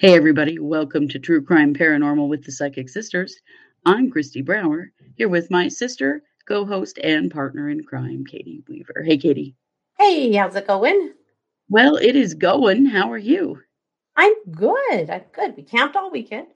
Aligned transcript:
Hey, 0.00 0.16
everybody, 0.16 0.58
welcome 0.58 1.08
to 1.08 1.18
True 1.18 1.44
Crime 1.44 1.74
Paranormal 1.74 2.26
with 2.26 2.42
the 2.42 2.50
Psychic 2.50 2.88
Sisters. 2.88 3.36
I'm 3.84 4.10
Kristi 4.10 4.42
Brower, 4.42 4.90
here 5.16 5.28
with 5.28 5.50
my 5.50 5.68
sister, 5.68 6.22
co 6.48 6.64
host, 6.64 6.98
and 7.04 7.30
partner 7.30 7.68
in 7.68 7.84
crime, 7.84 8.24
Katie 8.24 8.64
Weaver. 8.66 9.02
Hey, 9.04 9.18
Katie. 9.18 9.54
Hey, 9.98 10.32
how's 10.32 10.56
it 10.56 10.66
going? 10.66 11.12
Well, 11.68 11.96
it 11.96 12.16
is 12.16 12.32
going. 12.32 12.86
How 12.86 13.12
are 13.12 13.18
you? 13.18 13.60
I'm 14.16 14.32
good. 14.50 15.10
I'm 15.10 15.24
good. 15.32 15.54
We 15.54 15.64
camped 15.64 15.96
all 15.96 16.10
weekend. 16.10 16.46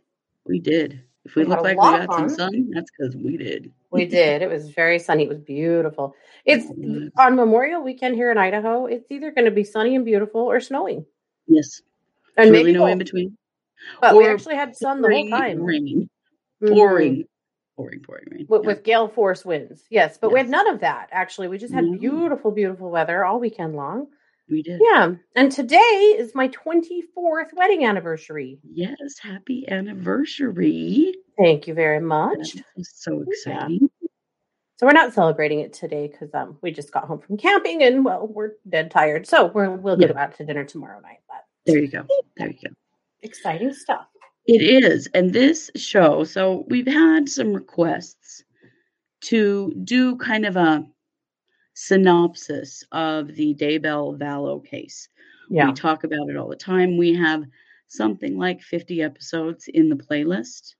We 0.47 0.59
did. 0.59 1.03
If 1.27 1.35
we, 1.35 1.43
We 1.43 1.51
look 1.51 1.61
like 1.61 1.77
we 1.77 1.83
got 1.83 2.15
some 2.15 2.31
sun, 2.31 2.71
that's 2.73 2.91
because 2.99 3.15
we 3.15 3.37
did. 3.37 3.71
We 3.91 4.07
did. 4.07 4.41
It 4.41 4.49
was 4.49 4.71
very 4.71 4.99
sunny. 4.99 5.25
It 5.25 5.29
was 5.29 5.41
beautiful. 5.41 6.15
It's 6.47 6.71
on 7.19 7.37
Memorial 7.37 7.83
Weekend 7.83 8.15
here 8.15 8.31
in 8.31 8.39
Idaho. 8.39 8.87
It's 8.87 9.11
either 9.11 9.33
going 9.33 9.45
to 9.45 9.51
be 9.51 9.65
sunny 9.65 9.97
and 9.97 10.05
beautiful 10.07 10.41
or 10.41 10.61
snowing. 10.61 11.05
Yes. 11.47 11.83
And 12.37 12.51
really 12.51 12.65
maybe 12.65 12.79
no 12.79 12.87
in 12.87 12.99
between. 12.99 13.37
But 14.01 14.17
we 14.17 14.27
actually 14.27 14.57
had 14.57 14.75
sun 14.77 15.03
the 15.03 15.09
whole 15.11 15.29
time. 15.31 15.63
Rain. 15.63 16.09
Mhm. 16.63 16.69
Pouring. 16.73 17.25
Pouring, 17.77 18.01
pouring 18.03 18.25
rain. 18.31 18.47
With, 18.49 18.63
Yeah. 18.63 18.67
with 18.69 18.85
gale 18.85 19.09
force 19.09 19.45
winds. 19.45 19.85
Yes, 19.91 20.17
but 20.19 20.33
we 20.33 20.39
had 20.39 20.49
none 20.49 20.69
of 20.69 20.81
that 20.81 21.09
actually. 21.13 21.49
We 21.49 21.59
just 21.59 21.75
had 21.75 21.85
No. 21.85 21.99
beautiful, 21.99 22.51
beautiful 22.51 22.91
weather 22.91 23.25
all 23.25 23.41
weekend 23.41 23.75
long. 23.77 24.09
We 24.49 24.63
did. 24.63 24.81
Yeah. 24.83 25.15
And 25.35 25.51
today 25.51 26.15
is 26.19 26.35
my 26.35 26.49
24th 26.49 27.53
wedding 27.55 27.85
anniversary. 27.85 28.61
Yes. 28.63 29.19
Happy 29.21 29.67
anniversary. 29.69 31.15
Thank 31.39 31.67
you 31.67 31.75
very 31.75 32.01
much. 32.01 32.57
So 32.83 33.13
Yeah. 33.13 33.25
exciting. 33.29 33.91
So 34.77 34.87
we're 34.87 34.93
not 34.93 35.13
celebrating 35.13 35.61
it 35.61 35.73
today 35.73 36.09
because 36.09 36.35
um 36.35 36.59
we 36.63 36.73
just 36.73 36.93
got 36.93 37.05
home 37.05 37.21
from 37.21 37.37
camping 37.39 37.83
and 37.83 38.05
well 38.05 38.27
we're 38.27 38.53
dead 38.69 38.91
tired. 38.91 39.27
So 39.27 39.47
we're 39.47 39.71
we'll 39.71 40.01
Yeah. 40.01 40.09
get 40.09 40.17
out 40.17 40.35
to 40.37 40.45
dinner 40.45 40.65
tomorrow 40.65 41.01
night. 41.01 41.21
But 41.29 41.45
There 41.67 41.79
you 41.79 41.89
go. 41.89 42.07
There 42.37 42.49
you 42.49 42.69
go. 42.69 42.75
exciting 43.23 43.73
stuff. 43.73 44.07
It 44.47 44.61
is. 44.61 45.09
And 45.15 45.33
this 45.33 45.71
show, 45.77 46.25
so 46.25 46.65
we've 46.69 46.87
had 46.87 47.29
some 47.29 47.55
requests 47.55 48.45
to 49.23 49.73
do 49.85 50.17
kind 50.17 50.45
of 50.45 50.57
a 50.57 50.87
synopsis 51.75 52.85
of 52.93 53.35
the 53.35 53.55
Daybell 53.55 54.19
Vallow 54.19 54.65
case. 54.65 55.09
Yeah. 55.49 55.69
We 55.69 55.73
talk 55.73 56.05
about 56.05 56.29
it 56.29 56.37
all 56.37 56.49
the 56.49 56.57
time. 56.57 56.99
We 56.99 57.15
have 57.15 57.45
something 57.89 58.37
like 58.39 58.61
50 58.63 59.03
episodes 59.03 59.69
in 59.69 59.89
the 59.89 59.97
playlist. 59.97 60.75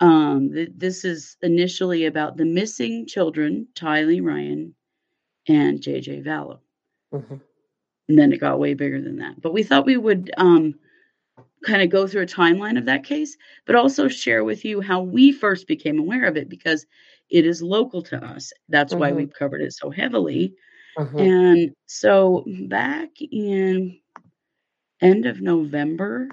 Um, 0.00 0.52
th- 0.52 0.70
this 0.76 1.04
is 1.04 1.36
initially 1.42 2.04
about 2.04 2.36
the 2.36 2.44
missing 2.44 3.06
children, 3.06 3.66
Tylee 3.74 4.22
Ryan 4.22 4.74
and 5.48 5.80
JJ 5.80 6.22
Vallow. 6.24 6.58
Mhm. 7.14 7.40
And 8.08 8.18
then 8.18 8.32
it 8.32 8.38
got 8.40 8.60
way 8.60 8.74
bigger 8.74 9.00
than 9.00 9.16
that. 9.18 9.40
But 9.40 9.52
we 9.52 9.62
thought 9.62 9.86
we 9.86 9.96
would 9.96 10.30
um, 10.36 10.74
kind 11.64 11.82
of 11.82 11.90
go 11.90 12.06
through 12.06 12.22
a 12.22 12.26
timeline 12.26 12.78
of 12.78 12.86
that 12.86 13.04
case, 13.04 13.36
but 13.66 13.76
also 13.76 14.08
share 14.08 14.44
with 14.44 14.64
you 14.64 14.80
how 14.80 15.02
we 15.02 15.32
first 15.32 15.68
became 15.68 15.98
aware 15.98 16.26
of 16.26 16.36
it 16.36 16.48
because 16.48 16.86
it 17.30 17.46
is 17.46 17.62
local 17.62 18.02
to 18.02 18.24
us. 18.24 18.52
That's 18.68 18.96
why 18.96 19.12
Mhm. 19.12 19.16
we've 19.16 19.32
covered 19.32 19.62
it 19.62 19.72
so 19.74 19.90
heavily. 19.90 20.54
Mhm. 20.98 21.26
And 21.26 21.74
so 21.86 22.44
back 22.68 23.10
in 23.20 23.98
end 25.00 25.24
of 25.24 25.40
November 25.40 26.28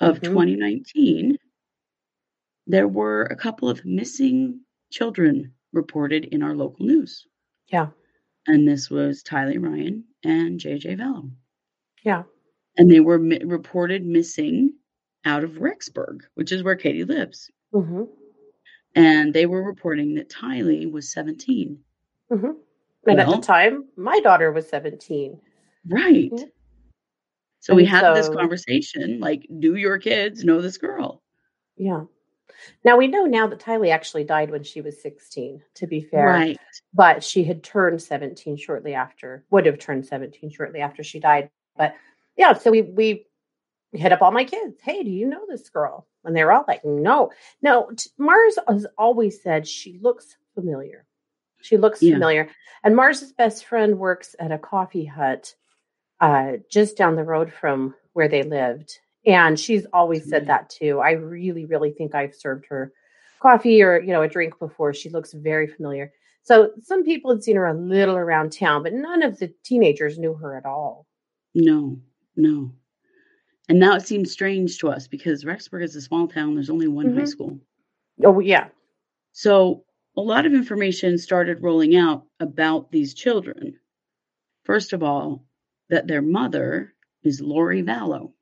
of 0.00 0.20
Mhm. 0.20 0.22
2019, 0.22 1.38
there 2.66 2.88
were 2.88 3.22
a 3.24 3.36
couple 3.36 3.68
of 3.68 3.84
missing 3.84 4.60
children 4.90 5.54
reported 5.72 6.24
in 6.26 6.42
our 6.42 6.54
local 6.54 6.84
news. 6.86 7.26
Yeah. 7.68 7.88
And 8.46 8.66
this 8.66 8.90
was 8.90 9.22
Tylee 9.22 9.62
Ryan 9.62 10.04
and 10.24 10.60
JJ 10.60 10.98
Vallow. 10.98 11.30
Yeah. 12.04 12.22
And 12.76 12.90
they 12.90 13.00
were 13.00 13.18
mi- 13.18 13.42
reported 13.44 14.04
missing 14.04 14.74
out 15.24 15.42
of 15.42 15.52
Rexburg, 15.52 16.20
which 16.34 16.52
is 16.52 16.62
where 16.62 16.76
Katie 16.76 17.04
lives. 17.04 17.50
hmm 17.72 18.04
And 18.94 19.34
they 19.34 19.46
were 19.46 19.62
reporting 19.62 20.14
that 20.14 20.30
Tylee 20.30 20.90
was 20.90 21.12
17. 21.12 21.78
hmm 22.30 22.46
And 23.06 23.20
at 23.20 23.28
the 23.28 23.38
time, 23.40 23.88
my 23.96 24.20
daughter 24.20 24.52
was 24.52 24.68
17. 24.68 25.40
Right. 25.88 26.30
Yeah. 26.32 26.44
So 27.60 27.74
we 27.74 27.82
And 27.82 27.90
had 27.90 28.14
this 28.14 28.28
conversation 28.28 29.18
like, 29.18 29.48
do 29.58 29.74
your 29.74 29.98
kids 29.98 30.44
know 30.44 30.60
this 30.60 30.78
girl? 30.78 31.22
Yeah. 31.76 32.04
Now 32.84 32.96
we 32.96 33.06
know 33.06 33.24
now 33.24 33.46
that 33.46 33.60
Tylee 33.60 33.90
actually 33.92 34.24
died 34.24 34.50
when 34.50 34.62
she 34.62 34.80
was 34.80 35.00
16, 35.02 35.62
to 35.74 35.86
be 35.86 36.00
fair. 36.00 36.26
Right. 36.26 36.58
But 36.94 37.22
she 37.22 37.44
had 37.44 37.62
turned 37.62 38.00
17 38.02 38.56
shortly 38.56 38.94
after, 38.94 39.44
would 39.50 39.66
have 39.66 39.78
turned 39.78 40.06
17 40.06 40.50
shortly 40.50 40.80
after 40.80 41.02
she 41.02 41.20
died. 41.20 41.50
But 41.76 41.94
yeah, 42.36 42.54
so 42.54 42.70
we 42.70 42.82
we 42.82 43.26
hit 43.92 44.12
up 44.12 44.22
all 44.22 44.32
my 44.32 44.44
kids. 44.44 44.78
Hey, 44.82 45.02
do 45.02 45.10
you 45.10 45.26
know 45.26 45.44
this 45.48 45.68
girl? 45.68 46.06
And 46.24 46.34
they 46.34 46.44
were 46.44 46.52
all 46.52 46.64
like, 46.66 46.84
no. 46.84 47.30
No, 47.62 47.90
Mars 48.18 48.58
has 48.68 48.86
always 48.98 49.42
said 49.42 49.66
she 49.66 49.98
looks 50.00 50.36
familiar. 50.54 51.06
She 51.62 51.76
looks 51.76 52.02
Yeah. 52.02 52.14
familiar. 52.14 52.50
And 52.82 52.96
Mars's 52.96 53.32
best 53.32 53.64
friend 53.64 53.98
works 53.98 54.34
at 54.38 54.52
a 54.52 54.58
coffee 54.58 55.04
hut 55.04 55.54
uh, 56.20 56.52
just 56.70 56.96
down 56.96 57.16
the 57.16 57.24
road 57.24 57.52
from 57.52 57.94
where 58.12 58.28
they 58.28 58.42
lived. 58.42 58.98
And 59.26 59.58
she's 59.58 59.86
always 59.92 60.28
said 60.28 60.46
that 60.46 60.70
too. 60.70 61.00
I 61.00 61.12
really, 61.12 61.64
really 61.64 61.90
think 61.92 62.14
I've 62.14 62.34
served 62.34 62.66
her 62.68 62.92
coffee 63.40 63.82
or, 63.82 64.00
you 64.00 64.12
know, 64.12 64.22
a 64.22 64.28
drink 64.28 64.58
before. 64.58 64.94
She 64.94 65.08
looks 65.10 65.32
very 65.32 65.66
familiar. 65.66 66.12
So 66.42 66.70
some 66.80 67.04
people 67.04 67.32
had 67.32 67.42
seen 67.42 67.56
her 67.56 67.66
a 67.66 67.74
little 67.74 68.16
around 68.16 68.52
town, 68.52 68.84
but 68.84 68.92
none 68.92 69.22
of 69.24 69.38
the 69.38 69.52
teenagers 69.64 70.16
knew 70.16 70.34
her 70.34 70.56
at 70.56 70.64
all. 70.64 71.06
No, 71.54 71.98
no. 72.36 72.70
And 73.68 73.80
now 73.80 73.96
it 73.96 74.06
seems 74.06 74.30
strange 74.30 74.78
to 74.78 74.88
us 74.90 75.08
because 75.08 75.44
Rexburg 75.44 75.82
is 75.82 75.96
a 75.96 76.00
small 76.00 76.28
town. 76.28 76.54
There's 76.54 76.70
only 76.70 76.86
one 76.86 77.12
high 77.16 77.22
Mhm. 77.22 77.28
school. 77.28 77.58
Oh, 78.24 78.38
yeah. 78.38 78.68
So 79.32 79.84
a 80.16 80.20
lot 80.20 80.46
of 80.46 80.54
information 80.54 81.18
started 81.18 81.62
rolling 81.62 81.96
out 81.96 82.26
about 82.38 82.92
these 82.92 83.12
children. 83.12 83.76
First 84.62 84.92
of 84.92 85.02
all, 85.02 85.44
that 85.90 86.06
their 86.06 86.22
mother 86.22 86.94
is 87.24 87.40
Lori 87.40 87.82
Vallow. 87.82 88.32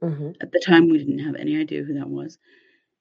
Hmm 0.00 0.30
At 0.40 0.52
the 0.52 0.60
time, 0.64 0.88
we 0.88 0.98
didn't 0.98 1.20
have 1.20 1.36
any 1.36 1.56
idea 1.58 1.82
who 1.82 1.94
that 1.94 2.08
was. 2.08 2.38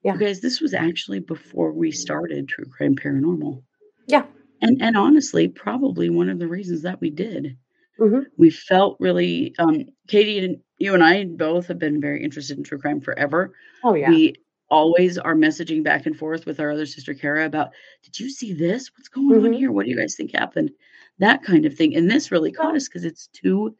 Yeah. 0.03 0.13
You 0.13 0.19
guys, 0.19 0.41
this 0.41 0.61
was 0.61 0.73
actually 0.73 1.19
before 1.19 1.71
we 1.73 1.91
started 1.91 2.47
True 2.47 2.65
Crime 2.65 2.95
Paranormal. 2.95 3.63
Yeah. 4.07 4.25
And 4.61 4.81
and 4.81 4.97
honestly, 4.97 5.47
probably 5.47 6.09
one 6.09 6.29
of 6.29 6.39
the 6.39 6.47
reasons 6.47 6.81
that 6.83 7.01
we 7.01 7.09
did. 7.09 7.57
hmm 7.97 8.21
We 8.37 8.49
felt 8.49 8.97
really 8.99 9.53
um 9.59 9.85
Katie 10.07 10.39
and 10.39 10.57
you 10.77 10.93
and 10.93 11.03
I 11.03 11.25
both 11.25 11.67
have 11.67 11.79
been 11.79 12.01
very 12.01 12.23
interested 12.23 12.57
in 12.57 12.63
true 12.63 12.79
crime 12.79 13.01
forever. 13.01 13.53
Oh, 13.83 13.93
yeah. 13.95 14.09
We 14.09 14.35
always 14.69 15.17
are 15.17 15.35
messaging 15.35 15.83
back 15.83 16.05
and 16.05 16.15
forth 16.17 16.45
with 16.45 16.59
our 16.59 16.71
other 16.71 16.85
sister 16.85 17.13
Kara 17.13 17.45
about, 17.45 17.69
did 18.03 18.19
you 18.19 18.29
see 18.29 18.53
this? 18.53 18.91
What's 18.95 19.07
going 19.09 19.37
on 19.43 19.51
Mhm. 19.51 19.57
here? 19.57 19.71
What 19.71 19.85
do 19.85 19.91
you 19.91 19.97
guys 19.97 20.15
think 20.15 20.31
happened? 20.33 20.71
That 21.19 21.43
kind 21.43 21.65
of 21.65 21.73
thing. 21.75 21.95
And 21.95 22.09
this 22.09 22.31
really 22.31 22.51
caught 22.51 22.75
us 22.75 22.87
because 22.87 23.05
it's 23.05 23.27
two 23.27 23.75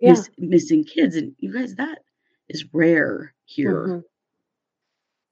yeah. 0.00 0.10
miss, 0.10 0.30
missing 0.38 0.84
kids. 0.84 1.16
And 1.16 1.34
you 1.38 1.52
guys, 1.52 1.74
that 1.76 1.98
is 2.48 2.64
rare 2.72 3.34
here. 3.44 3.86
Mhm. 3.86 4.04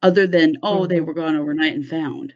Other 0.02 0.26
than, 0.26 0.56
oh, 0.62 0.86
they 0.86 0.98
Mhm. 0.98 1.06
were 1.06 1.14
gone 1.14 1.36
overnight 1.36 1.74
and 1.74 1.86
found. 1.86 2.34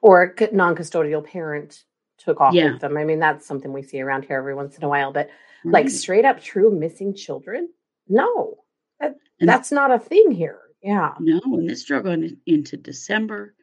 Or 0.00 0.34
non-custodial 0.52 1.24
parent 1.24 1.84
took 2.18 2.40
off 2.40 2.54
Yeah. 2.54 2.72
with 2.72 2.80
them. 2.80 2.96
I 2.96 3.04
mean, 3.04 3.18
that's 3.18 3.46
something 3.46 3.72
we 3.72 3.82
see 3.82 4.00
around 4.00 4.24
here 4.24 4.36
every 4.38 4.54
once 4.54 4.76
in 4.76 4.84
a 4.84 4.88
while. 4.88 5.12
But 5.12 5.28
like 5.64 5.88
straight 5.90 6.24
up 6.24 6.40
true 6.40 6.70
missing 6.70 7.12
children, 7.12 7.68
no, 8.08 8.62
that, 9.00 9.16
that's 9.40 9.72
not 9.72 9.90
a 9.90 9.98
thing 9.98 10.30
here. 10.30 10.60
Yeah. 10.80 11.14
No, 11.18 11.40
and 11.44 11.68
this 11.68 11.84
drug 11.84 12.06
on 12.06 12.36
into 12.46 12.76
December. 12.76 13.54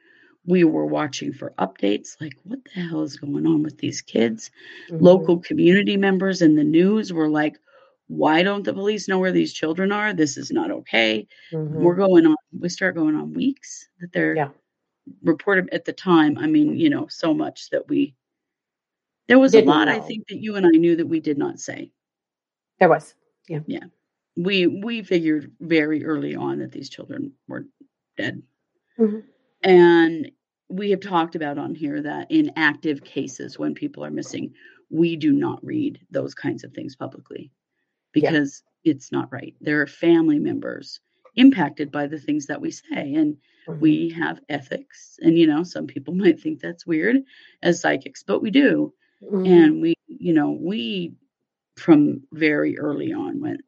We 0.46 0.66
were 0.66 0.86
watching 0.86 1.31
for 1.31 1.54
updates 1.57 2.19
like, 2.19 2.34
what 2.44 2.60
the 2.66 2.81
hell 2.81 3.04
is 3.04 3.16
going 3.16 3.48
on 3.48 3.63
with 3.63 3.78
these 3.78 4.02
kids? 4.02 4.52
Mhm. 4.90 5.02
local 5.02 5.40
community 5.40 5.96
members 5.96 6.42
in 6.42 6.56
the 6.56 6.63
news 6.66 7.13
were 7.13 7.30
like, 7.30 7.57
why 8.08 8.44
don't 8.44 8.64
the 8.64 8.74
police 8.74 9.08
know 9.08 9.20
where 9.20 9.32
these 9.32 9.54
children 9.54 9.92
are? 9.92 10.14
This 10.14 10.38
is 10.38 10.52
not 10.52 10.72
okay. 10.72 11.28
Mhm. 11.52 11.70
We're 11.72 11.96
going 11.96 12.26
on, 12.26 12.36
we 12.60 12.70
start 12.70 12.96
going 12.96 13.16
on 13.16 13.34
weeks 13.34 13.88
that 14.00 14.12
they're 14.12 14.36
Yeah. 14.36 14.50
reported 15.24 15.70
at 15.74 15.86
the 15.86 15.94
time. 15.94 16.38
I 16.38 16.48
mean, 16.48 16.78
you 16.78 16.90
know, 16.90 17.08
so 17.08 17.34
much 17.34 17.70
that 17.72 17.88
we, 17.88 18.16
there 19.28 19.40
was 19.40 19.54
Didn't 19.54 19.70
a 19.70 19.72
lot 19.72 19.88
I 19.88 20.00
think 20.00 20.28
that 20.28 20.40
you 20.42 20.56
and 20.56 20.66
I 20.66 20.70
knew 20.72 20.96
that 20.96 21.08
we 21.08 21.20
did 21.20 21.38
not 21.38 21.60
say. 21.60 21.92
There 22.80 22.90
was. 22.90 23.16
Yeah. 23.48 23.62
Yeah. 23.68 23.86
We, 24.36 24.68
we 24.68 25.02
figured 25.04 25.52
very 25.60 26.04
early 26.06 26.36
on 26.36 26.60
that 26.60 26.72
these 26.72 26.90
children 26.90 27.34
were 27.48 27.66
dead. 28.18 28.42
Mhm. 28.98 29.24
And 29.64 30.32
we 30.70 30.90
have 30.92 31.00
talked 31.02 31.36
about 31.36 31.58
on 31.58 31.74
here 31.76 32.02
that 32.02 32.30
in 32.32 32.52
active 32.56 33.04
cases, 33.04 33.58
when 33.60 33.74
people 33.76 34.04
are 34.04 34.12
missing, 34.12 34.54
we 34.90 35.16
do 35.16 35.32
not 35.32 35.64
read 35.64 36.00
those 36.12 36.34
kinds 36.36 36.64
of 36.64 36.74
things 36.74 36.96
publicly 36.96 37.52
Yeah. 38.15 38.31
because 38.31 38.63
it's 38.83 39.12
not 39.12 39.31
right. 39.31 39.56
There 39.62 39.81
are 39.81 39.88
family 39.88 40.39
members 40.39 41.00
impacted 41.36 41.92
by 41.92 42.07
the 42.07 42.19
things 42.19 42.45
that 42.48 42.62
we 42.62 42.69
say, 42.71 43.13
and 43.15 43.38
Mhm. 43.68 43.80
we 43.80 44.10
have 44.10 44.42
ethics. 44.50 45.18
And, 45.21 45.38
you 45.38 45.48
know, 45.48 45.63
some 45.63 45.88
people 45.88 46.13
might 46.31 46.39
think 46.39 46.60
that's 46.60 46.86
weird 46.86 47.18
as 47.63 47.80
psychics, 47.80 48.24
but 48.24 48.42
we 48.42 48.51
do. 48.51 48.94
Mhm. 49.21 49.48
And 49.48 49.81
we, 49.81 49.95
you 50.07 50.33
know, 50.33 50.51
we 50.51 51.15
from 51.77 52.21
very 52.33 52.77
early 52.77 53.13
on 53.13 53.39
went, 53.39 53.62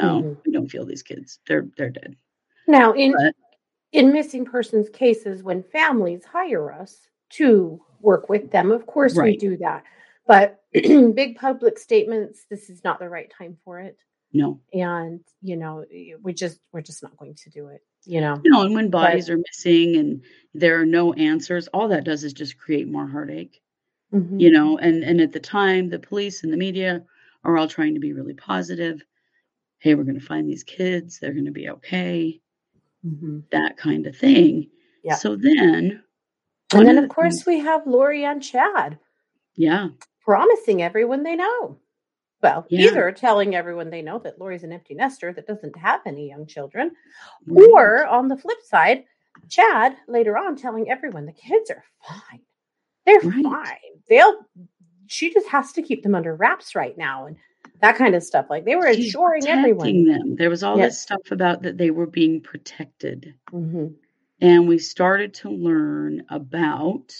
oh, 0.00 0.22
Mhm. 0.22 0.36
we 0.44 0.52
don't 0.52 0.68
feel 0.68 0.84
these 0.84 1.02
kids. 1.02 1.38
They're 1.46 1.68
they're 1.76 1.90
dead. 1.90 2.16
Now, 2.66 2.92
in 2.92 3.12
But 3.12 3.34
in 3.92 4.12
missing 4.12 4.44
persons 4.44 4.88
cases, 4.90 5.42
when 5.42 5.62
families 5.62 6.24
hire 6.24 6.72
us 6.72 7.08
to 7.30 7.80
work 8.00 8.28
with 8.28 8.50
them, 8.50 8.70
of 8.72 8.86
course 8.86 9.14
we 9.16 9.36
do 9.36 9.56
that. 9.58 9.84
But 10.28 10.60
big 10.72 11.36
public 11.36 11.78
statements, 11.78 12.44
this 12.48 12.70
is 12.70 12.84
not 12.84 13.00
the 13.00 13.08
right 13.08 13.32
time 13.36 13.56
for 13.64 13.80
it. 13.80 13.98
no. 14.32 14.60
And 14.72 15.20
you 15.42 15.56
know, 15.56 15.84
we 16.22 16.32
just 16.34 16.60
we're 16.70 16.82
just 16.82 17.02
not 17.02 17.16
going 17.16 17.34
to 17.34 17.50
do 17.50 17.68
it. 17.68 17.80
You 18.04 18.20
know. 18.20 18.40
You 18.44 18.52
know, 18.52 18.62
and 18.62 18.74
when 18.74 18.90
But 18.90 19.08
bodies 19.08 19.28
are 19.30 19.38
missing 19.38 19.96
and 19.96 20.22
there 20.54 20.80
are 20.80 20.86
no 20.86 21.14
answers, 21.14 21.66
all 21.68 21.88
that 21.88 22.04
does 22.04 22.22
is 22.22 22.32
just 22.34 22.58
create 22.58 22.86
more 22.86 23.08
heartache. 23.08 23.60
Mhm. 24.12 24.38
You 24.38 24.50
know, 24.52 24.78
and 24.78 25.02
and 25.02 25.20
at 25.20 25.32
the 25.32 25.40
time, 25.40 25.88
the 25.88 25.98
police 25.98 26.44
and 26.44 26.52
the 26.52 26.56
media 26.58 27.02
are 27.42 27.56
all 27.56 27.66
trying 27.66 27.94
to 27.94 28.00
be 28.00 28.12
really 28.12 28.34
positive. 28.34 29.02
Hey, 29.78 29.94
we're 29.94 30.04
going 30.04 30.20
to 30.20 30.26
find 30.26 30.46
these 30.48 30.64
kids. 30.64 31.18
They're 31.18 31.32
going 31.32 31.46
to 31.46 31.50
be 31.50 31.70
okay. 31.70 32.40
Mhm. 33.06 33.44
That 33.50 33.78
kind 33.78 34.06
of 34.06 34.14
thing. 34.16 34.68
Yeah. 35.02 35.14
So 35.14 35.36
then, 35.36 36.02
And 36.74 36.86
then, 36.86 36.98
of 36.98 37.08
course, 37.08 37.36
things, 37.36 37.46
we 37.46 37.60
have 37.60 37.86
Lori 37.86 38.24
and 38.24 38.42
Chad 38.42 38.98
yeah, 39.58 39.88
promising 40.28 40.82
everyone 40.82 41.22
they 41.22 41.34
know. 41.34 41.78
Well, 42.42 42.66
yeah, 42.68 42.88
either 42.88 43.10
telling 43.12 43.54
everyone 43.54 43.88
they 43.88 44.02
know 44.02 44.18
that 44.18 44.38
Lori's 44.38 44.62
an 44.62 44.72
empty 44.72 44.94
nester 44.94 45.32
that 45.32 45.46
doesn't 45.46 45.74
have 45.78 46.02
any 46.04 46.28
young 46.28 46.46
children, 46.46 46.90
right, 47.46 47.70
or 47.72 48.06
on 48.06 48.28
the 48.28 48.36
flip 48.36 48.58
side, 48.62 49.04
Chad 49.48 49.96
later 50.06 50.36
on 50.36 50.54
telling 50.54 50.90
everyone 50.90 51.24
the 51.24 51.32
kids 51.32 51.70
are 51.70 51.82
fine. 52.06 52.42
They're 53.06 53.20
right. 53.20 53.42
fine. 53.42 54.02
They'll, 54.10 54.34
she 55.06 55.32
just 55.32 55.48
has 55.48 55.72
to 55.72 55.82
keep 55.82 56.02
them 56.02 56.14
under 56.14 56.36
wraps 56.36 56.74
right 56.74 56.96
now 56.98 57.24
and 57.24 57.36
that 57.80 57.96
kind 57.96 58.14
of 58.14 58.22
stuff. 58.22 58.48
Like 58.50 58.66
they 58.66 58.76
were 58.76 58.92
She's 58.92 59.08
assuring 59.08 59.48
everyone. 59.48 60.04
them. 60.04 60.36
There 60.36 60.50
was 60.50 60.62
all 60.62 60.76
this 60.76 61.00
stuff 61.00 61.30
about 61.30 61.62
that 61.62 61.78
they 61.78 61.90
were 61.90 62.06
being 62.06 62.42
protected. 62.42 63.34
hmm 63.50 63.86
And 64.42 64.68
we 64.68 64.78
started 64.78 65.32
to 65.34 65.48
learn 65.48 66.22
about 66.28 67.14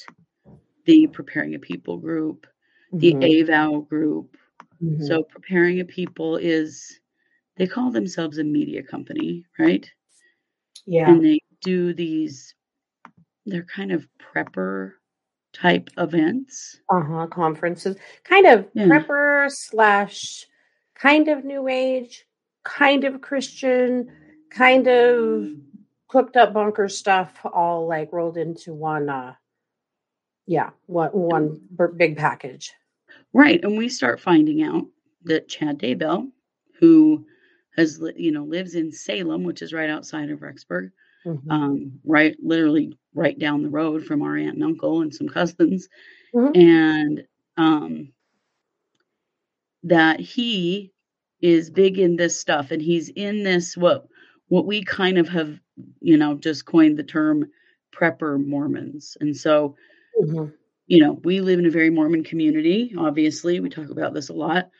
the 0.84 1.06
Preparing 1.06 1.54
a 1.54 1.58
People 1.58 1.96
group, 1.96 2.46
the 2.92 3.12
hmm 3.12 3.22
AVOW 3.22 3.88
group. 3.88 4.36
hmm 4.80 5.02
So, 5.04 5.22
Preparing 5.22 5.80
a 5.80 5.84
People 5.84 6.36
is, 6.36 7.00
they 7.56 7.66
call 7.66 7.90
themselves 7.90 8.38
a 8.38 8.44
media 8.44 8.82
company, 8.82 9.44
right? 9.58 9.88
Yeah. 10.86 11.12
And 11.12 11.24
they 11.24 11.40
do 11.62 11.92
these, 11.92 12.54
they're 13.46 13.64
kind 13.64 13.92
of 13.92 14.06
prepper 14.20 14.92
type 15.52 15.90
events. 15.98 16.80
Uh 16.90 17.00
huh. 17.02 17.26
Conferences, 17.26 17.96
kind 18.24 18.46
of 18.46 18.68
Yeah. 18.74 18.86
prepper 18.86 19.50
slash 19.50 20.46
kind 20.94 21.28
of 21.28 21.44
new 21.44 21.68
age, 21.68 22.24
kind 22.64 23.04
of 23.04 23.20
Christian, 23.20 24.10
kind 24.50 24.86
of 24.88 25.48
cooked 26.08 26.36
up 26.36 26.54
bunker 26.54 26.88
stuff, 26.88 27.30
all 27.44 27.86
like 27.86 28.12
rolled 28.12 28.36
into 28.38 28.72
one. 28.74 29.08
uh 29.08 29.34
Yeah, 30.48 30.70
one 30.86 31.10
one 31.10 31.60
b- 31.78 31.84
big 31.96 32.16
package. 32.16 32.72
Right. 33.34 33.62
And 33.62 33.76
we 33.76 33.88
start 33.90 34.18
finding 34.18 34.62
out 34.62 34.86
that 35.24 35.48
Chad 35.48 35.78
Daybell, 35.78 36.30
who 36.80 37.26
has, 37.76 38.02
you 38.16 38.32
know, 38.32 38.44
lives 38.44 38.74
in 38.74 38.90
Salem, 38.90 39.44
which 39.44 39.60
is 39.62 39.74
right 39.74 39.90
outside 39.90 40.30
of 40.30 40.40
Rexburg, 40.40 40.90
hmm 41.24 41.36
um, 41.50 42.00
right, 42.04 42.36
literally 42.42 42.98
right 43.14 43.38
down 43.38 43.62
the 43.62 43.68
road 43.68 44.04
from 44.06 44.22
our 44.22 44.36
aunt 44.38 44.54
and 44.54 44.64
uncle 44.64 45.02
and 45.02 45.14
some 45.14 45.28
cousins, 45.28 45.88
hmm 46.32 46.52
and 46.54 47.26
um, 47.58 48.10
that 49.82 50.20
he 50.20 50.92
is 51.42 51.70
big 51.70 51.98
in 51.98 52.16
this 52.16 52.40
stuff, 52.40 52.70
and 52.70 52.82
he's 52.82 53.10
in 53.10 53.42
this 53.44 53.76
what 53.76 54.06
what 54.48 54.64
we 54.66 54.82
kind 54.82 55.18
of 55.18 55.28
have, 55.28 55.60
you 56.00 56.16
know, 56.16 56.34
just 56.34 56.64
coined 56.64 56.98
the 56.98 57.04
term 57.04 57.46
prepper 57.92 58.42
Mormons, 58.44 59.16
and 59.20 59.36
so 59.36 59.76
hmm 60.18 60.46
you 60.86 61.00
know, 61.00 61.12
we 61.22 61.40
live 61.42 61.58
in 61.58 61.66
a 61.66 61.70
very 61.70 61.90
Mormon 61.90 62.24
community. 62.24 62.94
Obviously, 62.96 63.60
we 63.60 63.68
talk 63.68 63.90
about 63.90 64.14
this 64.14 64.30
a 64.30 64.32
lot, 64.32 64.70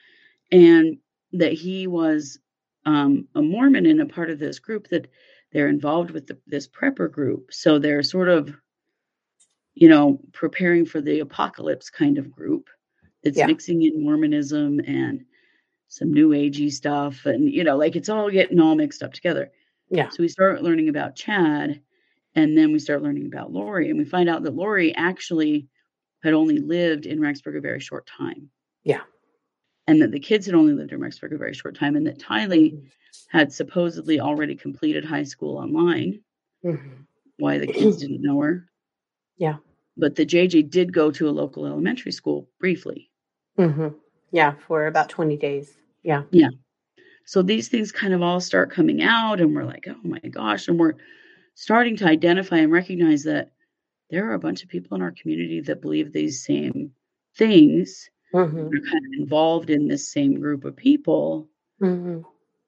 and 0.51 0.99
that 1.33 1.53
he 1.53 1.87
was 1.87 2.39
um, 2.87 3.29
a 3.35 3.43
Mormon 3.43 3.87
and 3.87 4.01
a 4.01 4.07
part 4.07 4.31
of 4.31 4.39
this 4.39 4.59
group 4.59 4.89
that 4.89 5.09
they're 5.53 5.69
involved 5.69 6.11
with 6.11 6.27
the, 6.27 6.39
this 6.47 6.69
prepper 6.69 7.11
group. 7.11 7.53
So 7.53 7.79
they're 7.79 8.03
sort 8.03 8.29
of, 8.29 8.55
you 9.75 9.89
know, 9.89 10.19
preparing 10.33 10.85
for 10.85 11.01
the 11.01 11.21
apocalypse 11.21 11.91
kind 11.91 12.19
of 12.19 12.31
group 12.31 12.69
that's 13.23 13.39
Yeah. 13.39 13.47
mixing 13.47 13.83
in 13.83 14.03
Mormonism 14.03 14.81
and 14.87 15.25
some 15.89 16.13
new 16.13 16.31
agey 16.31 16.73
stuff, 16.73 17.27
and 17.27 17.51
you 17.53 17.65
know, 17.65 17.77
like 17.77 17.97
it's 17.97 18.09
all 18.09 18.31
getting 18.31 18.61
all 18.61 18.75
mixed 18.77 19.03
up 19.03 19.13
together. 19.13 19.51
Yeah. 19.91 20.11
So 20.11 20.23
we 20.23 20.29
start 20.29 20.63
learning 20.63 20.89
about 20.89 21.17
Chad, 21.17 21.81
and 22.39 22.57
then 22.57 22.73
we 22.73 22.79
start 22.79 23.03
learning 23.03 23.27
about 23.27 23.53
Lori, 23.53 23.91
and 23.91 23.99
we 23.99 24.05
find 24.05 24.29
out 24.29 24.45
that 24.45 24.55
Lori 24.55 24.95
actually 24.95 25.67
had 26.23 26.35
only 26.35 26.59
lived 26.59 27.05
in 27.05 27.19
Rexburg 27.19 27.57
a 27.57 27.61
very 27.61 27.81
short 27.81 28.07
time, 28.07 28.49
Yeah. 28.85 29.01
and 29.89 30.01
that 30.01 30.13
the 30.13 30.21
kids 30.21 30.47
had 30.47 30.55
only 30.55 30.73
lived 30.73 30.93
in 30.93 31.01
Rexburg 31.01 31.33
a 31.35 31.37
very 31.37 31.53
short 31.53 31.75
time, 31.77 31.97
and 31.97 32.07
that 32.07 32.19
Tylee 32.21 32.71
hmm 32.71 32.87
had 33.31 33.53
supposedly 33.53 34.21
already 34.21 34.55
completed 34.55 35.05
high 35.05 35.25
school 35.25 35.59
online. 35.59 36.21
hmm 36.63 36.77
Why 37.39 37.59
the 37.59 37.67
kids 37.67 37.97
didn't 37.99 38.23
know 38.23 38.41
her, 38.41 38.69
Yeah. 39.37 39.57
but 39.97 40.15
the 40.15 40.25
JJ 40.25 40.71
did 40.71 40.93
go 40.93 41.11
to 41.11 41.29
a 41.29 41.37
local 41.43 41.67
elementary 41.67 42.13
school 42.13 42.49
briefly. 42.61 43.11
hmm 43.57 43.89
Yeah, 44.31 44.55
for 44.67 44.87
about 44.87 45.09
twenty 45.11 45.37
days. 45.37 45.75
Yeah. 46.05 46.23
Yeah. 46.31 46.51
So 47.25 47.43
these 47.43 47.69
things 47.69 47.93
kind 47.93 48.15
of 48.15 48.23
all 48.23 48.41
start 48.41 48.71
coming 48.71 49.03
out, 49.03 49.41
and 49.41 49.55
we're 49.55 49.65
like, 49.65 49.87
oh 49.89 50.01
my 50.05 50.21
gosh, 50.21 50.69
and 50.69 50.79
we're 50.79 50.95
starting 51.59 51.97
to 51.97 52.07
identify 52.07 52.59
and 52.59 52.71
recognize 52.71 53.25
that 53.25 53.51
there 54.11 54.31
are 54.31 54.35
a 54.35 54.39
bunch 54.39 54.63
of 54.63 54.69
people 54.69 54.95
in 54.97 55.03
our 55.03 55.11
community 55.11 55.61
that 55.61 55.83
believe 55.83 56.13
these 56.13 56.45
same 56.45 56.93
things 57.37 58.11
hmm 58.33 58.39
are 58.39 58.81
kind 58.91 59.05
of 59.07 59.13
involved 59.21 59.69
in 59.71 59.89
this 59.89 60.13
same 60.13 60.39
group 60.41 60.65
of 60.65 60.77
people 60.77 61.49
hmm 61.81 62.21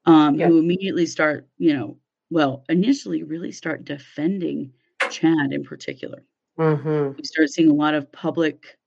um, 0.05 0.35
Yeah. 0.35 0.47
who 0.47 0.59
immediately 0.59 1.05
start, 1.05 1.47
you 1.57 1.73
know, 1.73 1.97
well, 2.31 2.65
initially 2.69 3.23
really 3.23 3.51
start 3.51 3.85
defending 3.85 4.73
Chad 5.09 5.53
in 5.53 5.63
particular. 5.63 6.21
hmm 6.57 7.11
We 7.17 7.23
start 7.23 7.49
seeing 7.49 7.69
a 7.69 7.73
lot 7.73 7.93
of 7.93 8.11
public 8.11 8.77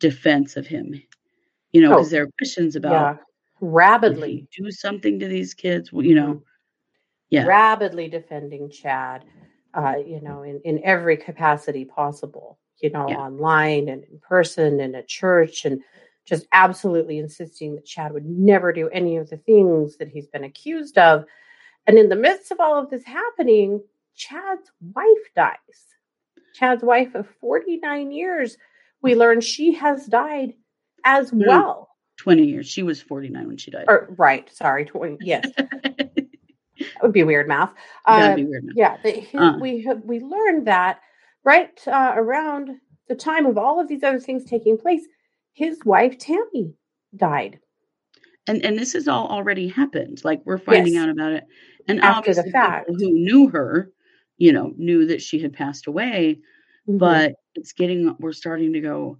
defense 0.00 0.56
of 0.56 0.66
him, 0.66 1.02
you 1.72 1.82
know, 1.82 1.90
because 1.90 2.08
Oh, 2.08 2.10
there 2.10 2.22
are 2.24 2.30
questions 2.38 2.76
about 2.76 3.18
did 3.18 3.22
he 3.60 3.60
Rapidly. 3.60 4.48
do 4.56 4.70
something 4.70 5.18
to 5.20 5.28
these 5.28 5.54
kids? 5.54 5.90
You 5.92 6.14
know, 6.14 6.42
yeah, 7.34 7.46
rapidly 7.46 8.08
defending 8.08 8.70
Chad, 8.70 9.24
uh, 9.74 9.94
you 10.04 10.20
know, 10.20 10.42
in, 10.42 10.60
in 10.64 10.80
every 10.84 11.16
capacity 11.16 11.84
possible, 11.84 12.58
you 12.80 12.90
know, 12.90 13.08
yeah, 13.08 13.16
online 13.16 13.88
and 13.88 14.04
in 14.04 14.18
person 14.20 14.80
and 14.80 14.94
at 14.96 15.08
church, 15.08 15.64
and 15.64 15.82
just 16.24 16.46
absolutely 16.52 17.18
insisting 17.18 17.74
that 17.74 17.84
Chad 17.84 18.12
would 18.12 18.26
never 18.26 18.72
do 18.72 18.88
any 18.88 19.16
of 19.16 19.30
the 19.30 19.36
things 19.36 19.96
that 19.98 20.08
he's 20.08 20.26
been 20.26 20.44
accused 20.44 20.98
of. 20.98 21.24
And 21.86 21.98
in 21.98 22.08
the 22.08 22.16
midst 22.16 22.50
of 22.50 22.60
all 22.60 22.82
of 22.82 22.90
this 22.90 23.04
happening, 23.04 23.82
Chad's 24.14 24.70
wife 24.94 25.34
dies. 25.36 25.58
Chad's 26.54 26.82
wife 26.82 27.14
of 27.14 27.28
49 27.40 28.12
years, 28.12 28.56
we 29.02 29.14
learn 29.14 29.40
she 29.40 29.74
has 29.74 30.06
died 30.06 30.54
as 31.04 31.30
well. 31.32 31.90
20 32.16 32.44
years. 32.44 32.66
She 32.66 32.82
was 32.82 33.02
49 33.02 33.46
when 33.46 33.56
she 33.56 33.70
died. 33.70 33.84
Or, 33.88 34.08
right, 34.16 34.48
sorry, 34.54 34.84
20, 34.84 35.18
yes, 35.20 35.46
that 36.78 37.02
would 37.02 37.12
be 37.12 37.22
weird 37.22 37.48
math. 37.48 37.72
Uh, 38.06 38.36
be 38.36 38.44
weird. 38.44 38.64
Now. 38.64 38.72
yeah, 38.74 38.96
that 39.02 39.34
Uh, 39.34 39.58
we 39.60 39.82
have, 39.82 40.02
we 40.04 40.20
learned 40.20 40.66
that 40.66 41.00
right 41.44 41.70
uh, 41.86 42.12
around 42.16 42.70
the 43.08 43.14
time 43.14 43.46
of 43.46 43.58
all 43.58 43.80
of 43.80 43.88
these 43.88 44.02
other 44.02 44.20
things 44.20 44.44
taking 44.44 44.78
place, 44.78 45.02
his 45.52 45.78
wife 45.84 46.18
Tammy 46.18 46.74
died 47.16 47.60
and 48.46 48.64
and 48.64 48.78
this 48.78 48.92
has 48.92 49.08
all 49.08 49.26
already 49.28 49.68
happened. 49.68 50.22
Like 50.24 50.42
we're 50.44 50.58
finding 50.58 50.94
Yes, 50.94 51.02
out 51.02 51.10
about 51.10 51.32
it, 51.32 51.44
and 51.88 52.00
after 52.00 52.34
the 52.34 52.44
fact. 52.50 52.88
who 52.88 53.12
knew 53.12 53.48
her, 53.48 53.90
you 54.36 54.52
know, 54.52 54.72
knew 54.76 55.06
that 55.06 55.22
she 55.22 55.38
had 55.40 55.52
passed 55.52 55.86
away. 55.86 56.40
hmm 56.86 56.98
But 56.98 57.34
it's 57.54 57.72
getting. 57.72 58.14
We're 58.18 58.32
starting 58.32 58.72
to 58.74 58.80
go. 58.80 59.18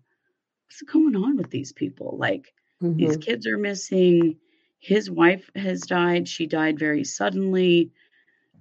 What's 0.67 0.83
going 0.83 1.17
on 1.17 1.37
with 1.37 1.51
these 1.51 1.73
people? 1.73 2.17
Like 2.19 2.53
these 2.97 3.17
hmm 3.17 3.21
kids 3.21 3.47
are 3.47 3.59
missing. 3.59 4.37
His 4.85 5.11
wife 5.11 5.49
has 5.57 5.81
died. 5.81 6.29
She 6.29 6.47
died 6.47 6.79
very 6.79 7.05
suddenly. 7.05 7.91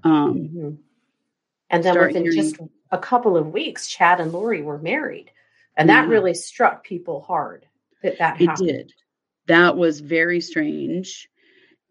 Um, 0.05 0.47
hmm 0.47 0.69
And 1.69 1.83
then 1.83 1.99
within 1.99 2.23
hearing. 2.23 2.37
just 2.37 2.55
a 2.91 2.97
couple 2.97 3.35
of 3.35 3.47
weeks, 3.51 3.87
Chad 3.87 4.21
and 4.21 4.31
Lori 4.31 4.61
were 4.61 4.77
married, 4.77 5.31
and 5.75 5.89
that 5.89 6.05
Yeah, 6.05 6.11
really 6.11 6.33
struck 6.33 6.85
people 6.85 7.19
hard 7.21 7.67
that 8.03 8.17
that 8.19 8.39
it 8.39 8.47
happened. 8.47 8.67
did. 8.67 8.93
That 9.47 9.75
was 9.75 9.99
very 9.99 10.39
strange. 10.39 11.29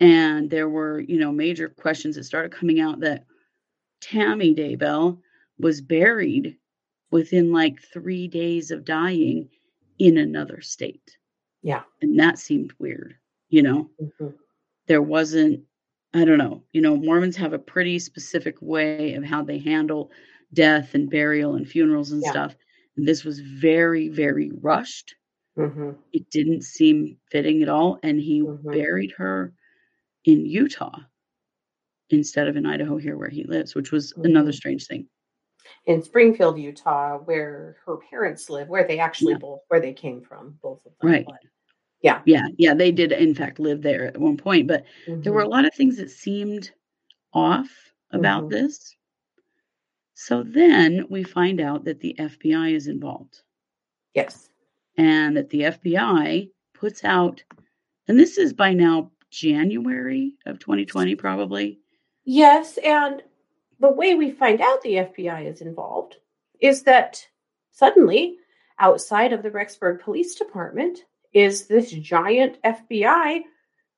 And 0.00 0.48
there 0.48 0.70
were, 0.70 1.00
you 1.00 1.18
know, 1.18 1.30
major 1.30 1.68
questions 1.68 2.16
that 2.16 2.24
started 2.24 2.52
coming 2.52 2.80
out 2.80 3.00
that 3.00 3.26
Tammy 4.00 4.54
Daybell 4.54 5.18
was 5.58 5.82
buried 5.82 6.56
within 7.10 7.52
like 7.52 7.82
three 7.82 8.28
days 8.28 8.70
of 8.70 8.86
dying 8.86 9.50
in 9.98 10.16
another 10.16 10.62
state. 10.62 11.18
Yeah. 11.62 11.82
And 12.00 12.18
that 12.18 12.38
seemed 12.38 12.72
weird. 12.78 13.16
You 13.52 13.62
know, 13.62 13.90
hmm 13.98 14.32
there 14.88 15.02
wasn't 15.02 15.64
I 16.14 16.24
don't 16.24 16.38
know. 16.38 16.64
You 16.72 16.82
know, 16.82 16.96
Mormons 16.96 17.36
have 17.36 17.52
a 17.54 17.58
pretty 17.60 17.98
specific 18.00 18.56
way 18.62 19.14
of 19.14 19.24
how 19.24 19.42
they 19.44 19.58
handle 19.58 20.10
death 20.54 20.94
and 20.94 21.10
burial 21.10 21.54
and 21.56 21.68
funerals 21.68 22.12
and 22.12 22.22
Yeah. 22.22 22.32
stuff. 22.32 22.56
And 22.96 23.08
this 23.08 23.24
was 23.24 23.40
very, 23.40 24.08
very 24.08 24.50
rushed. 24.62 25.16
Mhm. 25.56 26.02
It 26.12 26.30
didn't 26.30 26.62
seem 26.64 27.18
fitting 27.30 27.62
at 27.62 27.68
all. 27.70 27.98
And 28.02 28.20
he 28.20 28.44
Mhm. 28.44 28.72
buried 28.72 29.12
her 29.18 29.54
in 30.24 30.46
Utah 30.46 31.00
instead 32.10 32.48
of 32.48 32.56
in 32.56 32.66
Idaho, 32.66 32.96
here 32.98 33.16
where 33.16 33.28
he 33.28 33.44
lives, 33.44 33.74
which 33.74 33.92
was 33.92 34.12
another 34.24 34.52
Mhm. 34.52 34.52
strange 34.52 34.86
thing. 34.86 35.06
In 35.86 36.00
Springville, 36.00 36.56
Utah, 36.58 37.18
where 37.18 37.76
her 37.84 37.96
parents 37.96 38.48
live, 38.48 38.68
where 38.68 38.86
they 38.86 38.98
actually 39.00 39.34
Yeah. 39.34 39.36
both 39.36 39.60
where 39.68 39.80
they 39.80 39.92
came 39.92 40.20
from, 40.22 40.58
both 40.62 40.86
of 40.86 40.96
them. 40.98 41.08
Right. 41.10 41.26
But 41.26 41.40
yeah. 42.02 42.20
Yeah. 42.26 42.46
Yeah. 42.58 42.74
They 42.74 42.92
did, 42.92 43.12
in 43.12 43.34
fact, 43.34 43.58
live 43.58 43.82
there 43.82 44.06
at 44.06 44.18
one 44.18 44.36
point. 44.36 44.66
But 44.68 44.84
there 45.06 45.32
were 45.32 45.42
a 45.42 45.46
Mhm. 45.46 45.50
lot 45.50 45.64
of 45.64 45.74
things 45.74 45.96
that 45.96 46.10
seemed 46.10 46.70
off 47.32 47.92
about 48.10 48.44
Mhm. 48.44 48.50
this. 48.50 48.96
So 50.14 50.42
then 50.42 51.06
we 51.08 51.22
find 51.22 51.60
out 51.60 51.84
that 51.84 52.00
the 52.00 52.14
FBI 52.18 52.68
is 52.74 52.86
involved. 52.88 53.42
Yes. 54.14 54.48
and 54.98 55.38
that 55.38 55.48
the 55.48 55.62
FBI 55.64 56.50
puts 56.74 57.02
out, 57.02 57.42
and 58.06 58.18
this 58.18 58.36
is 58.36 58.52
by 58.52 58.74
now 58.74 59.10
January 59.30 60.34
of 60.44 60.58
2020, 60.58 61.14
probably. 61.14 61.80
Yes, 62.24 62.76
and 62.84 63.22
the 63.80 63.90
way 63.90 64.14
we 64.14 64.30
find 64.30 64.60
out 64.60 64.82
the 64.82 64.98
FBI 64.98 65.46
is 65.46 65.62
involved 65.62 66.18
is 66.60 66.82
that 66.82 67.26
suddenly, 67.70 68.36
outside 68.78 69.32
of 69.32 69.42
the 69.42 69.50
Rexburg 69.50 70.00
Police 70.00 70.34
Department, 70.34 71.06
is 71.32 71.66
this 71.66 71.90
giant 71.90 72.58
FBI 72.62 73.42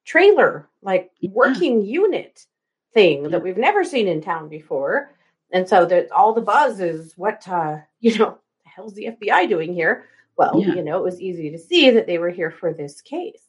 trailer, 0.04 0.68
like 0.82 1.10
Yeah. 1.20 1.30
working 1.32 1.82
unit 1.82 2.46
thing 2.92 3.22
Yeah. 3.24 3.28
that 3.30 3.42
we've 3.42 3.56
never 3.56 3.84
seen 3.84 4.06
in 4.08 4.20
town 4.20 4.48
before. 4.48 5.14
And 5.50 5.68
so 5.68 5.84
that 5.86 6.10
all 6.12 6.32
the 6.32 6.40
buzz 6.40 6.80
is 6.80 7.16
what 7.16 7.46
uh, 7.48 7.78
you 8.00 8.16
know, 8.18 8.38
the 8.64 8.70
hell's 8.70 8.94
the 8.94 9.06
FBI 9.06 9.48
doing 9.48 9.72
here? 9.74 10.06
Well, 10.36 10.60
Yeah. 10.60 10.74
you 10.74 10.82
know, 10.82 10.98
it 10.98 11.04
was 11.04 11.20
easy 11.20 11.50
to 11.50 11.58
see 11.58 11.90
that 11.90 12.06
they 12.06 12.18
were 12.18 12.30
here 12.30 12.50
for 12.50 12.72
this 12.72 13.00
case. 13.00 13.42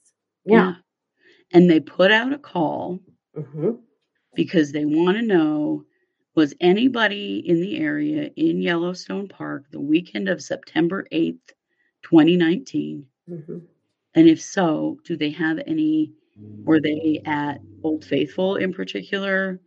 Yeah. 0.46 0.76
And 1.52 1.70
they 1.70 1.80
put 1.80 2.12
out 2.12 2.34
a 2.34 2.38
call 2.38 3.00
hmm 3.36 3.72
because 4.34 4.72
they 4.74 4.84
want 4.86 5.16
to 5.18 5.24
know 5.24 5.86
was 6.36 6.54
anybody 6.60 7.38
in 7.48 7.62
the 7.62 7.78
area 7.78 8.30
in 8.36 8.62
Yellowstone 8.62 9.30
Park 9.30 9.64
the 9.72 9.80
weekend 9.80 10.28
of 10.28 10.42
September 10.44 11.08
8th, 11.14 11.54
2019? 12.04 13.06
hmm 13.28 13.58
And 14.16 14.28
if 14.28 14.42
so, 14.42 15.00
do 15.06 15.16
they 15.18 15.30
have 15.32 15.60
any? 15.68 16.12
Were 16.66 16.80
they 16.82 17.22
at 17.26 17.62
Old 17.84 18.04
Faithful 18.06 18.56
in 18.56 18.74
particular? 18.74 19.60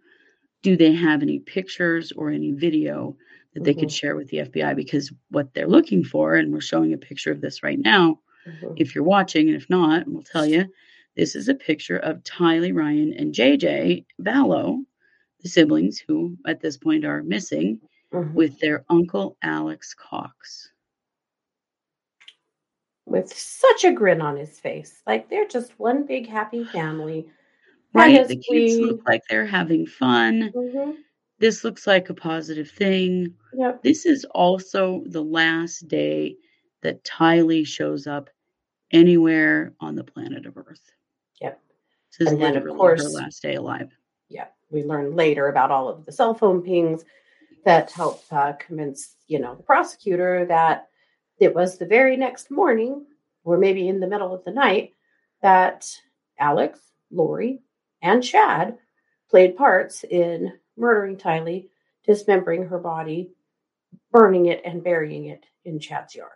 Do 0.62 0.76
they 0.76 0.92
have 0.92 1.22
any 1.22 1.38
pictures 1.40 2.12
or 2.12 2.30
any 2.30 2.52
video 2.52 3.16
that 3.54 3.64
they 3.64 3.74
could 3.74 3.88
Mhm. 3.88 3.92
share 3.98 4.16
with 4.16 4.28
the 4.28 4.40
FBI? 4.40 4.74
Because 4.74 5.12
what 5.30 5.54
they're 5.54 5.68
looking 5.68 6.02
for, 6.04 6.34
and 6.36 6.52
we're 6.52 6.60
showing 6.60 6.92
a 6.92 6.98
picture 6.98 7.30
of 7.32 7.40
this 7.40 7.62
right 7.62 7.78
now, 7.78 8.20
hmm 8.44 8.74
if 8.76 8.94
you're 8.94 9.04
watching, 9.04 9.48
and 9.48 9.56
if 9.56 9.68
not, 9.70 10.08
we'll 10.08 10.22
tell 10.22 10.46
you. 10.46 10.64
This 11.16 11.34
is 11.36 11.48
a 11.48 11.54
picture 11.54 11.96
of 11.98 12.22
Tylee 12.24 12.74
Ryan 12.74 13.12
and 13.14 13.34
JJ 13.34 14.04
Vallow, 14.22 14.84
the 15.42 15.48
siblings 15.48 15.98
who 16.00 16.36
at 16.46 16.60
this 16.60 16.76
point 16.76 17.04
are 17.04 17.22
missing, 17.22 17.80
hmm 18.12 18.34
with 18.34 18.58
their 18.60 18.84
uncle 18.88 19.36
Alex 19.42 19.94
Cox. 19.94 20.72
With 23.08 23.32
such 23.32 23.84
a 23.84 23.92
grin 23.92 24.20
on 24.20 24.36
his 24.36 24.58
face. 24.60 25.02
Like 25.06 25.28
they're 25.28 25.48
just 25.48 25.78
one 25.78 26.06
big 26.06 26.28
happy 26.28 26.64
family. 26.64 27.28
Right? 27.94 28.26
The 28.28 28.36
kids 28.36 28.78
we- 28.78 28.84
look 28.84 29.00
like 29.06 29.22
they're 29.28 29.46
having 29.46 29.86
fun. 29.86 30.52
Mhm. 30.54 30.96
This 31.38 31.64
looks 31.64 31.86
like 31.86 32.10
a 32.10 32.14
positive 32.14 32.70
thing. 32.70 33.34
Yep. 33.54 33.82
This 33.82 34.04
is 34.06 34.24
also 34.32 35.02
the 35.06 35.22
last 35.22 35.86
day 35.88 36.36
that 36.82 37.04
Tylee 37.04 37.66
shows 37.66 38.06
up 38.06 38.28
anywhere 38.90 39.72
on 39.80 39.94
the 39.94 40.04
planet 40.04 40.46
of 40.46 40.56
Earth. 40.56 40.90
Yep. 41.40 41.60
This 42.10 42.26
is 42.26 42.32
And 42.32 42.42
then, 42.42 42.56
of 42.56 42.64
literally 42.64 43.04
her 43.04 43.08
last 43.10 43.42
day 43.42 43.54
alive. 43.54 43.90
Yeah. 44.28 44.48
We 44.70 44.82
learn 44.82 45.14
later 45.14 45.48
about 45.48 45.70
all 45.70 45.88
of 45.88 46.04
the 46.04 46.12
cell 46.12 46.34
phone 46.34 46.60
pings 46.60 47.04
that 47.64 47.90
help 47.92 48.22
uh, 48.30 48.52
convince, 48.54 49.16
you 49.28 49.38
know, 49.38 49.54
the 49.54 49.62
prosecutor 49.62 50.44
that 50.46 50.87
it 51.38 51.54
was 51.54 51.78
the 51.78 51.86
very 51.86 52.16
next 52.16 52.50
morning, 52.50 53.06
or 53.44 53.58
maybe 53.58 53.88
in 53.88 54.00
the 54.00 54.06
middle 54.06 54.34
of 54.34 54.44
the 54.44 54.50
night, 54.50 54.94
that 55.42 55.88
Alex, 56.38 56.80
Lori, 57.10 57.60
and 58.02 58.22
Chad 58.22 58.78
played 59.30 59.56
parts 59.56 60.04
in 60.04 60.52
murdering 60.76 61.16
Tylee, 61.16 61.68
dismembering 62.04 62.64
her 62.66 62.78
body, 62.78 63.30
burning 64.12 64.46
it, 64.46 64.62
and 64.64 64.82
burying 64.82 65.26
it 65.26 65.44
in 65.64 65.78
Chad's 65.78 66.14
yard. 66.14 66.32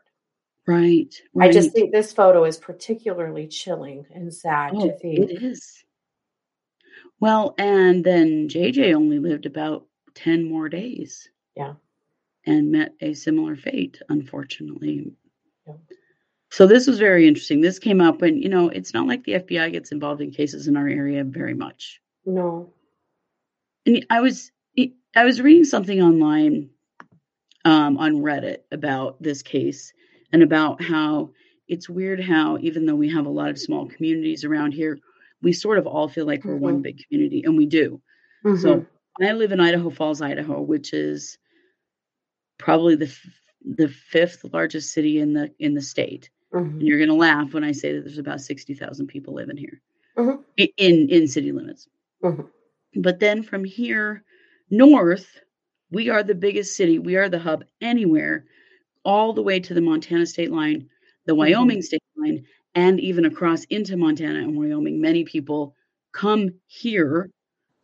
Right. 0.66 1.12
I 1.40 1.50
just 1.50 1.72
think 1.72 1.90
this 1.90 2.12
photo 2.12 2.44
is 2.44 2.56
particularly 2.56 3.48
chilling 3.48 4.06
and 4.14 4.32
sad 4.32 4.72
Oh, 4.76 4.86
to 4.86 4.96
think. 4.98 5.18
it 5.30 5.42
is. 5.42 5.84
Well, 7.18 7.54
and 7.58 8.04
then 8.04 8.48
JJ 8.48 8.94
only 8.94 9.18
lived 9.18 9.46
about 9.46 9.86
10 10.14 10.44
more 10.44 10.68
days. 10.68 11.28
Yeah. 11.56 11.74
And 12.44 12.72
met 12.72 12.94
a 13.00 13.14
similar 13.14 13.54
fate, 13.54 14.00
unfortunately. 14.08 15.12
Yeah. 15.66 15.74
So 16.50 16.66
this 16.66 16.86
was 16.86 16.98
very 16.98 17.26
interesting. 17.28 17.60
This 17.60 17.78
came 17.78 18.00
up 18.00 18.20
when, 18.20 18.42
you 18.42 18.48
know, 18.48 18.68
it's 18.68 18.92
not 18.92 19.06
like 19.06 19.24
the 19.24 19.34
FBI 19.34 19.72
gets 19.72 19.92
involved 19.92 20.20
in 20.20 20.30
cases 20.32 20.66
in 20.68 20.76
our 20.76 20.88
area 20.88 21.24
very 21.24 21.54
much. 21.54 22.00
No. 22.26 22.72
And 23.86 24.04
I 24.10 24.20
was 24.20 24.50
I 25.14 25.24
was 25.24 25.40
reading 25.42 25.64
something 25.64 26.00
online 26.00 26.70
um, 27.66 27.98
on 27.98 28.16
Reddit 28.22 28.58
about 28.72 29.22
this 29.22 29.42
case 29.42 29.92
and 30.32 30.42
about 30.42 30.82
how 30.82 31.30
it's 31.68 31.88
weird 31.88 32.18
how 32.20 32.56
even 32.60 32.86
though 32.86 32.94
we 32.94 33.10
have 33.10 33.26
a 33.26 33.30
lot 33.30 33.50
of 33.50 33.58
small 33.58 33.86
communities 33.88 34.42
around 34.44 34.72
here, 34.72 34.98
we 35.42 35.52
sort 35.52 35.78
of 35.78 35.86
all 35.86 36.08
feel 36.08 36.24
like 36.26 36.44
we're 36.44 36.56
one 36.56 36.78
Mhm. 36.78 36.82
big 36.82 37.04
community, 37.06 37.42
and 37.44 37.56
we 37.58 37.66
do. 37.66 38.00
Mhm. 38.44 38.58
So 38.58 38.86
I 39.20 39.32
live 39.32 39.52
in 39.52 39.60
Idaho 39.60 39.90
Falls, 39.90 40.22
Idaho, 40.22 40.60
which 40.62 40.92
is 40.94 41.36
probably 42.62 42.94
the 42.94 43.06
f- 43.06 43.26
the 43.64 43.88
fifth 43.88 44.44
largest 44.52 44.92
city 44.92 45.18
in 45.18 45.32
the 45.32 45.50
in 45.58 45.74
the 45.74 45.80
state. 45.82 46.30
Mhm. 46.54 46.78
And 46.78 46.82
you're 46.82 46.98
going 46.98 47.08
to 47.08 47.14
laugh 47.14 47.52
when 47.54 47.64
I 47.64 47.72
say 47.72 47.92
that 47.92 48.02
there's 48.02 48.18
about 48.18 48.40
sixty 48.40 48.74
thousand 48.74 49.08
people 49.08 49.34
living 49.34 49.56
here 49.56 49.80
Mhm. 50.16 50.44
In 50.78 51.08
in 51.08 51.26
city 51.26 51.50
limits. 51.52 51.88
Mhm. 52.22 52.48
But 52.96 53.18
then 53.20 53.42
from 53.42 53.64
here 53.64 54.22
north, 54.70 55.40
we 55.90 56.08
are 56.08 56.22
the 56.22 56.34
biggest 56.34 56.76
city. 56.76 56.98
We 56.98 57.16
are 57.16 57.28
the 57.28 57.38
hub 57.38 57.64
anywhere, 57.80 58.44
all 59.04 59.32
the 59.32 59.42
way 59.42 59.58
to 59.60 59.74
the 59.74 59.80
Montana 59.80 60.26
state 60.26 60.52
line, 60.52 60.88
the 61.26 61.34
Wyoming 61.34 61.82
state 61.82 62.02
line, 62.16 62.44
and 62.74 63.00
even 63.00 63.24
across 63.24 63.64
into 63.64 63.96
Montana 63.96 64.38
and 64.40 64.56
Wyoming. 64.56 65.00
Many 65.00 65.24
people 65.24 65.74
come 66.12 66.54
here, 66.66 67.30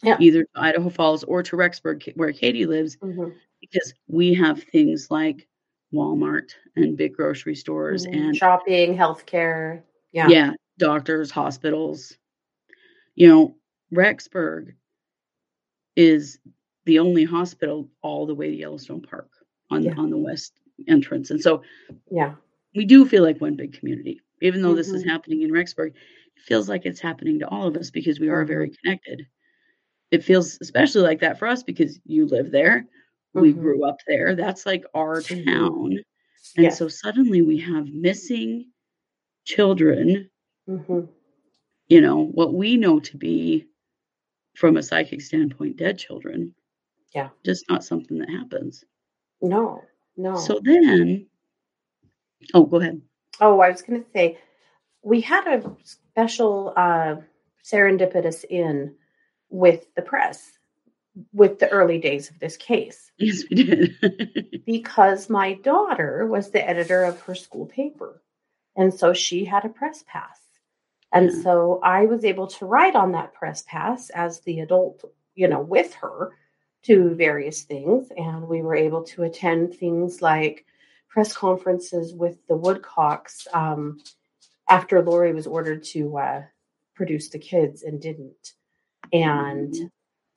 Yeah. 0.05 0.17
either 0.21 0.43
to 0.45 0.49
Idaho 0.55 0.89
Falls 0.91 1.25
or 1.25 1.43
to 1.43 1.57
Rexburg, 1.57 2.13
where 2.17 2.33
Katie 2.33 2.67
lives, 2.67 2.97
Mhm. 2.99 3.35
Because 3.61 3.95
we 4.09 4.35
have 4.35 4.63
things 4.65 5.11
like 5.11 5.47
Walmart 5.93 6.51
and 6.77 6.97
big 6.97 7.15
grocery 7.15 7.55
stores 7.55 8.07
Mhm. 8.07 8.15
and 8.15 8.37
shopping, 8.37 8.97
healthcare. 8.97 9.83
Yeah. 10.13 10.29
yeah, 10.29 10.53
doctors, 10.79 11.31
hospitals. 11.31 12.17
You 13.15 13.29
know, 13.29 13.57
Rexburg 13.93 14.75
is 15.97 16.39
the 16.85 16.99
only 16.99 17.25
hospital 17.25 17.91
all 18.03 18.27
the 18.27 18.35
way 18.35 18.51
to 18.51 18.57
Yellowstone 18.57 19.03
Park 19.03 19.29
on 19.71 19.83
Yeah. 19.83 19.95
on 19.97 20.11
the 20.11 20.17
west 20.17 20.55
entrance. 20.87 21.31
And 21.31 21.41
so 21.41 21.63
Yeah. 22.11 22.37
we 22.75 22.85
do 22.85 23.05
feel 23.05 23.23
like 23.23 23.41
one 23.41 23.57
big 23.57 23.73
community. 23.73 24.21
Even 24.41 24.63
though 24.63 24.75
this 24.75 24.89
is 24.89 25.03
Mhm. 25.05 25.09
happening 25.09 25.43
in 25.43 25.51
Rexburg, 25.51 25.89
it 26.37 26.43
feels 26.43 26.69
like 26.69 26.87
it's 26.87 27.01
happening 27.01 27.39
to 27.41 27.49
all 27.49 27.67
of 27.67 27.77
us 27.77 27.91
because 27.91 28.21
we 28.21 28.29
are 28.29 28.43
Mm-hmm. 28.43 28.49
very 28.49 28.71
connected. 28.71 29.27
It 30.11 30.23
feels 30.25 30.59
especially 30.61 31.03
like 31.03 31.21
that 31.21 31.39
for 31.39 31.49
us 31.49 31.63
because 31.63 32.01
you 32.05 32.25
live 32.27 32.51
there. 32.51 32.87
We 33.41 33.53
Mhm. 33.55 33.61
grew 33.61 33.85
up 33.85 33.97
there. 34.07 34.35
That's 34.35 34.67
like 34.67 34.85
our 34.95 35.21
town. 35.23 35.93
And 36.57 36.65
Yes. 36.65 36.79
so 36.79 36.89
suddenly 36.89 37.43
we 37.43 37.59
have 37.59 37.89
missing 37.93 38.73
children 39.45 40.31
Mhm. 40.69 41.09
you 41.89 42.01
know, 42.03 42.25
what 42.27 42.53
we 42.53 42.77
know 42.77 43.01
to 43.01 43.17
be 43.17 43.67
from 44.57 44.77
a 44.77 44.83
psychic 44.83 45.23
standpoint, 45.23 45.77
dead 45.79 45.97
children. 45.99 46.55
Yeah. 47.15 47.31
Just 47.45 47.67
not 47.71 47.83
something 47.85 48.19
that 48.19 48.29
happens. 48.29 48.85
No. 49.41 49.83
No. 50.19 50.35
So 50.37 50.61
then, 50.63 51.27
oh, 52.55 52.65
go 52.65 52.79
ahead. 52.81 53.01
oh, 53.41 53.61
I 53.61 53.71
was 53.71 53.81
going 53.83 54.05
to 54.05 54.11
say 54.11 54.39
we 55.03 55.21
had 55.23 55.47
a 55.47 55.77
special 55.85 56.75
uh, 56.77 57.17
serendipitous 57.65 58.45
in 58.45 58.95
with 59.49 59.87
the 59.95 60.03
press 60.03 60.58
with 61.33 61.59
the 61.59 61.69
early 61.69 61.99
days 61.99 62.31
of 62.31 62.39
this 62.39 62.57
case 62.57 63.11
Yes, 63.19 63.43
we 63.51 63.65
did. 63.65 64.63
because 64.67 65.29
my 65.31 65.55
daughter 65.55 66.27
was 66.27 66.51
the 66.51 66.67
editor 66.69 67.05
of 67.05 67.21
her 67.23 67.35
school 67.35 67.67
paper. 67.67 68.23
And 68.77 68.93
so 68.95 69.13
she 69.13 69.45
had 69.45 69.65
a 69.65 69.69
press 69.71 70.05
pass. 70.07 70.39
And 71.13 71.31
Yeah. 71.33 71.43
so 71.43 71.81
I 71.83 72.05
was 72.07 72.25
able 72.25 72.47
to 72.49 72.67
ride 72.67 72.95
on 72.95 73.13
that 73.13 73.33
press 73.35 73.65
pass 73.67 74.11
as 74.11 74.41
the 74.41 74.61
adult, 74.61 75.05
you 75.35 75.49
know, 75.49 75.61
with 75.61 75.95
her 75.95 76.37
to 76.83 77.15
various 77.15 77.63
things. 77.63 78.13
And 78.17 78.47
we 78.47 78.63
were 78.63 78.77
able 78.77 79.03
to 79.05 79.25
attend 79.25 79.75
things 79.75 80.23
like 80.23 80.67
press 81.09 81.33
conferences 81.33 82.15
with 82.15 82.37
the 82.47 82.57
Woodcocks 82.57 83.49
um, 83.53 83.99
after 84.69 85.03
Lori 85.03 85.33
was 85.33 85.47
ordered 85.47 85.83
to 85.95 86.19
uh, 86.19 86.43
produce 86.95 87.31
the 87.31 87.39
kids 87.39 87.83
and 87.83 88.01
didn't. 88.01 88.53
And 89.13 89.73
Mhm. 89.73 89.91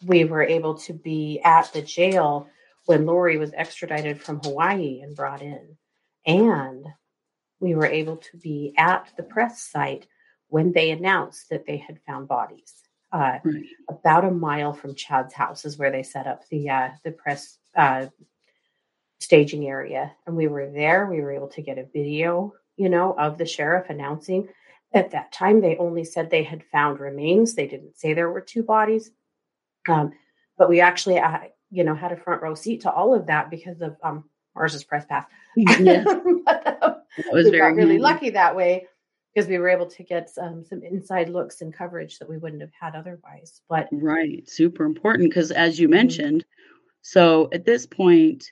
We 0.05 0.25
were 0.25 0.43
able 0.43 0.75
to 0.79 0.93
be 0.93 1.41
at 1.43 1.71
the 1.73 1.81
jail 1.81 2.47
when 2.85 3.05
Lori 3.05 3.37
was 3.37 3.53
extradited 3.53 4.21
from 4.21 4.39
Hawaii 4.39 5.01
and 5.01 5.15
brought 5.15 5.41
in. 5.41 5.77
And 6.25 6.85
we 7.59 7.75
were 7.75 7.85
able 7.85 8.17
to 8.17 8.37
be 8.37 8.73
at 8.77 9.09
the 9.17 9.23
press 9.23 9.61
site 9.61 10.07
when 10.47 10.71
they 10.71 10.91
announced 10.91 11.49
that 11.49 11.65
they 11.65 11.77
had 11.77 11.99
found 12.07 12.27
bodies. 12.27 12.73
Uh, 13.13 13.39
Right. 13.43 13.65
about 13.89 14.23
a 14.23 14.31
mile 14.31 14.71
from 14.73 14.95
Chad's 14.95 15.33
house 15.33 15.65
is 15.65 15.77
where 15.77 15.91
they 15.91 16.01
set 16.03 16.27
up 16.27 16.47
the 16.49 16.69
uh, 16.69 16.89
the 17.03 17.11
press 17.11 17.57
uh, 17.75 18.07
staging 19.19 19.67
area, 19.67 20.13
and 20.25 20.35
we 20.35 20.47
were 20.47 20.69
there. 20.71 21.05
We 21.07 21.21
were 21.21 21.31
able 21.33 21.49
to 21.49 21.61
get 21.61 21.77
a 21.77 21.85
video, 21.85 22.53
you 22.77 22.89
know, 22.89 23.13
of 23.17 23.37
the 23.37 23.45
sheriff 23.45 23.89
announcing. 23.89 24.47
At 24.93 25.11
that 25.11 25.31
time, 25.31 25.61
they 25.61 25.77
only 25.77 26.03
said 26.05 26.29
they 26.29 26.43
had 26.43 26.63
found 26.71 26.99
remains. 26.99 27.53
They 27.53 27.67
didn't 27.67 27.97
say 27.97 28.13
there 28.13 28.31
were 28.31 28.41
two 28.41 28.63
bodies, 28.63 29.11
um, 29.87 30.11
but 30.57 30.69
we 30.69 30.79
actually, 30.81 31.17
uh, 31.19 31.39
you 31.69 31.83
know, 31.83 31.95
had 31.95 32.11
a 32.11 32.17
front 32.17 32.41
row 32.41 32.53
seat 32.55 32.81
to 32.81 32.91
all 32.91 33.13
of 33.13 33.25
that 33.27 33.49
because 33.49 33.81
of 33.81 33.95
um, 34.03 34.25
Mars's 34.55 34.83
press 34.83 35.05
pass. 35.05 35.25
Yes, 35.55 36.05
But, 36.45 36.77
um, 36.83 36.95
was 37.31 37.45
we 37.45 37.51
very 37.51 37.59
got 37.71 37.75
really 37.75 37.89
handy. 37.91 37.99
lucky 37.99 38.29
that 38.31 38.55
way 38.55 38.87
because 39.33 39.49
we 39.49 39.57
were 39.57 39.69
able 39.69 39.85
to 39.87 40.03
get 40.03 40.29
um, 40.41 40.63
some 40.65 40.81
inside 40.83 41.29
looks 41.29 41.61
and 41.61 41.73
coverage 41.73 42.19
that 42.19 42.29
we 42.29 42.37
wouldn't 42.37 42.61
have 42.61 42.71
had 42.79 42.95
otherwise. 42.95 43.61
But 43.69 43.87
Right. 43.91 44.47
Super 44.49 44.83
important 44.85 45.29
because 45.29 45.51
as 45.51 45.79
you 45.79 45.87
Mhm. 45.87 45.91
mentioned, 45.91 46.45
so 47.01 47.49
at 47.53 47.65
this 47.65 47.85
point, 47.87 48.51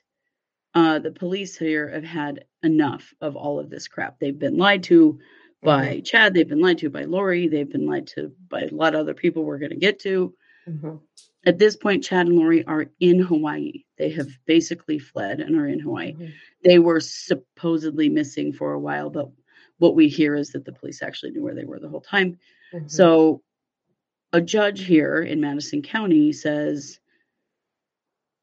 uh, 0.74 0.98
the 0.98 1.10
police 1.12 1.56
here 1.58 1.88
have 1.90 2.04
had 2.04 2.44
enough 2.62 3.12
of 3.20 3.36
all 3.36 3.58
of 3.58 3.70
this 3.70 3.88
crap. 3.88 4.18
They've 4.18 4.38
been 4.38 4.56
lied 4.56 4.82
to 4.84 5.18
by 5.62 6.00
Chad. 6.00 6.32
They've 6.32 6.48
been 6.48 6.60
lied 6.62 6.78
to 6.78 6.88
by 6.90 7.04
Lori. 7.04 7.48
They've 7.48 7.68
been 7.70 7.86
lied 7.86 8.06
to 8.08 8.32
by 8.48 8.62
a 8.62 8.70
lot 8.74 8.94
of 8.94 9.00
other 9.00 9.14
people 9.14 9.44
we're 9.44 9.58
going 9.58 9.70
to 9.70 9.76
get 9.76 9.98
to. 10.00 10.34
Mhm. 10.68 11.00
At 11.46 11.58
this 11.58 11.76
point, 11.76 12.04
Chad 12.04 12.26
and 12.26 12.36
Lori 12.36 12.64
are 12.66 12.86
in 13.00 13.18
Hawaii. 13.20 13.84
They 13.96 14.10
have 14.10 14.28
basically 14.46 14.98
fled 14.98 15.40
and 15.40 15.56
are 15.56 15.66
in 15.66 15.80
Hawaii. 15.80 16.12
Mhm. 16.14 16.32
They 16.64 16.78
were 16.78 17.00
supposedly 17.00 18.08
missing 18.08 18.52
for 18.52 18.72
a 18.72 18.80
while, 18.80 19.10
but 19.10 19.30
what 19.78 19.94
we 19.94 20.08
hear 20.08 20.34
is 20.34 20.50
that 20.50 20.64
the 20.64 20.72
police 20.72 21.02
actually 21.02 21.32
knew 21.32 21.42
where 21.42 21.54
they 21.54 21.64
were 21.64 21.78
the 21.80 21.88
whole 21.88 22.02
time. 22.02 22.38
Mhm. 22.72 22.90
So 22.90 23.42
a 24.32 24.40
judge 24.40 24.84
here 24.84 25.22
in 25.22 25.40
Madison 25.40 25.82
County 25.82 26.32
says 26.32 27.00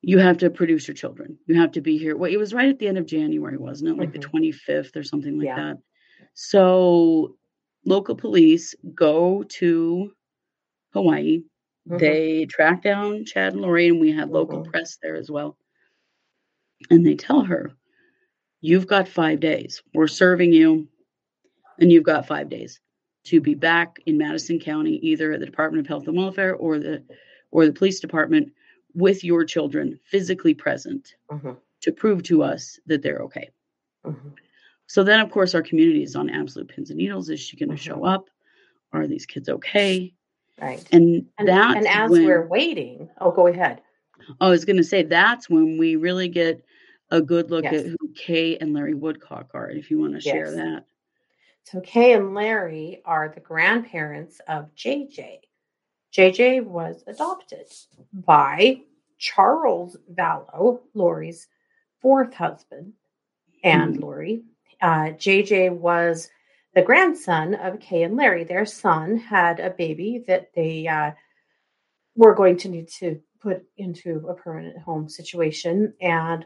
you 0.02 0.18
have 0.20 0.38
to 0.40 0.50
produce 0.50 0.88
your 0.88 0.96
children. 0.96 1.38
You 1.48 1.56
have 1.56 1.72
to 1.74 1.82
be 1.82 1.98
here. 1.98 2.16
Well, 2.16 2.32
it 2.32 2.38
was 2.38 2.54
right 2.54 2.70
at 2.70 2.80
the 2.80 2.88
end 2.88 2.98
of 2.98 3.06
January, 3.06 3.58
wasn't 3.58 3.92
it? 3.92 3.98
Like 3.98 4.12
the 4.14 4.20
Mhm. 4.20 4.30
25th 4.30 4.96
or 4.96 5.04
something 5.04 5.38
like 5.38 5.46
Yeah. 5.48 5.56
that. 5.74 5.78
So 6.34 7.38
local 7.86 8.16
police 8.16 8.76
go 8.94 9.44
to 9.44 10.14
Hawaii. 10.94 11.44
Mhm. 11.88 12.00
They 12.00 12.46
track 12.46 12.84
down 12.84 13.26
Chad 13.26 13.54
and 13.54 13.62
Lori, 13.62 13.88
and 13.88 14.00
we 14.00 14.12
had 14.12 14.30
local 14.30 14.64
Mhm. 14.64 14.72
press 14.72 14.98
there 15.02 15.16
as 15.16 15.32
well. 15.32 15.58
And 16.90 17.06
they 17.06 17.16
tell 17.16 17.42
her, 17.44 17.72
You've 18.62 18.88
got 18.88 19.08
five 19.08 19.40
days. 19.40 19.84
We're 19.94 20.08
serving 20.08 20.52
you, 20.52 20.88
and 21.80 21.92
you've 21.92 22.04
got 22.04 22.26
five 22.28 22.50
days 22.50 22.82
to 23.26 23.40
be 23.40 23.54
back 23.54 24.00
in 24.08 24.18
Madison 24.18 24.60
County, 24.60 24.96
either 25.08 25.32
at 25.32 25.40
the 25.40 25.46
Department 25.46 25.82
of 25.82 25.88
Health 25.88 26.08
and 26.08 26.18
Welfare 26.18 26.56
or 26.56 26.80
the 26.80 27.04
or 27.52 27.68
the 27.68 27.72
police 27.72 28.00
department 28.00 28.52
with 28.96 29.24
your 29.24 29.46
children 29.46 30.00
physically 30.06 30.56
present 30.56 31.16
Mhm. 31.32 31.56
to 31.82 31.92
prove 31.92 32.24
to 32.24 32.42
us 32.42 32.80
that 32.88 33.04
they're 33.04 33.20
okay. 33.22 33.52
Mhm. 34.04 34.34
So 34.88 35.04
then 35.04 35.20
of 35.20 35.30
course 35.30 35.54
our 35.54 35.62
community 35.62 36.02
is 36.02 36.16
on 36.16 36.30
absolute 36.32 36.68
pins 36.70 36.90
and 36.90 36.98
needles. 36.98 37.30
Is 37.30 37.40
she 37.40 37.58
gonna 37.58 37.78
show 37.78 37.98
Mhm. 37.98 38.10
up? 38.10 38.30
Are 38.92 39.06
these 39.06 39.28
kids 39.28 39.50
okay? 39.50 40.16
Right. 40.60 40.84
And, 40.92 41.26
And, 41.38 41.48
that's 41.48 41.76
and 41.78 41.88
as 41.88 42.10
when 42.12 42.26
we're 42.26 42.48
waiting, 42.48 43.10
oh, 43.22 43.32
go 43.32 43.48
ahead. 43.48 43.82
I 44.42 44.50
was 44.50 44.66
gonna 44.66 44.84
say 44.84 45.04
that's 45.04 45.50
when 45.50 45.78
we 45.78 45.96
really 45.96 46.28
get 46.28 46.64
a 47.12 47.22
good 47.22 47.50
look 47.52 47.64
Yes. 47.64 47.86
at 47.86 47.86
who 47.86 47.98
Kay 48.16 48.58
and 48.58 48.74
Larry 48.74 48.94
Woodcock 48.96 49.52
are, 49.54 49.70
if 49.70 49.90
you 49.92 50.00
want 50.00 50.14
to 50.16 50.22
share 50.22 50.48
Yes. 50.48 50.56
that. 50.56 50.86
So 51.64 51.80
Kay 51.82 52.14
and 52.14 52.34
Larry 52.34 53.02
are 53.06 53.30
the 53.34 53.40
grandparents 53.40 54.42
of 54.48 54.74
JJ. 54.76 55.42
JJ 56.14 56.62
was 56.66 57.04
adopted 57.08 57.68
by 58.14 58.82
Charles 59.20 59.98
Vallow, 60.14 60.82
Lori's 60.94 61.48
fourth 62.02 62.34
husband, 62.34 62.94
and 63.64 63.96
Mhm. 63.96 64.02
Lori. 64.02 64.44
Uh, 64.82 65.12
JJ 65.12 65.70
was 65.70 66.30
the 66.78 66.84
grandson 66.84 67.56
of 67.56 67.80
Kay 67.80 68.04
and 68.04 68.16
Larry. 68.16 68.44
Their 68.44 68.68
son 68.68 69.18
had 69.18 69.60
a 69.60 69.72
baby 69.72 70.24
that 70.28 70.52
they 70.54 70.88
uh, 70.88 71.10
were 72.16 72.36
going 72.36 72.58
to 72.58 72.70
need 72.70 72.88
to 73.00 73.20
put 73.42 73.64
into 73.78 74.28
a 74.30 74.36
permanent 74.36 74.78
home 74.78 75.10
situation, 75.10 75.96
and 76.00 76.46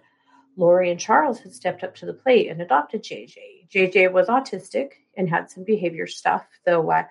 Lori 0.55 0.89
and 0.89 0.97
Charles 0.97 1.39
had 1.39 1.53
stepped 1.53 1.83
up 1.83 1.95
to 1.95 2.05
the 2.05 2.13
plate 2.13 2.49
and 2.49 2.61
adopted 2.61 3.03
JJ. 3.03 3.67
JJ 3.75 4.13
was 4.13 4.27
autistic 4.27 4.91
and 5.17 5.29
had 5.29 5.51
some 5.51 5.65
behavior 5.65 6.07
stuff, 6.07 6.45
though 6.65 6.89
uh, 6.89 7.03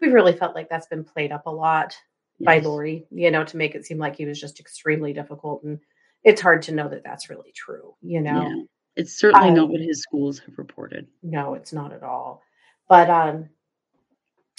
we 0.00 0.08
really 0.08 0.32
felt 0.32 0.56
like 0.56 0.68
that's 0.68 0.88
been 0.88 1.04
played 1.04 1.30
up 1.30 1.46
a 1.46 1.50
lot 1.50 1.96
by 2.44 2.56
Yes. 2.56 2.64
Lori, 2.64 3.06
you 3.12 3.30
know, 3.30 3.44
to 3.44 3.56
make 3.56 3.76
it 3.76 3.86
seem 3.86 3.98
like 3.98 4.16
he 4.16 4.26
was 4.26 4.40
just 4.40 4.58
extremely 4.58 5.12
difficult. 5.12 5.62
And 5.62 5.78
it's 6.24 6.40
hard 6.40 6.62
to 6.62 6.74
know 6.74 6.88
that 6.88 7.04
that's 7.04 7.30
really 7.30 7.52
true, 7.54 7.94
you 8.02 8.20
know? 8.20 8.42
Yeah. 8.48 8.62
It's 8.96 9.16
certainly 9.16 9.50
not 9.52 9.64
Um, 9.64 9.70
what 9.70 9.80
his 9.80 10.02
schools 10.02 10.40
have 10.40 10.58
reported. 10.58 11.06
No, 11.22 11.54
it's 11.54 11.72
not 11.72 11.92
at 11.92 12.02
all. 12.02 12.43
But 12.88 13.10
um, 13.10 13.48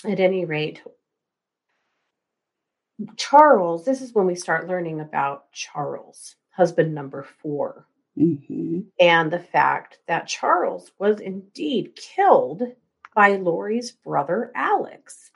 at 0.06 0.20
any 0.20 0.46
rate, 0.46 0.82
Charles, 3.18 3.86
this 3.86 4.02
is 4.02 4.14
when 4.14 4.26
we 4.26 4.36
start 4.36 4.68
learning 4.68 5.00
about 5.02 5.52
Charles, 5.52 6.36
husband 6.52 6.94
number 6.96 7.24
four. 7.42 7.88
hmm 8.16 8.80
and 9.00 9.32
the 9.32 9.40
fact 9.40 10.00
that 10.08 10.28
Charles 10.28 10.92
was 11.00 11.20
indeed 11.20 11.96
killed 11.96 12.64
by 13.16 13.36
Lori's 13.36 13.92
brother 13.92 14.52
Alex. 14.56 15.32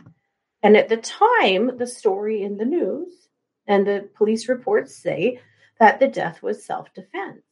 And 0.63 0.75
at 0.77 0.89
the 0.89 0.97
time, 0.97 1.77
the 1.77 1.87
story 1.87 2.43
in 2.43 2.57
the 2.57 2.65
news 2.65 3.29
and 3.67 3.85
the 3.87 4.09
police 4.15 4.49
reports 4.49 4.95
say 4.95 5.39
that 5.79 5.99
the 5.99 6.07
death 6.07 6.41
was 6.43 6.63
self 6.65 6.93
defense. 6.93 7.43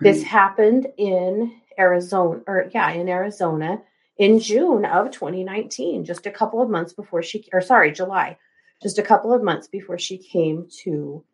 This 0.00 0.22
happened 0.22 0.86
in 0.98 1.60
Arizona, 1.78 2.40
or 2.46 2.70
yeah, 2.74 2.90
in 2.92 3.08
Arizona 3.08 3.82
in 4.18 4.38
June 4.40 4.84
of 4.84 5.10
2019, 5.10 6.04
just 6.04 6.26
a 6.26 6.30
couple 6.30 6.60
of 6.62 6.68
months 6.70 6.92
before 6.92 7.22
she, 7.22 7.48
or 7.52 7.60
sorry, 7.60 7.92
July, 7.92 8.36
just 8.82 8.98
a 8.98 9.02
couple 9.02 9.32
of 9.32 9.42
months 9.42 9.68
before 9.68 9.98
she 9.98 10.18
came 10.18 10.66
to 10.84 11.24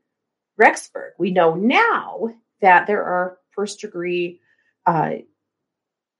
Rexburg. 0.60 1.10
We 1.18 1.30
know 1.30 1.54
now 1.54 2.28
that 2.60 2.86
there 2.86 3.04
are 3.04 3.38
first 3.50 3.80
degree 3.80 4.40
uh, 4.86 5.14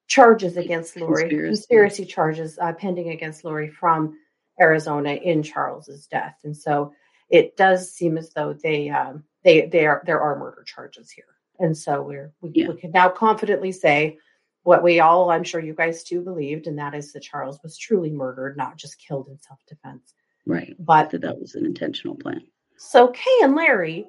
charges 0.09 0.57
against 0.57 0.97
Lori, 0.97 1.23
Conspiracy. 1.23 1.49
conspiracy 1.49 2.05
charges 2.07 2.59
uh, 2.61 2.73
pending 2.73 3.11
against 3.11 3.44
Lori 3.44 3.68
from 3.68 4.18
Arizona 4.61 5.11
in 5.12 5.42
Charles's 5.42 6.07
death, 6.07 6.37
and 6.44 6.57
so 6.57 6.92
it 7.31 7.57
does 7.57 7.92
seem 7.92 8.16
as 8.18 8.31
though 8.33 8.53
they 8.55 8.88
um, 8.90 9.23
they 9.44 9.66
they 9.66 9.87
are 9.87 10.03
there 10.07 10.21
are 10.21 10.38
murder 10.38 10.64
charges 10.66 11.11
here, 11.11 11.25
and 11.59 11.77
so 11.77 12.03
we're 12.03 12.33
we, 12.40 12.51
Yeah. 12.55 12.68
we 12.68 12.77
can 12.81 12.90
now 12.90 13.09
confidently 13.11 13.71
say 13.73 14.18
what 14.64 14.83
we 14.83 15.01
all 15.01 15.31
I'm 15.31 15.44
sure 15.44 15.61
you 15.61 15.75
guys 15.75 16.03
too 16.05 16.21
believed, 16.23 16.66
and 16.66 16.79
that 16.79 16.94
is 16.94 17.12
that 17.12 17.23
Charles 17.23 17.59
was 17.62 17.77
truly 17.79 18.11
murdered, 18.11 18.57
not 18.57 18.77
just 18.77 18.99
killed 18.99 19.29
in 19.29 19.38
self 19.40 19.61
defense. 19.66 20.14
Right. 20.47 20.75
But 20.79 21.11
That 21.11 21.21
that 21.23 21.40
was 21.40 21.55
an 21.55 21.64
intentional 21.66 22.16
plan. 22.16 22.42
so 22.77 23.09
Kay 23.09 23.38
and 23.42 23.55
Larry 23.55 24.07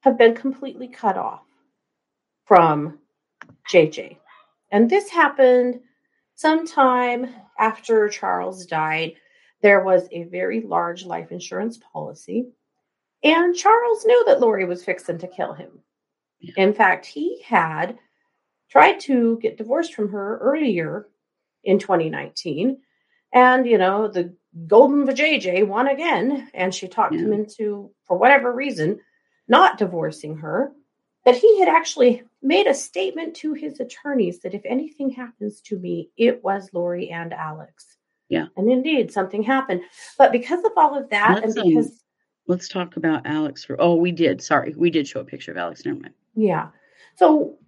have 0.00 0.18
been 0.18 0.34
completely 0.34 0.88
cut 0.88 1.16
off 1.16 1.42
from 2.44 2.98
JJ. 3.70 4.16
And 4.72 4.88
this 4.90 5.08
happened 5.08 5.80
sometime 6.34 7.28
after 7.58 8.08
Charles 8.08 8.66
died. 8.66 9.14
There 9.60 9.84
was 9.84 10.08
a 10.10 10.24
very 10.24 10.60
large 10.62 11.04
life 11.04 11.30
insurance 11.30 11.78
policy. 11.92 12.48
And 13.22 13.54
Charles 13.54 14.04
knew 14.04 14.24
that 14.26 14.40
Lori 14.40 14.64
was 14.64 14.84
fixing 14.84 15.18
to 15.18 15.28
kill 15.28 15.52
him. 15.52 15.70
Yeah. 16.40 16.54
In 16.56 16.72
fact, 16.74 17.06
he 17.06 17.40
had 17.42 17.96
tried 18.72 18.98
to 18.98 19.38
get 19.42 19.58
divorced 19.58 19.94
from 19.94 20.10
her 20.10 20.38
earlier 20.38 21.06
in 21.62 21.78
2019. 21.78 22.78
And, 23.34 23.66
you 23.66 23.76
know, 23.76 24.08
the 24.08 24.34
golden 24.66 25.06
vajayjay 25.06 25.66
won 25.66 25.88
again. 25.88 26.48
And 26.54 26.74
she 26.74 26.88
talked 26.88 27.14
him 27.14 27.34
into, 27.34 27.90
for 28.06 28.16
whatever 28.16 28.50
reason, 28.50 29.00
not 29.46 29.76
divorcing 29.76 30.38
her. 30.38 30.72
That 31.26 31.36
he 31.36 31.60
had 31.60 31.68
actually 31.68 32.22
made 32.42 32.66
a 32.66 32.74
statement 32.74 33.36
to 33.36 33.52
his 33.52 33.78
attorneys 33.78 34.40
that 34.40 34.54
if 34.54 34.62
anything 34.64 35.10
happens 35.10 35.60
to 35.62 35.78
me, 35.78 36.10
it 36.16 36.42
was 36.42 36.70
Lori 36.72 37.10
and 37.10 37.32
Alex. 37.32 37.98
Yeah. 38.28 38.46
And 38.56 38.72
indeed, 38.72 39.12
something 39.12 39.42
happened. 39.42 39.82
But 40.18 40.32
because 40.32 40.64
of 40.64 40.72
all 40.76 40.98
of 40.98 41.10
that, 41.10 41.42
Let's, 41.42 41.56
and 41.56 41.58
um, 41.58 41.68
because 41.68 42.02
let's 42.48 42.68
talk 42.68 42.96
about 42.96 43.26
Alex 43.26 43.64
for. 43.64 43.80
Oh, 43.80 43.94
we 43.94 44.10
did. 44.10 44.42
Sorry, 44.42 44.74
we 44.76 44.90
did 44.90 45.06
show 45.06 45.20
a 45.20 45.24
picture 45.24 45.52
of 45.52 45.58
Alex. 45.58 45.84
Never 45.84 46.00
mind. 46.00 46.14
Yeah. 46.34 46.68
So 47.16 47.58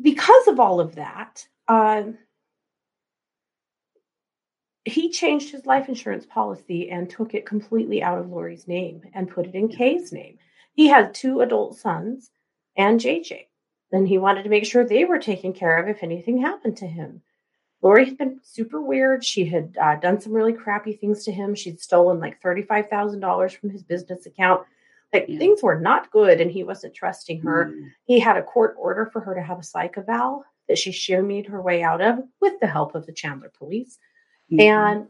because 0.00 0.48
of 0.48 0.58
all 0.58 0.80
of 0.80 0.94
that, 0.96 1.46
um, 1.68 2.18
he 4.84 5.10
changed 5.10 5.50
his 5.50 5.64
life 5.64 5.88
insurance 5.88 6.26
policy 6.26 6.90
and 6.90 7.08
took 7.08 7.34
it 7.34 7.46
completely 7.46 8.02
out 8.02 8.18
of 8.18 8.28
Lori's 8.28 8.66
name 8.66 9.02
and 9.14 9.30
put 9.30 9.46
it 9.46 9.54
in 9.54 9.68
Kay's 9.68 10.12
name. 10.12 10.38
He 10.74 10.88
had 10.88 11.14
two 11.14 11.40
adult 11.40 11.76
sons 11.76 12.30
and 12.76 12.98
JJ. 12.98 13.46
Then 13.92 14.06
he 14.06 14.18
wanted 14.18 14.42
to 14.44 14.48
make 14.48 14.64
sure 14.64 14.84
they 14.84 15.04
were 15.04 15.18
taken 15.18 15.52
care 15.52 15.76
of 15.76 15.88
if 15.88 16.02
anything 16.02 16.40
happened 16.40 16.78
to 16.78 16.86
him. 16.86 17.22
Lori 17.82 18.06
had 18.06 18.16
been 18.16 18.40
super 18.42 18.80
weird. 18.80 19.24
She 19.24 19.44
had 19.44 19.76
uh, 19.80 19.96
done 19.96 20.20
some 20.20 20.32
really 20.32 20.52
crappy 20.52 20.94
things 20.94 21.24
to 21.24 21.32
him. 21.32 21.54
She'd 21.54 21.80
stolen 21.80 22.20
like 22.20 22.40
$35,000 22.40 23.56
from 23.56 23.70
his 23.70 23.82
business 23.82 24.24
account. 24.24 24.62
Like 25.12 25.26
Yeah. 25.28 25.38
things 25.38 25.62
were 25.62 25.78
not 25.78 26.10
good, 26.10 26.40
and 26.40 26.50
he 26.50 26.64
wasn't 26.64 26.94
trusting 26.94 27.40
her. 27.42 27.66
Mm, 27.66 27.90
He 28.04 28.18
had 28.18 28.36
a 28.36 28.42
court 28.42 28.74
order 28.78 29.06
for 29.06 29.20
her 29.20 29.34
to 29.34 29.42
have 29.42 29.58
a 29.58 29.62
psych 29.62 29.98
eval 29.98 30.44
that 30.68 30.78
she 30.78 30.90
shimmied 30.90 31.48
her 31.48 31.60
way 31.60 31.82
out 31.82 32.00
of 32.00 32.18
with 32.40 32.58
the 32.60 32.66
help 32.66 32.94
of 32.94 33.04
the 33.06 33.12
Chandler 33.12 33.50
police. 33.58 33.98
mhm. 34.50 35.08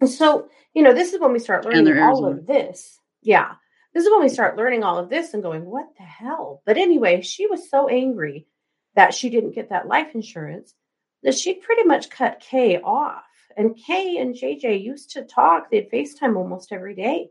And 0.00 0.10
so, 0.10 0.48
you 0.74 0.82
know, 0.82 0.92
this 0.92 1.12
is 1.12 1.20
when 1.20 1.32
we 1.32 1.38
start 1.38 1.64
learning 1.64 1.86
Chandler, 1.86 2.02
all 2.04 2.08
Arizona. 2.26 2.36
of 2.36 2.46
this. 2.46 3.00
Yeah. 3.22 3.54
This 3.92 4.04
is 4.04 4.10
when 4.10 4.20
we 4.22 4.28
start 4.28 4.56
learning 4.56 4.82
all 4.82 4.98
of 4.98 5.08
this 5.08 5.34
and 5.34 5.42
going, 5.42 5.64
what 5.64 5.86
the 5.96 6.02
hell? 6.02 6.62
But 6.66 6.76
anyway, 6.78 7.20
she 7.22 7.46
was 7.46 7.70
so 7.70 7.88
angry 7.88 8.46
that 8.94 9.14
she 9.14 9.30
didn't 9.30 9.52
get 9.54 9.70
that 9.70 9.86
life 9.88 10.14
insurance 10.14 10.74
that 11.22 11.34
she 11.34 11.54
pretty 11.54 11.84
much 11.84 12.10
cut 12.10 12.40
Kay 12.40 12.80
off. 12.80 13.24
And 13.56 13.76
Kay 13.76 14.18
and 14.18 14.34
JJ 14.34 14.82
used 14.82 15.12
to 15.12 15.22
talk, 15.22 15.70
they'd 15.70 15.90
FaceTime 15.90 16.36
almost 16.36 16.72
every 16.72 16.94
day. 16.94 17.30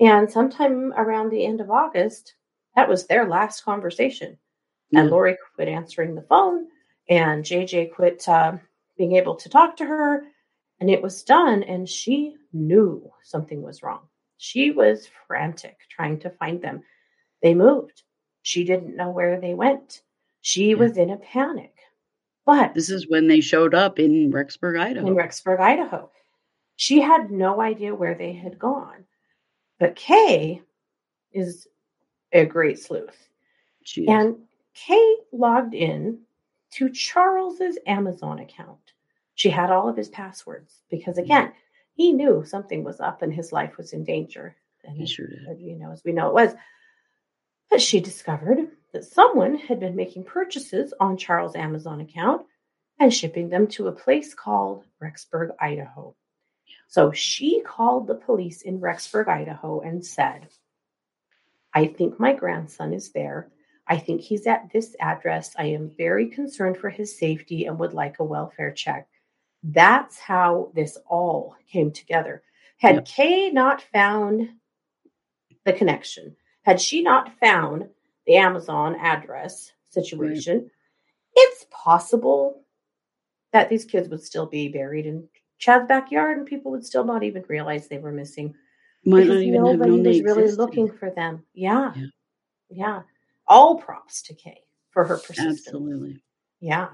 And 0.00 0.30
sometime 0.30 0.92
around 0.96 1.30
the 1.30 1.44
end 1.44 1.60
of 1.60 1.70
August, 1.70 2.34
that 2.76 2.88
was 2.88 3.06
their 3.06 3.26
last 3.28 3.64
conversation. 3.64 4.38
And 4.94 5.10
Lori 5.10 5.36
quit 5.54 5.68
answering 5.68 6.14
the 6.14 6.22
phone, 6.22 6.66
and 7.10 7.44
JJ 7.44 7.92
quit 7.92 8.26
uh, 8.28 8.56
being 8.96 9.16
able 9.16 9.34
to 9.36 9.48
talk 9.50 9.76
to 9.78 9.84
her. 9.84 10.24
And 10.80 10.88
it 10.88 11.02
was 11.02 11.24
done, 11.24 11.62
and 11.64 11.88
she 11.88 12.36
knew 12.52 13.10
something 13.24 13.60
was 13.62 13.82
wrong. 13.82 14.02
She 14.38 14.70
was 14.70 15.08
frantic 15.26 15.76
trying 15.90 16.20
to 16.20 16.30
find 16.30 16.62
them. 16.62 16.82
They 17.42 17.54
moved. 17.54 18.02
She 18.42 18.64
didn't 18.64 18.96
know 18.96 19.10
where 19.10 19.40
they 19.40 19.54
went. 19.54 20.02
She 20.40 20.70
Yeah. 20.70 20.76
was 20.76 20.96
in 20.96 21.10
a 21.10 21.16
panic. 21.16 21.74
But 22.46 22.72
This 22.74 22.88
is 22.88 23.10
when 23.10 23.26
they 23.26 23.40
showed 23.40 23.74
up 23.74 23.98
in 23.98 24.30
Rexburg, 24.32 24.80
Idaho. 24.80 25.06
in 25.06 25.14
Rexburg, 25.16 25.58
Idaho. 25.60 26.10
She 26.76 27.00
had 27.00 27.30
no 27.30 27.60
idea 27.60 27.94
where 27.94 28.14
they 28.14 28.32
had 28.32 28.58
gone. 28.58 29.04
But 29.78 29.96
Kay 29.96 30.62
is 31.32 31.68
a 32.32 32.44
great 32.44 32.78
sleuth. 32.78 33.28
Is. 33.96 34.06
And 34.08 34.36
Kay 34.74 35.16
logged 35.32 35.74
in 35.74 36.20
to 36.72 36.90
Charles's 36.90 37.78
Amazon 37.86 38.38
account. 38.40 38.92
She 39.34 39.50
had 39.50 39.70
all 39.70 39.88
of 39.88 39.96
his 39.96 40.08
passwords 40.08 40.82
because, 40.90 41.14
mm-hmm. 41.14 41.24
again, 41.24 41.52
he 41.94 42.12
knew 42.12 42.44
something 42.44 42.84
was 42.84 43.00
up 43.00 43.22
and 43.22 43.32
his 43.32 43.52
life 43.52 43.76
was 43.76 43.92
in 43.92 44.04
danger. 44.04 44.56
And 44.84 44.96
he 44.96 45.06
sure 45.06 45.26
did. 45.26 45.60
you 45.60 45.76
know, 45.76 45.92
as 45.92 46.02
we 46.04 46.12
know 46.12 46.28
it 46.28 46.34
was. 46.34 46.54
But 47.70 47.82
she 47.82 48.00
discovered 48.00 48.68
that 48.92 49.04
someone 49.04 49.56
had 49.56 49.80
been 49.80 49.96
making 49.96 50.24
purchases 50.24 50.94
on 51.00 51.16
Charles' 51.16 51.56
Amazon 51.56 52.00
account 52.00 52.46
and 52.98 53.12
shipping 53.12 53.48
them 53.48 53.66
to 53.68 53.88
a 53.88 53.92
place 53.92 54.34
called 54.34 54.84
Rexburg, 55.02 55.50
Idaho. 55.60 56.14
So 56.88 57.12
she 57.12 57.60
called 57.60 58.06
the 58.06 58.14
police 58.14 58.62
in 58.62 58.80
Rexburg, 58.80 59.28
Idaho, 59.28 59.80
and 59.80 60.04
said, 60.04 60.48
I 61.74 61.86
think 61.86 62.18
my 62.18 62.32
grandson 62.32 62.94
is 62.94 63.12
there. 63.12 63.50
I 63.86 63.98
think 63.98 64.22
he's 64.22 64.46
at 64.46 64.72
this 64.72 64.96
address. 64.98 65.54
I 65.58 65.66
am 65.66 65.90
very 65.96 66.28
concerned 66.28 66.78
for 66.78 66.88
his 66.88 67.18
safety 67.18 67.66
and 67.66 67.78
would 67.78 67.92
like 67.92 68.18
a 68.18 68.24
welfare 68.24 68.72
check. 68.72 69.06
That's 69.62 70.18
how 70.18 70.72
this 70.74 70.96
all 71.06 71.56
came 71.70 71.92
together. 71.92 72.42
Had 72.78 72.96
Yep. 72.96 73.04
Kay 73.04 73.50
not 73.50 73.82
found 73.82 74.48
the 75.64 75.72
connection, 75.74 76.36
had 76.62 76.80
she 76.80 77.02
not 77.02 77.38
found 77.38 77.88
the 78.26 78.36
Amazon 78.36 78.96
address 78.96 79.72
situation, 79.90 80.70
it's 81.34 81.66
possible 81.70 82.62
that 83.52 83.68
these 83.68 83.84
kids 83.84 84.08
would 84.08 84.22
still 84.22 84.46
be 84.46 84.68
buried 84.68 85.06
in 85.06 85.28
Chad's 85.58 85.86
backyard 85.86 86.38
and 86.38 86.46
people 86.46 86.70
would 86.70 86.84
still 86.86 87.04
not 87.04 87.22
even 87.22 87.44
realize 87.48 87.88
they 87.88 87.98
were 87.98 88.12
missing 88.12 88.54
Might 89.04 89.20
because 89.22 89.34
not 89.34 89.42
even 89.42 89.66
have 89.66 89.78
nobody 89.78 89.90
was 89.90 90.22
really 90.22 90.42
existed. 90.44 90.58
looking 90.60 90.90
for 90.90 91.10
them. 91.10 91.44
Yeah. 91.54 91.92
Yeah. 91.94 92.06
yeah. 92.70 93.02
All 93.46 93.76
props 93.76 94.22
to 94.22 94.34
Kay 94.34 94.62
for 94.90 95.04
her 95.04 95.16
persistence. 95.16 95.66
Absolutely. 95.66 96.22
Yeah. 96.60 96.88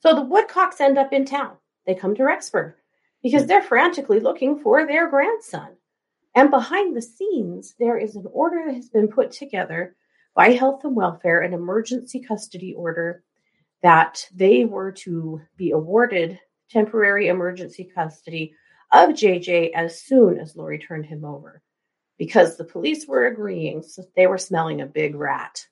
So 0.00 0.14
the 0.14 0.22
Woodcocks 0.22 0.80
end 0.80 0.98
up 0.98 1.12
in 1.12 1.24
town. 1.24 1.56
They 1.86 1.94
come 1.94 2.14
to 2.16 2.22
Rexburg 2.22 2.74
because 3.22 3.46
they're 3.46 3.62
frantically 3.62 4.20
looking 4.20 4.58
for 4.60 4.86
their 4.86 5.08
grandson. 5.08 5.76
And 6.34 6.50
behind 6.50 6.96
the 6.96 7.02
scenes, 7.02 7.74
there 7.78 7.96
is 7.96 8.14
an 8.16 8.26
order 8.32 8.64
that 8.66 8.74
has 8.74 8.88
been 8.88 9.08
put 9.08 9.32
together 9.32 9.96
by 10.34 10.50
Health 10.50 10.84
and 10.84 10.94
Welfare, 10.94 11.40
an 11.40 11.54
emergency 11.54 12.20
custody 12.20 12.74
order 12.74 13.22
that 13.82 14.26
they 14.34 14.64
were 14.64 14.92
to 14.92 15.40
be 15.56 15.70
awarded 15.70 16.38
temporary 16.70 17.28
emergency 17.28 17.84
custody 17.84 18.54
of 18.92 19.10
JJ 19.10 19.72
as 19.72 20.00
soon 20.00 20.38
as 20.38 20.56
Lori 20.56 20.78
turned 20.78 21.06
him 21.06 21.24
over 21.24 21.62
because 22.18 22.56
the 22.56 22.64
police 22.64 23.06
were 23.06 23.26
agreeing. 23.26 23.82
So 23.82 24.04
they 24.14 24.26
were 24.26 24.38
smelling 24.38 24.80
a 24.80 24.86
big 24.86 25.14
rat 25.14 25.66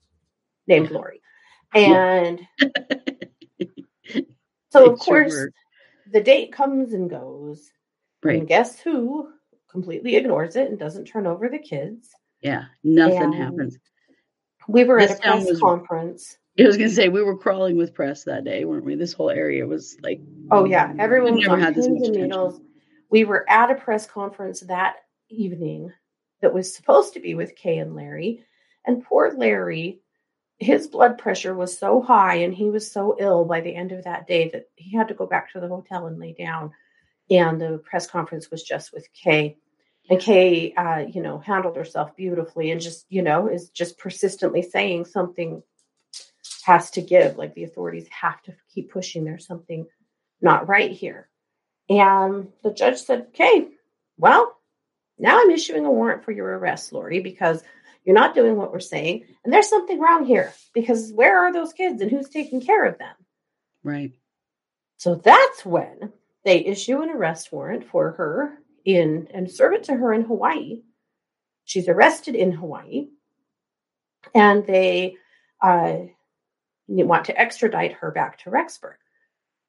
named 0.66 0.86
mm-hmm. 0.86 0.96
Lori. 0.96 1.20
And 1.74 2.40
so, 4.70 4.92
of 4.92 4.98
course, 4.98 5.48
the 6.10 6.20
date 6.20 6.52
comes 6.52 6.92
and 6.92 7.10
goes. 7.10 7.70
Right. 8.22 8.38
And 8.38 8.48
guess 8.48 8.78
who 8.78 9.30
completely 9.70 10.16
ignores 10.16 10.56
it 10.56 10.68
and 10.68 10.78
doesn't 10.78 11.06
turn 11.06 11.26
over 11.26 11.48
the 11.48 11.58
kids? 11.58 12.08
Yeah. 12.40 12.64
Nothing 12.82 13.22
And 13.22 13.34
happens. 13.34 13.78
We 14.68 14.84
were 14.84 15.00
at 15.00 15.10
a 15.10 15.16
press 15.16 15.46
was- 15.46 15.60
conference. 15.60 16.38
I 16.58 16.62
was 16.64 16.76
gonna 16.76 16.90
say 16.90 17.08
we 17.08 17.22
were 17.22 17.36
crawling 17.36 17.76
with 17.76 17.94
press 17.94 18.24
that 18.24 18.44
day, 18.44 18.64
weren't 18.64 18.84
we? 18.84 18.94
This 18.94 19.12
whole 19.12 19.30
area 19.30 19.66
was 19.66 19.96
like 20.02 20.20
Oh, 20.50 20.64
yeah. 20.64 20.92
Everyone 20.98 21.38
never 21.38 21.58
had 21.58 21.74
this 21.74 21.88
much 21.88 22.10
needles. 22.10 22.60
We 23.10 23.24
were 23.24 23.48
at 23.48 23.70
a 23.70 23.74
press 23.74 24.06
conference 24.06 24.60
that 24.60 24.96
evening 25.28 25.92
that 26.42 26.54
was 26.54 26.74
supposed 26.74 27.14
to 27.14 27.20
be 27.20 27.34
with 27.34 27.56
Kay 27.56 27.78
and 27.78 27.94
Larry. 27.94 28.44
And 28.86 29.04
poor 29.04 29.32
Larry, 29.36 30.00
his 30.58 30.86
blood 30.86 31.18
pressure 31.18 31.54
was 31.54 31.76
so 31.76 32.02
high 32.02 32.36
and 32.36 32.54
he 32.54 32.70
was 32.70 32.90
so 32.90 33.16
ill 33.18 33.44
by 33.44 33.60
the 33.60 33.74
end 33.74 33.92
of 33.92 34.04
that 34.04 34.26
day 34.26 34.50
that 34.50 34.68
he 34.76 34.96
had 34.96 35.08
to 35.08 35.14
go 35.14 35.26
back 35.26 35.52
to 35.52 35.60
the 35.60 35.68
hotel 35.68 36.06
and 36.06 36.18
lay 36.18 36.32
down. 36.32 36.72
And 37.30 37.60
the 37.60 37.78
press 37.78 38.06
conference 38.06 38.50
was 38.50 38.62
just 38.62 38.92
with 38.92 39.08
Kay. 39.12 39.56
And 40.10 40.20
Kay, 40.20 40.74
uh, 40.74 41.06
you 41.10 41.22
know, 41.22 41.38
handled 41.38 41.76
herself 41.76 42.14
beautifully 42.14 42.70
and 42.70 42.80
just, 42.80 43.06
you 43.08 43.22
know, 43.22 43.48
is 43.48 43.70
just 43.70 43.98
persistently 43.98 44.60
saying 44.60 45.06
something 45.06 45.62
has 46.64 46.90
to 46.92 47.02
give. 47.02 47.36
Like 47.36 47.54
the 47.54 47.64
authorities 47.64 48.08
have 48.08 48.42
to 48.42 48.54
keep 48.74 48.90
pushing. 48.90 49.24
There's 49.24 49.46
something 49.46 49.86
not 50.40 50.68
right 50.68 50.90
here. 50.90 51.28
And 51.88 52.48
the 52.62 52.72
judge 52.72 52.98
said, 52.98 53.26
okay, 53.28 53.68
well, 54.16 54.56
now 55.18 55.40
I'm 55.40 55.50
issuing 55.50 55.84
a 55.84 55.90
warrant 55.90 56.24
for 56.24 56.32
your 56.32 56.58
arrest, 56.58 56.92
Lori, 56.92 57.20
because 57.20 57.62
you're 58.04 58.14
not 58.14 58.34
doing 58.34 58.56
what 58.56 58.72
we're 58.72 58.80
saying. 58.80 59.24
And 59.44 59.52
there's 59.52 59.68
something 59.68 60.00
wrong 60.00 60.24
here 60.24 60.52
because 60.72 61.12
where 61.12 61.44
are 61.44 61.52
those 61.52 61.72
kids 61.72 62.00
and 62.00 62.10
who's 62.10 62.28
taking 62.28 62.60
care 62.60 62.84
of 62.84 62.98
them? 62.98 63.14
right. 63.82 64.12
So 64.96 65.16
that's 65.16 65.66
when 65.66 66.12
they 66.44 66.64
issue 66.64 67.02
an 67.02 67.10
arrest 67.10 67.52
warrant 67.52 67.86
for 67.86 68.12
her 68.12 68.58
in 68.84 69.28
and 69.34 69.50
serve 69.50 69.74
it 69.74 69.84
to 69.84 69.94
her 69.94 70.12
in 70.14 70.22
Hawaii. 70.22 70.82
She's 71.64 71.88
arrested 71.88 72.34
in 72.34 72.52
Hawaii, 72.52 73.08
and 74.34 74.66
they 74.66 75.16
uh, 75.60 75.96
want 76.88 77.24
to 77.26 77.38
extradite 77.40 77.92
her 77.94 78.10
back 78.10 78.38
to 78.40 78.50
Rexburg. 78.50 78.94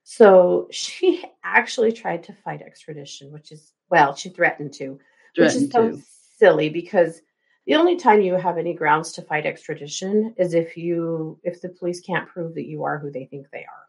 So 0.04 0.67
she 0.71 1.23
actually 1.43 1.91
tried 1.91 2.23
to 2.23 2.34
fight 2.34 2.62
extradition, 2.62 3.32
which 3.32 3.51
is 3.51 3.73
well, 3.89 4.15
she 4.15 4.30
threatened 4.30 4.73
to, 4.73 4.99
which 5.38 5.54
is 5.56 5.69
so 5.71 5.91
to. 5.91 6.01
silly 6.38 6.69
because 6.69 7.21
the 7.67 7.75
only 7.75 7.95
time 7.97 8.21
you 8.21 8.36
have 8.36 8.58
any 8.58 8.73
grounds 8.73 9.12
to 9.13 9.21
fight 9.21 9.45
extradition 9.45 10.34
is 10.38 10.54
if 10.54 10.78
you 10.78 11.39
if 11.43 11.62
the 11.62 11.69
police 11.69 11.99
can't 12.01 12.28
prove 12.28 12.56
that 12.56 12.65
you 12.67 12.84
are 12.84 12.97
who 12.99 13.12
they 13.12 13.25
think 13.25 13.47
they 13.51 13.60
are. 13.60 13.88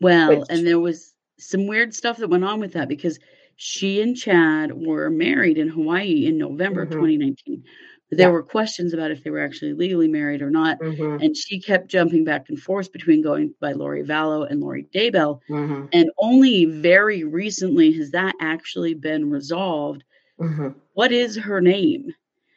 Well, 0.00 0.28
Which- 0.40 0.48
and 0.50 0.66
there 0.66 0.80
was 0.80 1.14
some 1.38 1.66
weird 1.66 1.94
stuff 1.94 2.18
that 2.18 2.28
went 2.28 2.44
on 2.44 2.60
with 2.60 2.74
that 2.74 2.88
because 2.88 3.18
she 3.56 4.00
and 4.00 4.16
Chad 4.16 4.72
were 4.72 5.10
married 5.10 5.58
in 5.58 5.68
Hawaii 5.68 6.26
in 6.26 6.38
November 6.38 6.82
of 6.82 6.88
Mhm. 6.88 6.92
2019. 6.92 7.64
But 8.10 8.18
there 8.18 8.28
Yeah. 8.28 8.32
were 8.32 8.42
questions 8.42 8.92
about 8.92 9.12
if 9.12 9.22
they 9.22 9.30
were 9.30 9.38
actually 9.40 9.72
legally 9.72 10.08
married 10.08 10.42
or 10.42 10.50
not. 10.50 10.78
Mhm. 10.80 11.24
And 11.24 11.36
she 11.36 11.60
kept 11.60 11.88
jumping 11.88 12.24
back 12.24 12.48
and 12.48 12.58
forth 12.60 12.92
between 12.92 13.22
going 13.22 13.54
by 13.60 13.72
Lori 13.72 14.02
Vallow 14.02 14.50
and 14.50 14.60
Lori 14.60 14.86
Daybell. 14.92 15.40
Mhm. 15.48 15.88
And 15.92 16.10
only 16.18 16.64
very 16.64 17.22
recently 17.24 17.92
has 17.92 18.10
that 18.10 18.34
actually 18.40 18.94
been 18.94 19.30
resolved. 19.30 20.02
Mhm. 20.40 20.74
What 20.94 21.12
is 21.12 21.36
her 21.36 21.60
name? 21.60 22.12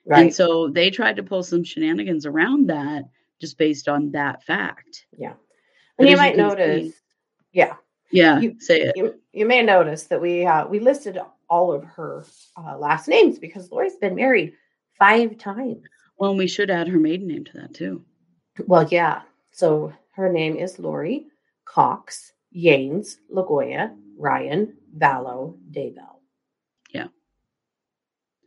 Right. 0.05 0.23
And 0.23 0.33
so 0.33 0.67
they 0.69 0.89
tried 0.89 1.15
to 1.17 1.23
pull 1.23 1.43
some 1.43 1.63
shenanigans 1.63 2.25
around 2.25 2.67
that 2.69 3.03
just 3.39 3.57
based 3.57 3.87
on 3.87 4.11
that 4.11 4.43
fact. 4.43 5.05
yeah. 5.17 5.33
But 5.97 6.07
And 6.07 6.09
you 6.09 6.13
as 6.15 6.17
you 6.19 6.23
might 6.25 6.35
see- 6.35 6.41
notice, 6.41 7.01
yeah, 7.53 7.75
Yeah, 8.11 8.39
You- 8.39 8.55
say 8.59 8.81
it. 8.81 8.93
you 8.95 9.15
you 9.33 9.45
may 9.47 9.63
notice 9.63 10.03
that 10.03 10.21
we 10.21 10.45
uh, 10.45 10.67
we 10.67 10.79
listed 10.79 11.19
all 11.49 11.71
of 11.71 11.83
her 11.83 12.23
uh, 12.57 12.77
last 12.77 13.07
names 13.07 13.39
because 13.39 13.71
Lori's 13.71 13.95
been 13.95 14.13
married 14.15 14.53
five 14.97 15.37
times. 15.37 15.83
Well, 16.17 16.31
and 16.31 16.39
we 16.39 16.47
should 16.47 16.69
add 16.69 16.87
her 16.87 16.99
maiden 16.99 17.27
name 17.27 17.43
to 17.45 17.57
that 17.57 17.73
too. 17.73 18.03
Well, 18.67 18.87
yeah. 18.89 19.21
So 19.51 19.93
her 20.15 20.31
name 20.31 20.55
is 20.55 20.79
Lori 20.79 21.27
Cox 21.65 22.33
Yanes 22.55 23.17
LaGioia 23.33 23.95
Ryan 24.17 24.75
Vallow 24.97 25.57
Daybell. 25.71 26.19
Yeah. 26.93 27.07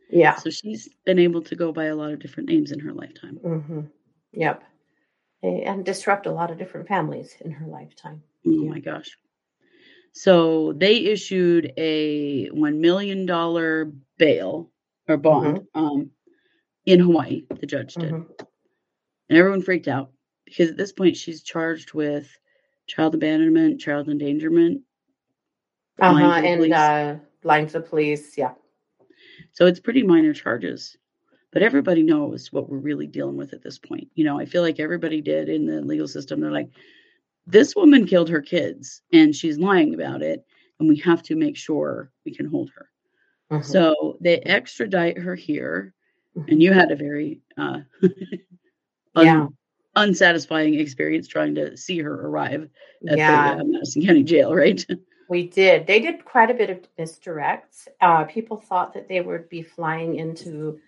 Yeah. 0.09 0.35
So 0.35 0.49
she's 0.49 0.87
been 1.05 1.19
able 1.19 1.41
to 1.41 1.55
go 1.55 1.71
by 1.71 1.85
a 1.85 1.95
lot 1.95 2.11
of 2.13 2.19
different 2.19 2.49
names 2.49 2.71
in 2.71 2.79
her 2.79 2.93
lifetime. 2.93 3.35
hmm 3.37 3.81
Yep. 4.33 4.63
And 5.43 5.85
disrupt 5.85 6.25
a 6.25 6.31
lot 6.31 6.51
of 6.51 6.57
different 6.57 6.87
families 6.87 7.35
in 7.41 7.51
her 7.51 7.67
lifetime. 7.67 8.23
Oh 8.45 8.51
Yeah. 8.51 8.69
my 8.69 8.79
gosh. 8.79 9.09
So 10.13 10.73
they 10.73 10.95
issued 10.97 11.73
a 11.77 12.49
$1 12.49 12.77
million 12.79 13.25
bail 14.17 14.71
or 15.07 15.17
bond 15.17 15.67
um, 15.75 16.09
in 16.87 17.01
Hawaii, 17.01 17.43
the 17.59 17.67
judge 17.67 17.93
did. 17.95 18.13
Mhm. 18.13 18.25
And 19.29 19.37
everyone 19.37 19.61
freaked 19.61 19.89
out 19.89 20.11
because 20.45 20.71
at 20.71 20.77
this 20.77 20.93
point 20.93 21.17
she's 21.17 21.43
charged 21.43 21.93
with 21.93 22.35
child 22.87 23.13
abandonment, 23.13 23.81
child 23.81 24.07
endangerment. 24.07 24.81
Uh 25.99 26.13
huh. 26.13 26.41
And 26.43 26.73
uh, 26.73 27.15
lying 27.43 27.67
to 27.67 27.73
the 27.73 27.81
police. 27.81 28.37
Yeah. 28.37 28.53
So 29.51 29.65
it's 29.65 29.81
pretty 29.81 30.01
minor 30.01 30.33
charges. 30.33 30.97
But 31.51 31.61
everybody 31.61 32.03
knows 32.03 32.53
what 32.53 32.69
we're 32.69 32.77
really 32.77 33.07
dealing 33.07 33.35
with 33.35 33.53
at 33.53 33.63
this 33.63 33.79
point. 33.79 34.07
You 34.15 34.23
know, 34.23 34.39
I 34.39 34.45
feel 34.45 34.61
like 34.61 34.79
everybody 34.79 35.21
did 35.21 35.49
in 35.49 35.65
the 35.65 35.81
legal 35.81 36.07
system. 36.07 36.39
They're 36.39 36.51
like, 36.51 36.69
this 37.45 37.75
woman 37.75 38.05
killed 38.05 38.29
her 38.29 38.41
kids 38.41 39.01
and 39.11 39.35
she's 39.35 39.57
lying 39.57 39.93
about 39.93 40.21
it. 40.21 40.45
And 40.79 40.87
we 40.87 40.97
have 40.97 41.23
to 41.23 41.35
make 41.35 41.57
sure 41.57 42.11
we 42.25 42.33
can 42.33 42.45
hold 42.45 42.69
her. 42.75 42.89
Mhm. 43.51 43.65
So 43.65 44.17
they 44.21 44.39
extradite 44.41 45.17
her 45.17 45.35
here. 45.35 45.93
And 46.47 46.61
you 46.61 46.73
had 46.73 46.91
a 46.91 46.95
very 46.95 47.41
uh, 47.57 47.81
un- 49.15 49.25
Yeah. 49.25 49.47
unsatisfying 49.95 50.75
experience 50.75 51.27
trying 51.27 51.55
to 51.55 51.75
see 51.75 51.99
her 51.99 52.27
arrive 52.27 52.69
at 53.09 53.17
yeah. 53.17 53.55
the 53.55 53.61
uh, 53.61 53.63
Madison 53.65 54.05
County 54.05 54.23
Jail, 54.23 54.53
right? 54.53 54.85
We 55.29 55.45
did. 55.45 55.87
They 55.87 55.99
did 55.99 56.23
quite 56.23 56.49
a 56.49 56.53
bit 56.53 56.69
of 56.69 56.87
misdirects. 56.97 57.89
Uh, 57.99 58.23
people 58.23 58.55
thought 58.55 58.93
that 58.93 59.09
they 59.09 59.19
would 59.19 59.49
be 59.49 59.61
flying 59.61 60.15
into 60.15 60.79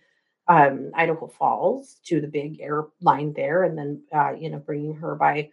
um, 0.47 0.91
Idaho 0.95 1.27
Falls 1.27 1.97
to 2.05 2.21
the 2.21 2.27
big 2.27 2.61
airline 2.61 3.33
there, 3.33 3.65
and 3.65 3.77
then 3.77 4.01
uh, 4.13 4.31
you 4.39 4.49
know 4.49 4.59
bringing 4.59 4.95
her 4.95 5.15
by 5.15 5.49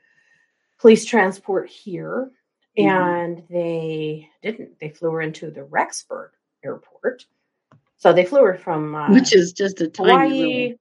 police 0.78 1.04
transport 1.04 1.68
here. 1.68 2.30
Mhm. 2.78 2.86
And 2.86 3.42
they 3.50 4.28
didn't. 4.40 4.78
They 4.78 4.90
flew 4.90 5.10
her 5.10 5.20
into 5.20 5.50
the 5.50 5.62
Rexburg 5.62 6.28
airport. 6.64 7.26
So 7.98 8.12
they 8.12 8.24
flew 8.24 8.44
her 8.44 8.54
from 8.58 8.94
uh, 8.94 9.10
Which 9.12 9.34
is 9.34 9.52
just 9.52 9.80
a 9.80 9.88
tiny 9.88 10.10
Hawaii. 10.10 10.62
little. 10.62 10.78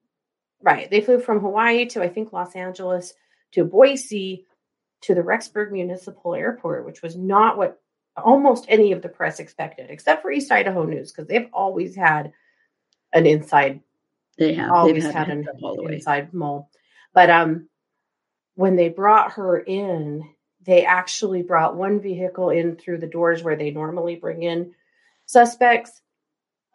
Right. 0.62 0.90
They 0.90 1.02
flew 1.02 1.20
from 1.20 1.40
Hawaii 1.40 1.86
to 1.88 2.02
I 2.04 2.10
think 2.10 2.34
Los 2.34 2.56
Angeles 2.56 3.14
to 3.52 3.64
Boise 3.64 4.46
to 5.02 5.14
the 5.16 5.22
Rexburg 5.22 5.72
Municipal 5.72 6.36
Airport, 6.36 6.86
which 6.86 7.02
was 7.02 7.16
not 7.16 7.58
what 7.58 7.80
almost 8.18 8.66
any 8.70 8.92
of 8.92 9.02
the 9.02 9.10
press 9.10 9.40
expected, 9.40 9.90
except 9.90 10.22
for 10.22 10.32
East 10.32 10.52
Idaho 10.52 10.84
News, 10.86 11.12
because 11.12 11.28
they've 11.28 11.50
always 11.54 11.96
had 11.96 12.32
an 13.14 13.26
inside, 13.26 13.82
They 14.38 14.54
have. 14.56 14.72
always 14.72 15.04
had 15.04 15.14
had, 15.28 15.30
an 15.30 15.48
all 15.62 15.76
the 15.76 15.84
way. 15.84 15.94
inside 15.96 16.34
mole. 16.34 16.70
But 17.14 17.30
um, 17.30 17.68
when 18.56 18.76
they 18.78 18.90
brought 18.90 19.34
her 19.34 19.60
in, 19.60 20.24
they 20.66 20.86
actually 20.86 21.44
brought 21.44 21.76
one 21.76 22.00
vehicle 22.00 22.50
in 22.50 22.76
through 22.78 22.98
the 23.00 23.08
doors 23.08 23.44
where 23.44 23.56
they 23.58 23.70
normally 23.72 24.16
bring 24.16 24.44
in 24.44 24.74
suspects. 25.28 26.02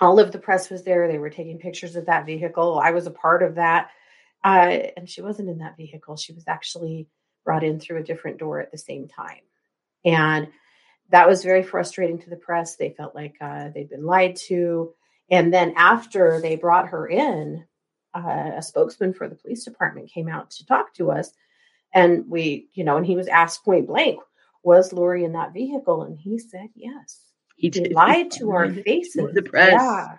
All 0.00 0.18
of 0.18 0.32
the 0.32 0.38
press 0.38 0.70
was 0.70 0.82
there. 0.82 1.08
They 1.08 1.18
were 1.18 1.30
taking 1.30 1.58
pictures 1.58 1.96
of 1.96 2.06
that 2.06 2.26
vehicle. 2.26 2.80
I 2.82 2.92
was 2.92 3.06
a 3.06 3.10
part 3.10 3.42
of 3.42 3.56
that. 3.56 3.90
Uh, 4.42 4.88
and 4.96 5.08
she 5.08 5.20
wasn't 5.20 5.50
in 5.50 5.58
that 5.58 5.76
vehicle. 5.76 6.16
She 6.16 6.32
was 6.32 6.44
actually 6.48 7.08
brought 7.44 7.64
in 7.64 7.78
through 7.78 7.98
a 7.98 8.04
different 8.04 8.38
door 8.38 8.60
at 8.60 8.70
the 8.70 8.78
same 8.78 9.08
time. 9.08 9.42
And 10.04 10.48
that 11.10 11.28
was 11.28 11.44
very 11.44 11.62
frustrating 11.62 12.18
to 12.20 12.30
the 12.30 12.36
press. 12.36 12.76
They 12.76 12.90
felt 12.90 13.14
like 13.14 13.36
uh, 13.40 13.68
they'd 13.74 13.90
been 13.90 14.06
lied 14.06 14.36
to. 14.48 14.94
And 15.30 15.52
then 15.52 15.74
after 15.76 16.40
they 16.40 16.56
brought 16.56 16.88
her 16.88 17.06
in, 17.06 17.64
uh, 18.14 18.52
a 18.56 18.62
spokesman 18.62 19.14
for 19.14 19.28
the 19.28 19.36
police 19.36 19.64
department 19.64 20.10
came 20.10 20.28
out 20.28 20.50
to 20.50 20.66
talk 20.66 20.94
to 20.94 21.10
us. 21.10 21.32
And 21.92 22.28
we, 22.28 22.68
you 22.72 22.84
know, 22.84 22.96
and 22.96 23.06
he 23.06 23.16
was 23.16 23.28
asked 23.28 23.64
point 23.64 23.86
blank, 23.86 24.20
was 24.62 24.92
Lori 24.92 25.24
in 25.24 25.32
that 25.32 25.52
vehicle? 25.52 26.02
And 26.02 26.18
he 26.18 26.38
said, 26.38 26.68
yes. 26.74 27.29
He 27.60 27.68
did. 27.68 27.92
lied 27.92 28.30
to 28.32 28.50
our 28.52 28.72
faces. 28.72 29.32
the 29.34 29.42
press. 29.42 29.72
Yeah. 29.72 30.16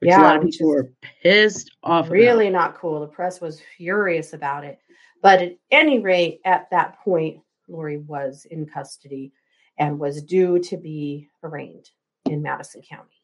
Which 0.00 0.08
a 0.08 0.10
Yeah, 0.10 0.22
lot 0.22 0.36
of 0.38 0.42
people 0.50 0.68
were 0.68 0.92
pissed 1.22 1.70
off 1.82 2.06
about. 2.06 2.12
really 2.12 2.50
not 2.50 2.74
cool. 2.76 3.00
The 3.00 3.06
press 3.06 3.40
was 3.40 3.60
furious 3.76 4.32
about 4.32 4.64
it. 4.64 4.78
But 5.22 5.42
at 5.42 5.56
any 5.70 6.00
rate, 6.00 6.40
at 6.44 6.68
that 6.70 6.98
point, 7.00 7.40
Lori 7.68 7.98
was 7.98 8.46
in 8.50 8.66
custody 8.66 9.32
and 9.78 9.98
was 9.98 10.22
due 10.22 10.58
to 10.60 10.76
be 10.76 11.28
arraigned 11.44 11.88
in 12.24 12.42
Madison 12.42 12.82
County. 12.82 13.22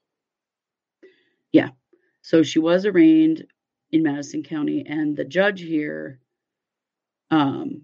Yeah. 1.53 1.71
So 2.23 2.43
she 2.43 2.59
was 2.59 2.85
arraigned 2.87 3.47
in 3.93 4.03
Madison 4.03 4.43
County, 4.43 4.85
and 4.87 5.17
the 5.17 5.25
judge 5.25 5.61
here 5.61 6.21
um 7.31 7.83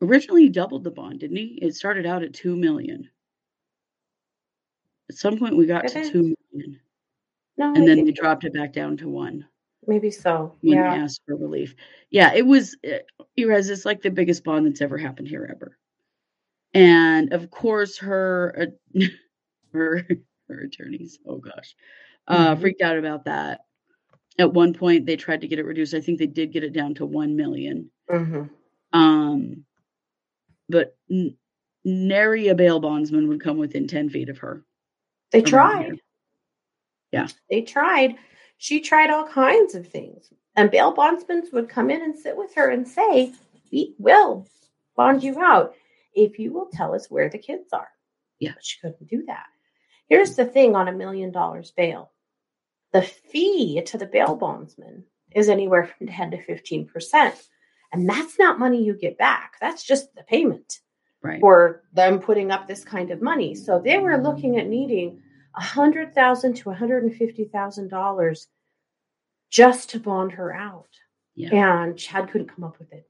originally 0.00 0.48
doubled 0.48 0.82
the 0.84 0.90
bond, 0.90 1.20
didn't 1.20 1.36
he? 1.36 1.58
It 1.62 1.74
started 1.76 2.06
out 2.06 2.22
at 2.24 2.32
two 2.34 2.56
million. 2.56 3.08
At 5.12 5.18
some 5.18 5.38
point 5.38 5.58
we 5.58 5.66
got 5.66 5.86
to 5.88 6.10
two 6.10 6.34
million, 6.54 6.80
No, 7.58 7.74
and 7.74 7.86
then 7.86 8.02
they 8.02 8.12
dropped 8.12 8.44
it 8.44 8.54
back 8.54 8.72
down 8.72 8.96
to 8.96 9.08
one 9.10 9.46
maybe 9.86 10.10
so. 10.10 10.56
when 10.62 10.78
Yeah. 10.78 10.90
asked 11.04 11.20
for 11.26 11.36
relief. 11.36 11.74
Yeah, 12.08 12.32
it 12.32 12.46
was 12.46 12.78
uh, 12.90 13.00
you 13.36 13.52
it's 13.54 13.84
like 13.84 14.00
the 14.00 14.10
biggest 14.10 14.42
bond 14.42 14.64
that's 14.66 14.80
ever 14.80 14.96
happened 14.96 15.28
here 15.28 15.46
ever. 15.54 15.76
And 16.72 17.30
of 17.34 17.50
course, 17.50 17.98
her 17.98 18.54
uh, 18.58 19.00
her 19.74 20.08
her 20.48 20.60
attorneys, 20.60 21.18
oh 21.26 21.36
gosh, 21.36 21.76
uh, 22.26 22.54
Mhm. 22.54 22.60
freaked 22.62 22.80
out 22.80 22.96
about 22.96 23.26
that. 23.26 23.66
At 24.38 24.54
one 24.54 24.72
point, 24.72 25.04
they 25.04 25.16
tried 25.16 25.42
to 25.42 25.46
get 25.48 25.58
it 25.58 25.66
reduced. 25.66 25.92
I 25.92 26.00
think 26.00 26.18
they 26.18 26.26
did 26.26 26.52
get 26.52 26.64
it 26.64 26.72
down 26.72 26.94
to 26.94 27.04
one 27.04 27.36
million. 27.36 27.90
hmm 28.08 28.44
Um, 28.94 29.66
but 30.70 30.96
nary 31.84 32.48
a 32.48 32.54
bail 32.54 32.80
bondsman 32.80 33.28
would 33.28 33.40
come 33.42 33.58
within 33.58 33.86
ten 33.86 34.08
feet 34.08 34.28
of 34.28 34.38
her. 34.38 34.64
They 35.32 35.42
tried. 35.42 36.00
Yeah. 37.10 37.28
They 37.50 37.62
tried. 37.62 38.16
She 38.58 38.80
tried 38.80 39.10
all 39.10 39.26
kinds 39.26 39.74
of 39.74 39.88
things. 39.88 40.32
And 40.54 40.70
bail 40.70 40.92
bondsmen 40.92 41.44
would 41.52 41.68
come 41.68 41.90
in 41.90 42.02
and 42.02 42.16
sit 42.16 42.36
with 42.36 42.54
her 42.54 42.68
and 42.68 42.86
say, 42.86 43.32
We 43.72 43.94
will 43.98 44.46
bond 44.96 45.22
you 45.22 45.40
out 45.40 45.74
if 46.14 46.38
you 46.38 46.52
will 46.52 46.68
tell 46.72 46.94
us 46.94 47.10
where 47.10 47.30
the 47.30 47.38
kids 47.38 47.72
are. 47.72 47.88
Yeah. 48.38 48.52
But 48.54 48.64
she 48.64 48.78
couldn't 48.80 49.08
do 49.08 49.24
that. 49.26 49.46
Here's 50.08 50.36
the 50.36 50.44
thing 50.44 50.76
on 50.76 50.88
a 50.88 50.92
million 50.92 51.32
dollars 51.32 51.70
bail 51.70 52.12
the 52.92 53.02
fee 53.02 53.80
to 53.86 53.96
the 53.96 54.06
bail 54.06 54.36
bondsman 54.36 55.04
is 55.34 55.48
anywhere 55.48 55.86
from 55.86 56.08
10 56.08 56.32
to 56.32 56.44
15%. 56.44 57.32
And 57.92 58.08
that's 58.08 58.38
not 58.38 58.58
money 58.58 58.84
you 58.84 58.94
get 58.94 59.16
back, 59.16 59.54
that's 59.60 59.82
just 59.82 60.14
the 60.14 60.22
payment 60.22 60.80
Right. 61.22 61.40
for 61.40 61.84
them 61.92 62.18
putting 62.18 62.50
up 62.50 62.66
this 62.66 62.84
kind 62.84 63.10
of 63.12 63.22
money. 63.22 63.54
So 63.54 63.78
they 63.78 63.98
were 63.98 64.10
mm-hmm. 64.12 64.26
looking 64.26 64.58
at 64.58 64.66
needing 64.66 65.22
a 65.56 65.62
hundred 65.62 66.14
thousand 66.14 66.54
to 66.54 66.70
one 66.70 66.76
hundred 66.76 67.04
and 67.04 67.14
fifty 67.14 67.44
thousand 67.44 67.88
dollars 67.88 68.48
just 69.50 69.90
to 69.90 70.00
bond 70.00 70.32
her 70.32 70.52
out. 70.52 70.88
Yeah. 71.34 71.82
And 71.82 71.96
Chad 71.96 72.30
couldn't 72.30 72.48
come 72.48 72.64
up 72.64 72.78
with 72.78 72.92
it. 72.92 73.08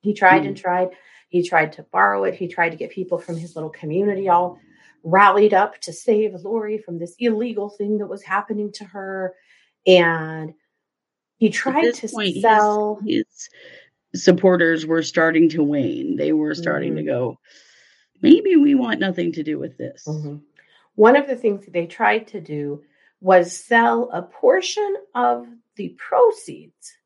He 0.00 0.12
tried 0.12 0.44
and 0.44 0.56
mm. 0.56 0.60
tried. 0.60 0.90
He 1.28 1.46
tried 1.46 1.72
to 1.72 1.84
borrow 1.84 2.24
it. 2.24 2.34
He 2.34 2.48
tried 2.48 2.70
to 2.70 2.76
get 2.76 2.90
people 2.90 3.18
from 3.18 3.36
his 3.36 3.54
little 3.54 3.70
community 3.70 4.28
all 4.28 4.58
rallied 5.04 5.54
up 5.54 5.80
to 5.80 5.92
save 5.92 6.34
Lori 6.34 6.78
from 6.78 6.98
this 6.98 7.14
illegal 7.18 7.70
thing 7.70 7.98
that 7.98 8.06
was 8.06 8.22
happening 8.22 8.72
to 8.72 8.84
her. 8.84 9.34
And 9.86 10.54
he 11.38 11.50
tried 11.50 11.94
to 11.94 12.08
point, 12.08 12.34
his- 12.34 12.42
sell. 12.42 13.00
his, 13.06 13.24
supporters 14.14 14.86
were 14.86 15.02
starting 15.02 15.48
to 15.50 15.62
wane. 15.62 16.16
They 16.16 16.32
were 16.32 16.54
starting 16.54 16.96
to 16.96 17.02
Mhm. 17.02 17.06
go, 17.06 17.38
maybe 18.22 18.56
we 18.56 18.74
want 18.74 19.00
nothing 19.00 19.32
to 19.32 19.42
do 19.42 19.58
with 19.58 19.76
this. 19.76 20.04
Mhm. 20.06 20.42
One 20.94 21.16
of 21.16 21.26
the 21.26 21.36
things 21.36 21.64
that 21.64 21.72
they 21.72 21.86
tried 21.86 22.26
to 22.28 22.40
do 22.40 22.82
was 23.20 23.52
sell 23.52 24.10
a 24.12 24.22
portion 24.22 24.96
of 25.14 25.46
the 25.76 25.90
proceeds 25.90 26.96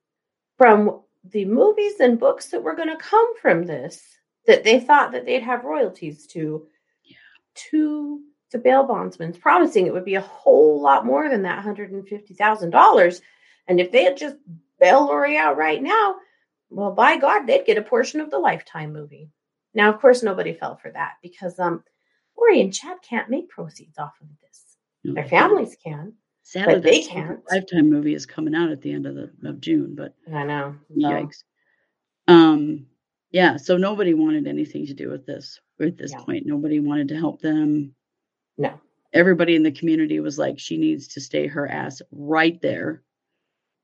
from 0.56 1.02
the 1.24 1.44
movies 1.44 2.00
and 2.00 2.18
books 2.18 2.50
that 2.50 2.62
were 2.62 2.74
going 2.74 2.88
to 2.88 2.96
come 2.96 3.36
from 3.38 3.64
this 3.64 4.18
that 4.46 4.64
they 4.64 4.80
thought 4.80 5.12
that 5.12 5.24
they'd 5.24 5.42
have 5.42 5.64
royalties 5.64 6.26
to 6.28 6.66
Yeah. 7.04 7.16
to 7.54 8.22
the 8.50 8.58
bail 8.58 8.84
bondsmen 8.84 9.32
promising 9.32 9.86
it 9.86 9.92
would 9.92 10.04
be 10.04 10.16
a 10.16 10.20
whole 10.20 10.80
lot 10.80 11.06
more 11.06 11.28
than 11.28 11.42
that 11.42 11.58
$150,000 11.58 13.22
and 13.68 13.80
if 13.80 13.90
they 13.92 14.04
had 14.04 14.16
just 14.16 14.36
bail 14.78 15.06
Lori 15.06 15.36
out 15.38 15.56
right 15.56 15.82
now 15.82 16.16
well 16.72 16.92
by 16.92 17.16
god 17.16 17.46
they'd 17.46 17.66
get 17.66 17.78
a 17.78 17.82
portion 17.82 18.20
of 18.20 18.30
the 18.30 18.38
lifetime 18.38 18.92
movie 18.92 19.30
now 19.74 19.92
of 19.92 20.00
course 20.00 20.22
nobody 20.22 20.52
fell 20.54 20.76
for 20.76 20.90
that 20.90 21.14
because 21.22 21.58
um 21.58 21.82
Lori 22.36 22.60
and 22.62 22.72
Chad 22.74 22.96
can't 23.08 23.28
make 23.30 23.48
proceeds 23.50 23.98
off 23.98 24.14
of 24.20 24.26
this 24.40 24.76
No, 25.04 25.14
their 25.14 25.26
families 25.26 25.76
can 25.82 26.14
Sadly, 26.44 26.74
but 26.74 26.82
they 26.82 27.02
can't. 27.02 27.40
Lifetime 27.50 27.88
movie 27.88 28.14
is 28.14 28.26
coming 28.26 28.54
out 28.54 28.70
at 28.70 28.82
the 28.82 28.92
end 28.92 29.06
of 29.06 29.14
the 29.14 29.30
of 29.44 29.60
June, 29.60 29.94
but 29.94 30.14
I 30.34 30.42
know 30.44 30.74
so, 30.88 30.94
yikes. 31.08 31.44
Um, 32.26 32.86
yeah, 33.30 33.56
so 33.56 33.76
nobody 33.76 34.12
wanted 34.12 34.46
anything 34.48 34.84
to 34.86 34.94
do 34.94 35.08
with 35.08 35.24
this 35.24 35.60
at 35.80 35.96
this 35.96 36.10
Yeah. 36.10 36.20
point. 36.24 36.44
Nobody 36.46 36.80
wanted 36.80 37.08
to 37.08 37.16
help 37.16 37.40
them. 37.40 37.94
no 38.58 38.80
Everybody 39.12 39.54
in 39.54 39.62
the 39.62 39.70
community 39.70 40.20
was 40.20 40.36
like, 40.38 40.58
she 40.58 40.76
needs 40.76 41.06
to 41.08 41.20
stay 41.20 41.46
her 41.46 41.68
ass 41.68 42.02
right 42.10 42.60
there 42.60 43.02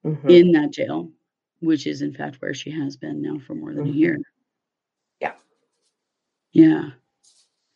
Mhm. 0.04 0.30
in 0.30 0.52
that 0.52 0.72
jail, 0.72 1.12
which 1.60 1.86
is 1.86 2.02
in 2.02 2.12
fact 2.12 2.36
where 2.40 2.54
she 2.54 2.70
has 2.70 2.96
been 2.96 3.20
now 3.22 3.38
for 3.38 3.54
more 3.54 3.74
than 3.74 3.86
Mhm. 3.86 3.90
a 3.90 3.92
year. 3.94 4.18
Yeah. 5.20 5.34
Yeah. 6.52 6.90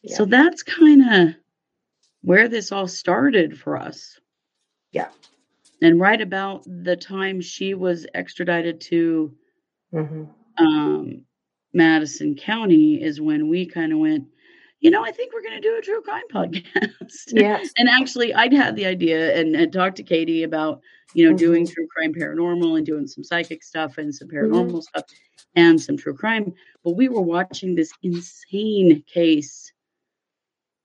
Yeah. 0.03 0.16
So 0.16 0.25
that's 0.25 0.62
kind 0.62 1.03
of 1.12 1.35
where 2.23 2.49
this 2.49 2.73
all 2.73 2.88
started 2.88 3.59
for 3.59 3.77
us. 3.77 4.18
Yeah. 4.92 5.11
And 5.81 5.99
right 5.99 6.21
about 6.21 6.64
the 6.66 6.97
time 6.97 7.40
she 7.40 7.75
was 7.75 8.07
extradited 8.14 8.81
to 8.83 9.37
Mhm. 9.92 10.29
um, 10.59 11.25
Madison 11.73 12.35
County 12.37 13.03
is 13.03 13.21
when 13.21 13.49
we 13.49 13.64
kind 13.66 13.92
of 13.92 13.99
went, 13.99 14.29
you 14.83 14.90
know, 14.90 15.05
I 15.05 15.12
think 15.12 15.33
we're 15.33 15.42
going 15.42 15.55
to 15.55 15.61
do 15.61 15.77
a 15.79 15.81
true 15.81 16.03
crime 16.03 16.25
podcast. 16.35 17.29
yes 17.29 17.71
and 17.79 17.88
actually, 17.88 18.35
I'd 18.35 18.53
had 18.53 18.77
the 18.77 18.85
idea 18.87 19.35
and, 19.38 19.55
and 19.57 19.73
talked 19.73 19.97
to 19.99 20.03
Katie 20.03 20.42
about, 20.42 20.81
you 21.14 21.29
know, 21.31 21.37
doing 21.37 21.64
Mhm. 21.64 21.73
true 21.73 21.87
crime 21.97 22.12
paranormal 22.12 22.77
and 22.77 22.85
doing 22.85 23.07
some 23.07 23.25
psychic 23.25 23.62
stuff 23.62 23.99
and 23.99 24.14
some 24.14 24.29
Mm-hmm. 24.29 24.53
paranormal 24.53 24.83
stuff 24.83 25.05
and 25.55 25.81
some 25.81 25.97
true 25.97 26.14
crime. 26.14 26.53
But 26.85 26.97
we 26.97 27.09
were 27.09 27.23
watching 27.23 27.75
this 27.77 27.92
insane 28.03 29.03
case 29.07 29.73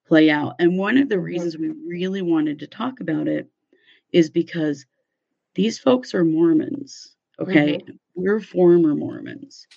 play 0.08 0.30
out. 0.30 0.56
And 0.60 0.78
one 0.78 0.98
of 0.98 1.10
the 1.10 1.16
Mhm. 1.16 1.24
reasons 1.24 1.58
we 1.58 1.70
really 1.70 2.22
wanted 2.22 2.60
to 2.60 2.68
talk 2.68 3.00
about 3.00 3.28
it 3.28 3.50
is 4.12 4.30
because 4.30 4.86
these 5.56 5.80
folks 5.80 6.14
are 6.14 6.24
Mormons. 6.24 7.16
Okay. 7.40 7.82
We're 8.16 8.40
former 8.42 8.96
Mormons. 8.96 9.68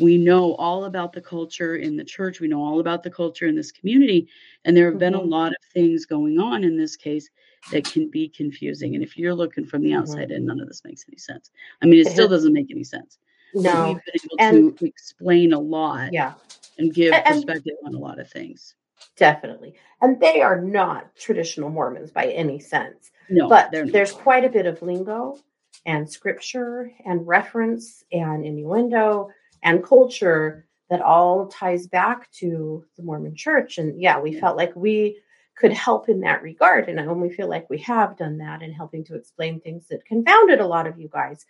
We 0.00 0.16
know 0.16 0.54
all 0.54 0.84
about 0.84 1.12
the 1.12 1.20
culture 1.20 1.76
in 1.76 1.96
the 1.96 2.04
church. 2.04 2.40
We 2.40 2.48
know 2.48 2.62
all 2.62 2.80
about 2.80 3.02
the 3.02 3.10
culture 3.10 3.46
in 3.46 3.54
this 3.54 3.70
community. 3.70 4.28
And 4.64 4.76
there 4.76 4.90
have 4.90 4.98
been 4.98 5.14
a 5.14 5.20
Mhm. 5.20 5.28
lot 5.30 5.52
of 5.52 5.58
things 5.72 6.06
going 6.06 6.38
on 6.38 6.64
in 6.64 6.76
this 6.76 6.96
case 6.96 7.28
that 7.72 7.84
can 7.84 8.08
be 8.08 8.28
confusing. 8.28 8.94
And 8.94 9.04
if 9.04 9.16
you're 9.18 9.34
looking 9.34 9.64
from 9.66 9.82
the 9.82 9.90
Mhm. 9.90 9.98
outside 9.98 10.30
in, 10.30 10.46
none 10.46 10.60
of 10.60 10.68
this 10.68 10.82
makes 10.84 11.04
any 11.08 11.18
sense. 11.18 11.50
I 11.82 11.86
mean, 11.86 12.00
it 12.00 12.08
still 12.08 12.28
doesn't 12.28 12.52
make 12.52 12.70
any 12.70 12.84
sense. 12.84 13.18
No 13.52 13.88
we've 13.94 14.04
been 14.04 14.14
able 14.24 14.36
And- 14.68 14.78
to 14.78 14.84
explain 14.86 15.52
a 15.52 15.58
lot 15.58 16.12
yeah 16.12 16.34
and 16.78 16.94
give 16.94 17.12
and- 17.12 17.24
perspective 17.26 17.74
on 17.84 17.94
a 17.94 17.98
lot 17.98 18.20
of 18.20 18.30
things. 18.30 18.76
definitely 19.16 19.74
and 20.02 20.20
they 20.20 20.40
are 20.40 20.60
not 20.60 21.16
traditional 21.16 21.68
mormons 21.68 22.12
by 22.12 22.26
any 22.26 22.60
sense 22.60 23.10
No, 23.28 23.48
but 23.48 23.72
there's 23.72 24.12
quite 24.12 24.44
a 24.44 24.48
bit 24.48 24.66
of 24.66 24.80
lingo 24.82 25.36
and 25.84 26.08
scripture 26.08 26.92
and 27.04 27.26
reference 27.26 28.04
and 28.12 28.44
innuendo 28.44 29.30
and 29.62 29.84
culture 29.84 30.66
that 30.88 31.00
all 31.02 31.46
ties 31.48 31.86
back 31.86 32.30
to 32.32 32.84
the 32.96 33.02
Mormon 33.02 33.34
church. 33.36 33.78
And 33.78 34.00
yeah, 34.00 34.18
we 34.20 34.38
felt 34.38 34.56
like 34.56 34.74
we 34.74 35.20
could 35.56 35.72
help 35.72 36.08
in 36.08 36.20
that 36.20 36.42
regard. 36.42 36.88
And 36.88 36.98
I 36.98 37.06
only 37.06 37.30
feel 37.30 37.48
like 37.48 37.68
we 37.70 37.78
have 37.78 38.16
done 38.16 38.38
that 38.38 38.62
in 38.62 38.72
helping 38.72 39.04
to 39.04 39.14
explain 39.14 39.60
things 39.60 39.86
that 39.88 40.04
confounded 40.06 40.58
a 40.60 40.66
lot 40.66 40.86
of 40.86 40.98
you 40.98 41.08
guys. 41.08 41.44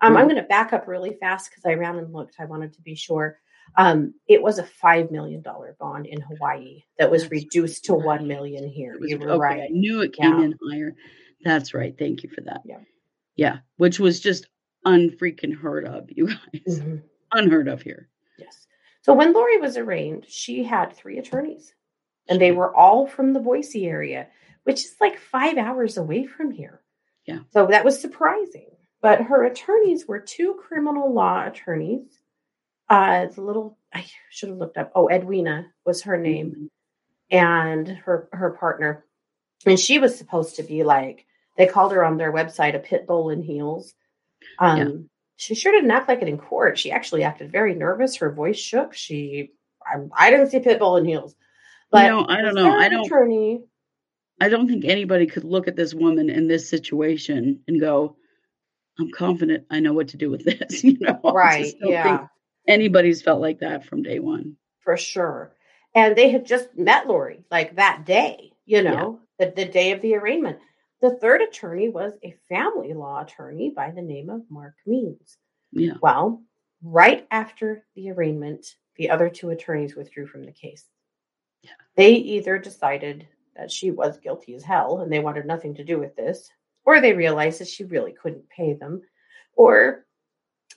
Um, 0.00 0.16
I'm 0.16 0.24
Mhm. 0.26 0.30
going 0.30 0.42
to 0.42 0.48
back 0.48 0.72
up 0.72 0.86
really 0.86 1.14
fast 1.20 1.50
because 1.50 1.64
I 1.66 1.74
ran 1.74 1.96
and 1.98 2.12
looked. 2.12 2.36
I 2.38 2.44
wanted 2.44 2.72
to 2.74 2.82
be 2.82 2.94
sure. 2.94 3.38
Um, 3.76 4.14
it 4.28 4.40
was 4.42 4.58
a 4.58 4.62
$5 4.62 5.10
million 5.10 5.42
bond 5.78 6.06
in 6.06 6.20
Hawaii 6.22 6.84
that 6.98 7.10
was 7.10 7.30
reduced 7.30 7.84
to. 7.86 7.94
1 7.94 8.26
million 8.26 8.66
here. 8.68 8.96
Was- 8.98 9.10
You 9.10 9.18
were 9.18 9.30
okay, 9.32 9.38
right. 9.40 9.60
I 9.64 9.68
knew 9.70 10.00
it 10.02 10.12
came 10.14 10.38
Yeah. 10.38 10.44
in 10.44 10.54
higher. 10.70 10.94
That's 11.44 11.74
right. 11.74 11.94
Thank 11.98 12.22
you 12.22 12.30
for 12.30 12.40
that. 12.42 12.62
Yeah. 12.64 12.78
Yeah. 13.36 13.58
Which 13.76 13.98
was 14.00 14.20
just 14.20 14.46
unfreaking 14.86 15.52
heard 15.56 15.84
of, 15.84 16.06
you 16.10 16.26
guys. 16.52 16.80
Mhm. 16.80 17.02
Unheard 17.32 17.68
of 17.68 17.82
here. 17.82 18.08
Yes. 18.38 18.66
So 19.02 19.12
when 19.14 19.32
Lori 19.32 19.58
was 19.58 19.76
arraigned, 19.76 20.26
she 20.28 20.64
had 20.64 20.92
three 20.94 21.18
attorneys, 21.18 21.74
and 22.28 22.40
they 22.40 22.52
were 22.52 22.74
all 22.74 23.06
from 23.06 23.32
the 23.32 23.40
Boise 23.40 23.86
area, 23.86 24.28
which 24.64 24.84
is 24.84 24.94
like 25.00 25.18
five 25.18 25.56
hours 25.58 25.96
away 25.96 26.26
from 26.26 26.50
here. 26.50 26.80
Yeah. 27.26 27.40
So 27.50 27.66
that 27.66 27.84
was 27.84 28.00
surprising. 28.00 28.70
But 29.00 29.22
her 29.22 29.44
attorneys 29.44 30.06
were 30.08 30.18
two 30.18 30.54
criminal 30.54 31.12
law 31.12 31.46
attorneys. 31.46 32.20
Uh, 32.88 33.26
the 33.26 33.42
little 33.42 33.78
I 33.92 34.04
should 34.30 34.48
have 34.48 34.58
looked 34.58 34.76
up. 34.78 34.92
Oh, 34.94 35.08
Edwina 35.10 35.66
was 35.84 36.02
her 36.02 36.16
name, 36.18 36.70
Mhm. 37.30 37.36
and 37.36 37.88
her 37.88 38.28
her 38.32 38.50
partner, 38.50 39.04
and 39.66 39.78
she 39.78 39.98
was 39.98 40.16
supposed 40.18 40.56
to 40.56 40.62
be 40.62 40.82
like 40.84 41.26
they 41.56 41.66
called 41.66 41.92
her 41.92 42.04
on 42.04 42.16
their 42.16 42.32
website 42.32 42.74
a 42.74 42.78
pit 42.78 43.06
bull 43.06 43.30
in 43.30 43.42
heels. 43.42 43.94
Um, 44.58 44.78
Yeah. 44.78 44.88
She 45.38 45.54
sure 45.54 45.72
didn't 45.72 45.90
act 45.92 46.08
like 46.08 46.20
it 46.20 46.28
in 46.28 46.36
court. 46.36 46.78
She 46.78 46.90
actually 46.90 47.22
acted 47.22 47.50
very 47.52 47.74
nervous. 47.74 48.16
Her 48.16 48.30
voice 48.30 48.58
shook. 48.58 48.92
She, 48.92 49.52
I, 49.86 50.00
I 50.12 50.30
didn't 50.30 50.48
see 50.50 50.58
Pitbull 50.58 50.98
in 50.98 51.04
heels. 51.06 51.34
But 51.90 52.08
know, 52.08 52.26
I 52.28 52.42
don't 52.42 52.54
know. 52.54 52.70
I 52.76 52.88
don't- 52.88 53.06
Attorney, 53.06 53.62
I 54.40 54.48
don't 54.48 54.68
think 54.68 54.84
anybody 54.84 55.26
could 55.26 55.44
look 55.44 55.66
at 55.68 55.76
this 55.76 55.94
woman 55.94 56.28
in 56.28 56.48
this 56.48 56.68
situation 56.68 57.60
and 57.66 57.80
go, 57.80 58.16
I'm 58.98 59.10
confident 59.12 59.64
I 59.70 59.78
know 59.80 59.92
what 59.92 60.08
to 60.08 60.16
do 60.16 60.28
with 60.28 60.44
this. 60.44 60.82
you 60.84 60.98
know, 61.00 61.20
right? 61.22 61.72
Yeah, 61.80 62.26
anybody's 62.66 63.22
felt 63.22 63.40
like 63.40 63.60
that 63.60 63.84
from 63.84 64.02
day 64.02 64.18
one. 64.18 64.56
for 64.80 64.96
sure. 64.96 65.54
And 65.94 66.14
they 66.16 66.30
had 66.30 66.44
just 66.46 66.68
met 66.76 67.06
Lori 67.06 67.44
like 67.50 67.76
that 67.76 68.04
day. 68.04 68.52
You 68.66 68.82
know, 68.82 69.20
the 69.38 69.52
the 69.54 69.64
day 69.64 69.92
of 69.92 70.02
the 70.02 70.16
arraignment. 70.16 70.58
The 71.00 71.16
third 71.16 71.42
attorney 71.42 71.88
was 71.88 72.14
a 72.24 72.34
family 72.48 72.92
law 72.92 73.22
attorney 73.22 73.70
by 73.70 73.90
the 73.92 74.02
name 74.02 74.30
of 74.30 74.42
Mark 74.50 74.74
Means. 74.86 75.36
Yeah. 75.72 75.94
Well, 76.02 76.42
right 76.82 77.26
after 77.30 77.84
the 77.94 78.10
arraignment, 78.10 78.66
the 78.96 79.10
other 79.10 79.28
two 79.28 79.50
attorneys 79.50 79.94
withdrew 79.94 80.26
from 80.26 80.44
the 80.44 80.52
case. 80.52 80.84
Yeah. 81.62 81.70
They 81.96 82.12
either 82.14 82.58
decided 82.58 83.28
that 83.56 83.70
she 83.70 83.90
was 83.90 84.18
guilty 84.18 84.54
as 84.54 84.64
hell 84.64 85.00
and 85.00 85.12
they 85.12 85.18
wanted 85.20 85.46
nothing 85.46 85.74
to 85.76 85.84
do 85.84 85.98
with 85.98 86.16
this, 86.16 86.50
or 86.84 87.00
they 87.00 87.12
realized 87.12 87.60
that 87.60 87.68
she 87.68 87.84
really 87.84 88.12
couldn't 88.12 88.48
pay 88.48 88.74
them, 88.74 89.02
or 89.54 90.04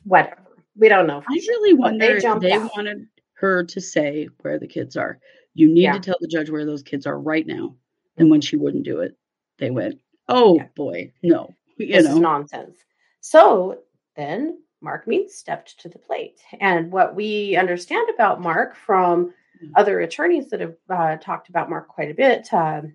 whatever. 0.04 0.42
We 0.76 0.90
don't 0.90 1.08
know. 1.08 1.24
I 1.28 1.34
really 1.34 1.74
wonder 1.74 2.18
if 2.18 2.40
they 2.42 2.54
out. 2.54 2.72
wanted 2.76 3.08
her 3.34 3.64
to 3.64 3.82
say 3.82 4.30
where 4.42 4.60
the 4.60 4.68
kids 4.68 4.96
are. 4.98 5.20
You 5.54 5.68
need 5.68 5.84
Yeah. 5.84 5.94
to 5.94 6.00
tell 6.00 6.18
the 6.20 6.28
judge 6.28 6.50
where 6.50 6.66
those 6.66 6.84
kids 6.84 7.06
are 7.06 7.20
right 7.20 7.46
now. 7.46 7.76
And 8.18 8.30
when 8.30 8.42
she 8.42 8.56
wouldn't 8.56 8.86
do 8.86 9.02
it, 9.02 9.18
they 9.58 9.70
went, 9.70 10.00
Oh 10.28 10.56
Yeah. 10.58 10.68
boy, 10.76 11.12
no. 11.24 11.54
You 11.78 11.88
this 11.94 12.06
know, 12.06 12.12
is 12.14 12.20
nonsense. 12.20 12.78
So 13.22 13.80
then 14.16 14.60
Mark 14.82 15.08
Means 15.08 15.34
stepped 15.36 15.80
to 15.82 15.90
the 15.90 16.00
plate. 16.00 16.40
And 16.60 16.92
what 16.92 17.16
we 17.16 17.56
understand 17.56 18.10
about 18.14 18.42
Mark 18.42 18.76
from 18.76 19.34
other 19.76 20.00
attorneys 20.00 20.50
that 20.50 20.60
have 20.60 20.76
uh, 20.90 21.18
talked 21.18 21.50
about 21.50 21.70
Mark 21.70 21.88
quite 21.88 22.10
a 22.10 22.16
bit, 22.16 22.52
um, 22.54 22.94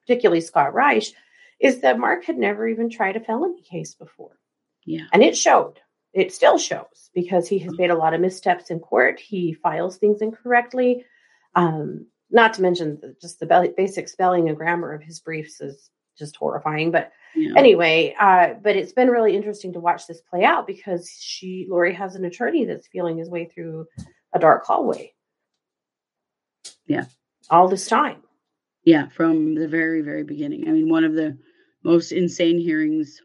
particularly 0.00 0.40
Scott 0.40 0.74
Reisch, 0.74 1.12
is 1.60 1.80
that 1.80 2.00
Mark 2.00 2.24
had 2.24 2.36
never 2.36 2.66
even 2.68 2.90
tried 2.90 3.16
a 3.16 3.20
felony 3.20 3.62
case 3.62 3.94
before. 3.94 4.36
yeah. 4.84 5.04
And 5.12 5.22
it 5.22 5.36
showed. 5.36 5.80
It 6.12 6.32
still 6.32 6.58
shows 6.58 7.10
because 7.14 7.48
he 7.48 7.58
has 7.60 7.76
made 7.78 7.90
a 7.90 7.96
lot 7.96 8.12
of 8.14 8.20
missteps 8.20 8.70
in 8.70 8.78
court. 8.80 9.18
He 9.20 9.52
files 9.54 9.96
things 9.96 10.20
incorrectly. 10.20 11.04
Um, 11.54 12.06
not 12.30 12.54
to 12.54 12.62
mention 12.62 12.98
the, 13.00 13.14
just 13.20 13.38
the 13.40 13.72
basic 13.76 14.08
spelling 14.08 14.48
and 14.48 14.56
grammar 14.56 14.92
of 14.92 15.02
his 15.02 15.20
briefs 15.20 15.60
is 15.60 15.90
just 16.18 16.36
horrifying. 16.36 16.90
But 16.90 17.12
yeah. 17.34 17.52
anyway, 17.56 18.14
uh, 18.18 18.54
but 18.62 18.76
it's 18.76 18.92
been 18.92 19.08
really 19.08 19.36
interesting 19.36 19.72
to 19.74 19.80
watch 19.80 20.06
this 20.06 20.20
play 20.20 20.44
out 20.44 20.66
because 20.66 21.10
she, 21.20 21.66
Lori, 21.68 21.92
has 21.94 22.14
an 22.14 22.24
attorney 22.24 22.64
that's 22.64 22.86
feeling 22.88 23.18
his 23.18 23.28
way 23.28 23.46
through 23.46 23.86
a 24.32 24.38
dark 24.38 24.64
hallway. 24.64 25.12
Yeah. 26.86 27.04
All 27.50 27.68
this 27.68 27.86
time. 27.86 28.22
Yeah, 28.84 29.08
from 29.08 29.54
the 29.54 29.68
very, 29.68 30.02
very 30.02 30.24
beginning. 30.24 30.68
I 30.68 30.72
mean, 30.72 30.88
one 30.88 31.04
of 31.04 31.14
the 31.14 31.38
most 31.82 32.12
insane 32.12 32.58
hearings 32.58 33.20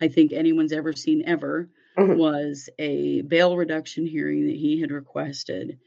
I 0.00 0.08
think 0.08 0.32
anyone's 0.32 0.72
ever 0.72 0.92
seen 0.92 1.22
ever 1.26 1.68
Mhm. 1.98 2.16
was 2.18 2.68
a 2.78 3.22
bail 3.22 3.56
reduction 3.56 4.06
hearing 4.06 4.46
that 4.46 4.54
he 4.56 4.80
had 4.80 4.90
requested, 4.92 5.78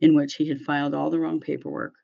in 0.00 0.14
which 0.14 0.34
he 0.34 0.46
had 0.48 0.60
filed 0.60 0.94
all 0.94 1.08
the 1.10 1.18
wrong 1.18 1.40
paperwork. 1.40 1.94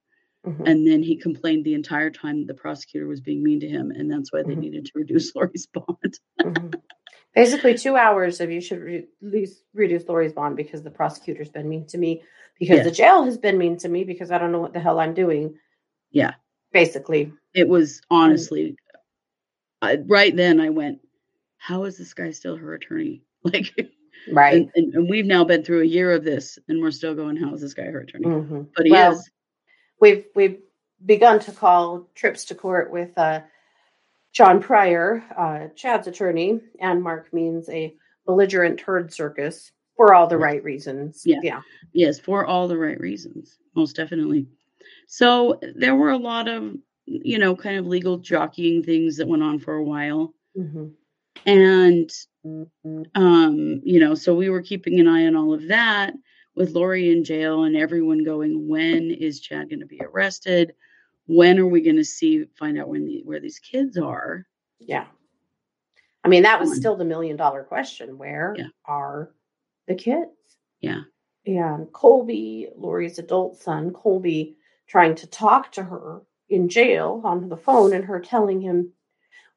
Mhm. 0.46 0.66
And 0.68 0.86
then 0.86 1.02
he 1.02 1.16
complained 1.16 1.64
the 1.64 1.74
entire 1.74 2.10
time 2.10 2.46
the 2.46 2.54
prosecutor 2.54 3.06
was 3.06 3.20
being 3.20 3.42
mean 3.42 3.60
to 3.60 3.68
him, 3.68 3.90
and 3.90 4.10
that's 4.10 4.32
why 4.32 4.42
they 4.42 4.54
Mhm. 4.54 4.58
needed 4.60 4.84
to 4.86 4.92
reduce 4.94 5.34
Lori's 5.36 5.66
bond. 5.66 6.18
Mhm. 6.40 6.74
Basically, 7.34 7.74
two 7.76 7.96
hours 7.96 8.40
of 8.40 8.50
you 8.50 8.60
should 8.60 8.80
re- 8.80 9.06
least 9.20 9.62
reduce 9.74 10.08
Lori's 10.08 10.32
bond 10.32 10.56
because 10.56 10.82
the 10.82 10.90
prosecutor's 10.90 11.50
been 11.50 11.68
mean 11.68 11.86
to 11.86 11.98
me, 11.98 12.22
because 12.58 12.84
the 12.84 12.90
jail 12.90 13.22
has 13.24 13.38
been 13.38 13.58
mean 13.58 13.76
to 13.78 13.88
me 13.88 14.02
because 14.04 14.30
I 14.30 14.38
don't 14.38 14.50
know 14.50 14.60
what 14.60 14.72
the 14.72 14.80
hell 14.80 14.98
I'm 14.98 15.14
doing. 15.14 15.58
Yeah. 16.10 16.34
Basically, 16.72 17.32
It 17.54 17.68
was 17.68 18.00
honestly, 18.10 18.76
I, 19.82 19.96
right 20.06 20.34
then 20.34 20.60
I 20.60 20.70
went, 20.70 21.00
"How 21.58 21.84
is 21.84 21.98
this 21.98 22.14
guy 22.14 22.30
still 22.30 22.56
her 22.56 22.74
attorney?" 22.74 23.22
Like, 23.44 23.72
right. 24.32 24.54
and, 24.54 24.70
and, 24.74 24.94
and 24.94 25.08
we've 25.10 25.24
now 25.26 25.44
been 25.44 25.64
through 25.64 25.80
a 25.82 25.86
year 25.86 26.12
of 26.12 26.24
this, 26.24 26.58
and 26.68 26.80
we're 26.82 26.90
still 26.90 27.14
going, 27.14 27.36
"How 27.36 27.54
is 27.54 27.60
this 27.60 27.74
guy 27.74 27.84
her 27.84 28.00
attorney?" 28.00 28.26
Mhm. 28.26 28.68
But 28.76 28.86
he 28.86 28.92
Well, 28.92 29.12
is. 29.12 29.30
We've 30.00 30.24
we've 30.34 30.60
begun 31.04 31.40
to 31.40 31.52
call 31.52 32.08
trips 32.14 32.46
to 32.46 32.54
court 32.54 32.90
with 32.90 33.16
uh, 33.16 33.40
John 34.32 34.60
Prior, 34.60 35.24
uh, 35.36 35.68
Chad's 35.74 36.06
attorney, 36.06 36.60
and 36.80 37.02
Mark 37.02 37.32
means 37.32 37.68
a 37.68 37.94
belligerent 38.26 38.78
turd 38.78 39.12
circus 39.12 39.72
for 39.96 40.14
all 40.14 40.26
the 40.26 40.38
right 40.38 40.62
reasons. 40.62 41.22
Yeah. 41.24 41.40
yeah, 41.42 41.60
Yes, 41.92 42.18
for 42.18 42.46
all 42.46 42.68
the 42.68 42.78
right 42.78 42.98
reasons, 42.98 43.58
most 43.74 43.96
definitely. 43.96 44.46
So 45.06 45.58
there 45.74 45.94
were 45.94 46.10
a 46.10 46.16
lot 46.16 46.48
of, 46.48 46.76
you 47.06 47.38
know, 47.38 47.56
kind 47.56 47.76
of 47.76 47.86
legal 47.86 48.18
jockeying 48.18 48.82
things 48.82 49.16
that 49.16 49.28
went 49.28 49.42
on 49.42 49.58
for 49.58 49.74
a 49.74 49.84
while. 49.84 50.32
Mhm. 50.56 50.92
And, 51.44 52.10
um, 53.14 53.80
you 53.84 54.00
know, 54.00 54.14
so 54.14 54.34
we 54.34 54.48
were 54.48 54.62
keeping 54.62 55.00
an 55.00 55.08
eye 55.08 55.26
on 55.26 55.36
all 55.36 55.52
of 55.52 55.68
that 55.68 56.14
with 56.56 56.70
Lori 56.72 57.10
in 57.10 57.24
jail 57.24 57.64
and 57.64 57.76
everyone 57.76 58.24
going, 58.24 58.68
when 58.68 59.10
is 59.10 59.40
Chad 59.40 59.70
going 59.70 59.80
to 59.80 59.86
be 59.86 60.00
arrested? 60.02 60.74
When 61.26 61.58
are 61.58 61.66
we 61.66 61.80
going 61.80 61.96
to 61.96 62.04
see, 62.04 62.44
find 62.58 62.78
out 62.78 62.88
when 62.88 63.06
the, 63.06 63.22
where 63.24 63.40
these 63.40 63.58
kids 63.58 63.96
are? 63.96 64.46
yeah. 64.78 65.06
I 66.22 66.28
mean, 66.28 66.42
that 66.42 66.60
was 66.60 66.76
still 66.76 66.96
the 66.96 67.04
million 67.04 67.36
dollar 67.36 67.64
question: 67.64 68.18
Where 68.18 68.54
Yeah. 68.58 68.66
are 68.84 69.30
the 69.88 69.94
kids? 69.94 70.30
Yeah. 70.82 71.02
and 71.46 71.90
Colby, 71.92 72.68
Lori's 72.76 73.18
adult 73.18 73.56
son, 73.56 73.90
Colby, 73.92 74.56
trying 74.86 75.14
to 75.16 75.26
talk 75.26 75.72
to 75.72 75.82
her 75.82 76.20
in 76.50 76.68
jail 76.68 77.22
on 77.24 77.48
the 77.48 77.56
phone 77.56 77.94
and 77.94 78.04
her 78.04 78.20
telling 78.20 78.60
him, 78.60 78.92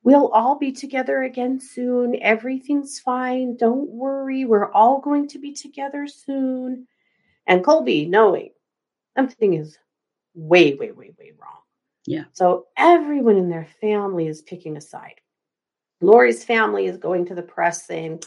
We'll 0.04 0.28
all 0.28 0.58
be 0.58 0.72
together 0.74 1.24
again 1.24 1.60
soon. 1.60 2.22
Everything's 2.22 3.00
fine. 3.00 3.56
Don't 3.56 3.90
worry. 3.90 4.44
We're 4.44 4.72
all 4.72 5.00
going 5.00 5.30
to 5.30 5.40
be 5.40 5.54
together 5.54 6.08
soon. 6.08 6.88
And 7.48 7.64
Colby, 7.64 8.06
knowing 8.06 8.52
something 9.18 9.54
is 9.54 9.78
way, 10.34 10.76
way, 10.76 10.92
way, 10.92 11.14
way 11.18 11.32
wrong. 11.40 11.62
Yeah. 12.06 12.26
So 12.34 12.68
everyone 12.76 13.38
in 13.38 13.50
their 13.50 13.68
family 13.80 14.28
is 14.28 14.42
picking 14.42 14.76
a 14.76 14.82
side. 14.82 15.22
Lori's 16.02 16.44
family 16.44 16.88
is 16.88 16.98
going 16.98 17.26
to 17.28 17.36
the 17.36 17.42
press 17.42 17.86
saying, 17.86 18.24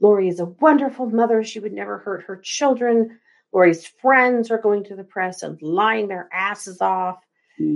Lori 0.00 0.28
is 0.28 0.40
a 0.40 0.46
wonderful 0.46 1.06
mother. 1.06 1.44
She 1.44 1.60
would 1.60 1.72
never 1.72 1.98
hurt 1.98 2.24
her 2.24 2.36
children. 2.38 3.20
Lori's 3.52 3.86
friends 3.86 4.50
are 4.50 4.58
going 4.58 4.82
to 4.84 4.96
the 4.96 5.04
press 5.04 5.42
and 5.42 5.60
lying 5.62 6.08
their 6.08 6.28
asses 6.32 6.80
off. 6.80 7.18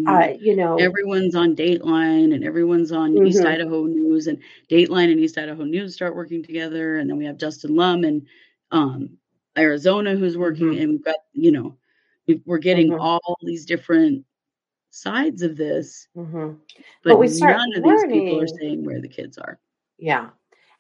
Uh, 0.07 0.33
you 0.41 0.57
know, 0.57 0.77
everyone's 0.77 1.35
on 1.35 1.55
Dateline 1.55 2.35
and 2.35 2.43
everyone's 2.45 2.91
on 2.91 3.17
East 3.27 3.41
Mhm. 3.43 3.47
Idaho 3.47 3.85
News 3.85 4.27
and 4.29 4.39
Dateline 4.71 5.11
and 5.11 5.21
East 5.21 5.37
Idaho 5.37 5.65
News 5.65 5.95
start 5.95 6.17
working 6.17 6.43
together 6.43 6.97
and 6.97 7.09
then 7.09 7.19
we 7.19 7.25
have 7.27 7.37
Justin 7.37 7.77
Lum 7.77 8.05
and 8.05 8.27
um, 8.71 9.11
Arizona 9.59 10.17
who's 10.17 10.39
working 10.39 10.69
Mhm. 10.69 10.81
and 10.83 10.91
we've 10.93 11.05
got 11.05 11.17
you 11.33 11.53
know 11.53 11.77
we, 12.27 12.41
we're 12.47 12.59
getting 12.59 12.91
Mhm. 12.91 13.01
all 13.01 13.37
these 13.43 13.67
different 13.67 14.25
sides 14.91 15.43
of 15.43 15.57
this 15.57 16.09
mhm. 16.17 16.59
but, 17.03 17.11
But 17.11 17.19
we 17.19 17.29
start 17.29 17.57
none 17.59 17.75
of 17.77 17.83
these 17.85 18.13
people 18.13 18.41
are 18.41 18.47
saying 18.47 18.85
where 18.85 19.01
the 19.01 19.09
kids 19.09 19.39
are 19.39 19.59
yeah. 19.99 20.31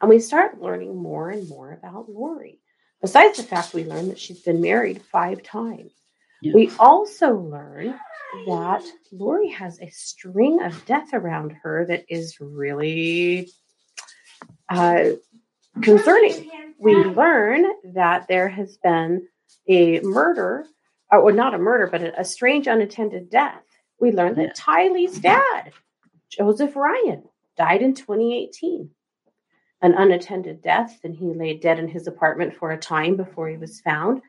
And 0.00 0.10
we 0.10 0.18
start 0.18 0.60
learning 0.60 0.96
more 0.96 1.30
and 1.30 1.48
more 1.48 1.72
about 1.72 2.10
Lori. 2.10 2.60
Besides 3.00 3.36
the 3.38 3.42
fact 3.44 3.72
we 3.74 3.84
learn 3.84 4.08
that 4.08 4.18
she's 4.18 4.40
been 4.40 4.60
married 4.60 5.00
five 5.02 5.42
times, 5.42 5.92
Yeah. 6.44 6.52
we 6.54 6.70
also 6.78 7.34
learn 7.34 7.98
that 8.46 8.84
Lori 9.10 9.48
has 9.48 9.80
a 9.80 9.88
string 9.88 10.62
of 10.62 10.84
death 10.84 11.14
around 11.14 11.52
her 11.62 11.86
that 11.86 12.04
is 12.06 12.36
really 12.38 13.48
uh, 14.68 15.04
concerning. 15.80 16.50
We 16.78 16.96
learn 16.96 17.64
that 17.94 18.28
there 18.28 18.48
has 18.48 18.76
been 18.76 19.26
a 19.68 20.00
murder, 20.00 20.66
or 21.10 21.24
well, 21.24 21.34
not 21.34 21.54
a 21.54 21.58
murder, 21.58 21.86
but 21.86 22.02
a, 22.02 22.20
a 22.20 22.24
strange 22.26 22.66
unattended 22.66 23.30
death. 23.30 23.62
We 23.98 24.12
learn 24.12 24.34
that 24.34 24.54
Tylee's 24.54 25.18
dad, 25.18 25.72
Joseph 26.28 26.76
Ryan, 26.76 27.22
died 27.56 27.80
in 27.80 27.94
2018. 27.94 28.90
An 29.80 29.94
unattended 29.94 30.60
death, 30.60 30.98
and 31.04 31.14
he 31.14 31.32
lay 31.32 31.56
dead 31.56 31.78
in 31.78 31.88
his 31.88 32.06
apartment 32.06 32.54
for 32.54 32.70
a 32.70 32.78
time 32.78 33.16
before 33.16 33.48
he 33.48 33.56
was 33.56 33.80
found. 33.80 34.20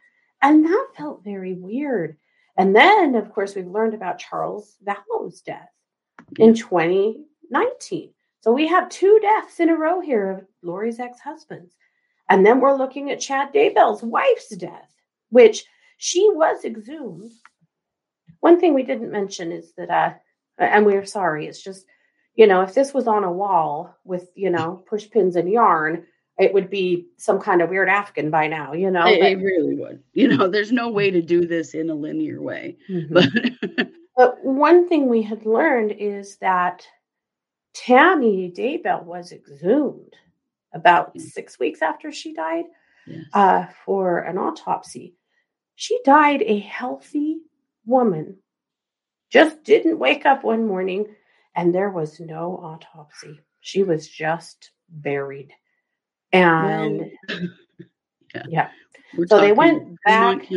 And 0.46 0.64
that 0.64 0.88
felt 0.96 1.24
very 1.24 1.56
weird. 1.56 2.18
And 2.56 2.76
then, 2.76 3.16
of 3.16 3.34
course, 3.34 3.56
we've 3.56 3.66
learned 3.66 3.96
about 3.96 4.20
Charles 4.20 4.78
Vallow's 4.84 5.42
death 5.42 5.72
in 6.38 6.54
2019. 6.54 8.14
So 8.42 8.52
we 8.52 8.68
have 8.68 8.88
two 8.90 9.18
deaths 9.24 9.60
in 9.60 9.70
a 9.70 9.76
row 9.76 10.02
here 10.02 10.30
of 10.30 10.46
Lori's 10.62 11.00
ex 11.00 11.20
husbands. 11.20 11.74
And 12.30 12.46
then 12.46 12.60
we're 12.60 12.78
looking 12.78 13.10
at 13.10 13.20
Chad 13.20 13.54
Daybell's 13.56 14.04
wife's 14.04 14.56
death, 14.56 14.94
which 15.30 15.66
she 15.98 16.30
was 16.32 16.64
exhumed. 16.64 17.32
One 18.42 18.60
thing 18.60 18.76
we 18.76 18.84
didn't 18.84 19.12
mention 19.12 19.52
is 19.52 19.74
that, 19.78 19.90
uh, 19.90 20.14
and 20.60 20.86
we're 20.86 21.06
sorry, 21.06 21.48
it's 21.48 21.64
just, 21.64 21.88
you 22.36 22.46
know, 22.46 22.62
if 22.62 22.76
this 22.76 22.94
was 22.94 23.08
on 23.08 23.24
a 23.24 23.32
wall 23.32 23.96
with, 24.04 24.30
you 24.36 24.52
know, 24.52 24.84
push 24.88 25.10
pins 25.10 25.38
and 25.38 25.50
yarn, 25.50 26.06
it 26.38 26.54
would 26.54 26.70
be 26.70 27.08
some 27.18 27.40
kind 27.40 27.62
of 27.62 27.70
weird 27.70 27.88
Afghan 27.90 28.30
by 28.30 28.48
now, 28.48 28.74
you 28.74 28.92
know. 28.92 29.06
it, 29.08 29.20
but- 29.22 29.32
it 29.32 29.36
really 29.38 29.76
would 29.76 30.02
you 30.14 30.28
know 30.28 30.48
there's 30.48 30.72
no 30.72 30.90
way 30.90 31.10
to 31.12 31.22
do 31.22 31.46
this 31.46 31.74
in 31.74 31.90
a 31.90 31.96
linear 31.96 32.42
way 32.42 32.78
Mhm. 32.90 33.08
but 33.12 33.88
But 34.18 34.38
one 34.46 34.88
thing 34.88 35.10
we 35.10 35.22
had 35.22 35.46
learned 35.46 35.92
is 35.92 36.38
that 36.38 36.88
Tammy 37.74 38.50
Daybell 38.56 39.04
was 39.04 39.34
exhumed 39.34 40.14
about 40.74 41.12
Yeah. 41.14 41.24
six 41.26 41.60
weeks 41.60 41.82
after 41.82 42.12
she 42.14 42.34
died 42.34 42.64
yes. 43.06 43.26
uh, 43.34 43.66
for 43.84 44.20
an 44.20 44.38
autopsy. 44.38 45.16
She 45.76 46.00
died 46.06 46.42
a 46.44 46.60
healthy 46.60 47.42
woman, 47.86 48.38
just 49.30 49.64
didn't 49.66 50.00
wake 50.00 50.26
up 50.26 50.46
one 50.46 50.66
morning 50.66 51.08
and 51.56 51.76
there 51.76 51.90
was 51.90 52.18
no 52.22 52.58
autopsy. 52.58 53.42
She 53.60 53.84
was 53.84 54.08
just 54.08 54.72
buried. 54.88 55.52
And 56.36 57.00
Well, 57.00 57.10
yeah. 58.36 58.44
yeah. 58.48 58.70
So 59.28 59.40
they 59.40 59.54
went 59.54 59.98
back- 60.04 60.48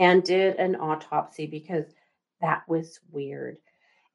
and 0.00 0.22
did 0.22 0.56
an 0.56 0.76
autopsy 0.76 1.46
because 1.46 1.86
that 2.40 2.62
was 2.68 3.00
weird. 3.10 3.56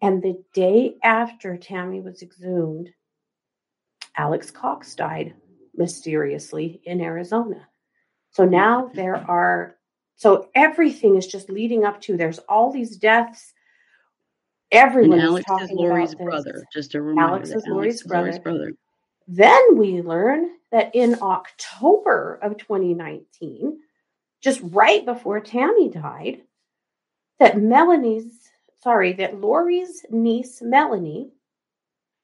And 0.01 0.21
the 0.21 0.41
day 0.53 0.95
after 1.03 1.57
Tammy 1.57 1.99
was 1.99 2.21
exhumed, 2.21 2.89
Alex 4.15 4.49
Cox 4.51 4.95
died 4.95 5.33
mysteriously 5.75 6.81
in 6.85 7.01
Arizona. 7.01 7.67
So 8.31 8.45
now 8.45 8.89
there 8.93 9.17
are, 9.29 9.75
so 10.15 10.49
everything 10.55 11.15
is 11.17 11.27
just 11.27 11.49
leading 11.49 11.83
up 11.83 11.99
to 12.01 12.15
there's 12.15 12.39
all 12.39 12.71
these 12.71 12.95
deaths. 12.97 13.53
Everyone 14.71 15.19
And 15.19 15.21
is 15.23 15.29
Alex 15.29 15.45
talking 15.45 15.67
is 15.67 15.71
Lori's 15.75 16.15
brother. 16.15 16.63
Just 16.71 16.95
a 16.95 17.01
reminder. 17.01 17.29
Alex 17.35 17.49
is 17.49 17.67
Lori's 17.67 18.03
brother. 18.03 18.39
brother. 18.39 18.71
Then 19.27 19.77
we 19.77 20.01
learn 20.01 20.49
that 20.71 20.93
in 20.93 21.17
October 21.21 22.39
of 22.41 22.57
2019, 22.57 23.79
just 24.41 24.59
right 24.63 25.05
before 25.05 25.39
Tammy 25.39 25.89
died, 25.89 26.41
that 27.39 27.57
Melanie's, 27.57 28.49
sorry, 28.81 29.13
that 29.13 29.39
Lori's 29.39 30.05
niece, 30.09 30.61
Melanie, 30.61 31.31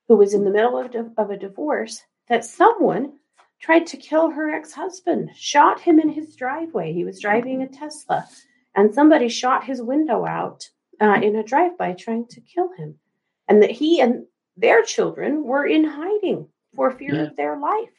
who 0.08 0.18
was 0.18 0.34
in 0.34 0.44
the 0.44 0.52
middle 0.52 0.78
of, 0.78 0.94
of 1.18 1.30
a 1.30 1.38
divorce, 1.38 2.02
that 2.28 2.44
someone 2.44 3.14
tried 3.60 3.86
to 3.88 3.98
kill 3.98 4.32
her 4.32 4.50
ex 4.50 4.74
husband, 4.74 5.30
shot 5.36 5.80
him 5.80 6.00
in 6.00 6.10
his 6.10 6.36
driveway. 6.36 6.92
He 6.92 7.06
was 7.06 7.22
driving 7.22 7.62
a 7.62 7.68
Tesla, 7.68 8.28
and 8.76 8.94
somebody 8.94 9.30
shot 9.30 9.64
his 9.64 9.82
window 9.82 10.26
out 10.26 10.70
uh, 11.00 11.20
in 11.22 11.36
a 11.36 11.44
drive 11.44 11.78
by 11.78 11.94
trying 11.94 12.28
to 12.28 12.42
kill 12.42 12.72
him. 12.78 13.00
And 13.48 13.62
that 13.64 13.72
he 13.72 14.02
and 14.02 14.26
their 14.58 14.82
children 14.84 15.44
were 15.44 15.66
in 15.66 15.84
hiding 15.86 16.48
for 16.76 16.92
fear 16.92 17.16
Yeah. 17.16 17.22
of 17.24 17.36
their 17.36 17.58
life. 17.58 17.90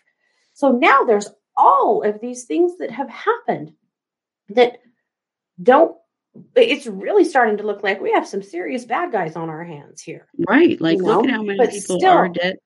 So 0.53 0.73
now 0.73 1.05
there's 1.05 1.29
all 1.57 2.03
of 2.03 2.21
these 2.21 2.45
things 2.45 2.79
that 2.79 2.91
have 2.91 3.09
happened 3.11 3.73
that 4.51 4.79
don't 5.63 5.97
it's 6.55 6.87
really 6.87 7.25
starting 7.25 7.57
to 7.57 7.65
look 7.67 7.83
like 7.83 8.01
we 8.01 8.13
have 8.13 8.27
some 8.27 8.41
serious 8.43 8.85
bad 8.85 9.11
guys 9.11 9.35
on 9.35 9.49
our 9.49 9.65
hands 9.65 10.01
here. 10.01 10.29
Right. 10.49 10.81
Like, 10.81 10.99
You 10.99 11.05
look 11.05 11.25
know, 11.25 11.29
at 11.29 11.35
how 11.35 11.43
many 11.43 11.59
but 11.59 11.71
people 11.71 11.99
still- 11.99 12.09
are 12.09 12.29
dead. 12.29 12.57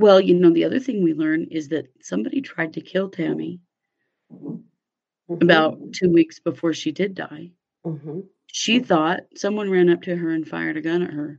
Well, 0.00 0.20
you 0.20 0.34
know, 0.34 0.50
the 0.50 0.64
other 0.64 0.80
thing 0.80 1.00
we 1.02 1.14
learn 1.14 1.44
is 1.44 1.68
that 1.68 1.86
somebody 2.02 2.40
tried 2.40 2.72
to 2.74 2.80
kill 2.80 3.08
Tammy 3.08 3.60
Mhm. 4.32 4.62
about 5.28 5.78
two 5.92 6.10
weeks 6.10 6.40
before 6.40 6.72
she 6.74 6.90
did 6.90 7.14
die. 7.14 7.52
Mhm. 7.84 8.26
She 8.48 8.80
thought 8.80 9.20
someone 9.36 9.70
ran 9.70 9.88
up 9.88 10.02
to 10.02 10.16
her 10.16 10.30
and 10.30 10.46
fired 10.46 10.76
a 10.76 10.82
gun 10.82 11.02
at 11.02 11.10
her. 11.12 11.38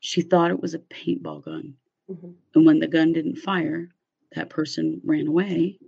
She 0.00 0.22
thought 0.22 0.50
it 0.50 0.60
was 0.62 0.72
a 0.72 0.78
paintball 0.78 1.44
gun. 1.44 1.76
Hmm 2.08 2.32
And 2.54 2.66
when 2.66 2.78
the 2.80 2.88
gun 2.88 3.12
didn't 3.12 3.36
fire, 3.36 3.88
that 4.34 4.50
person 4.50 5.00
ran 5.04 5.26
away. 5.26 5.78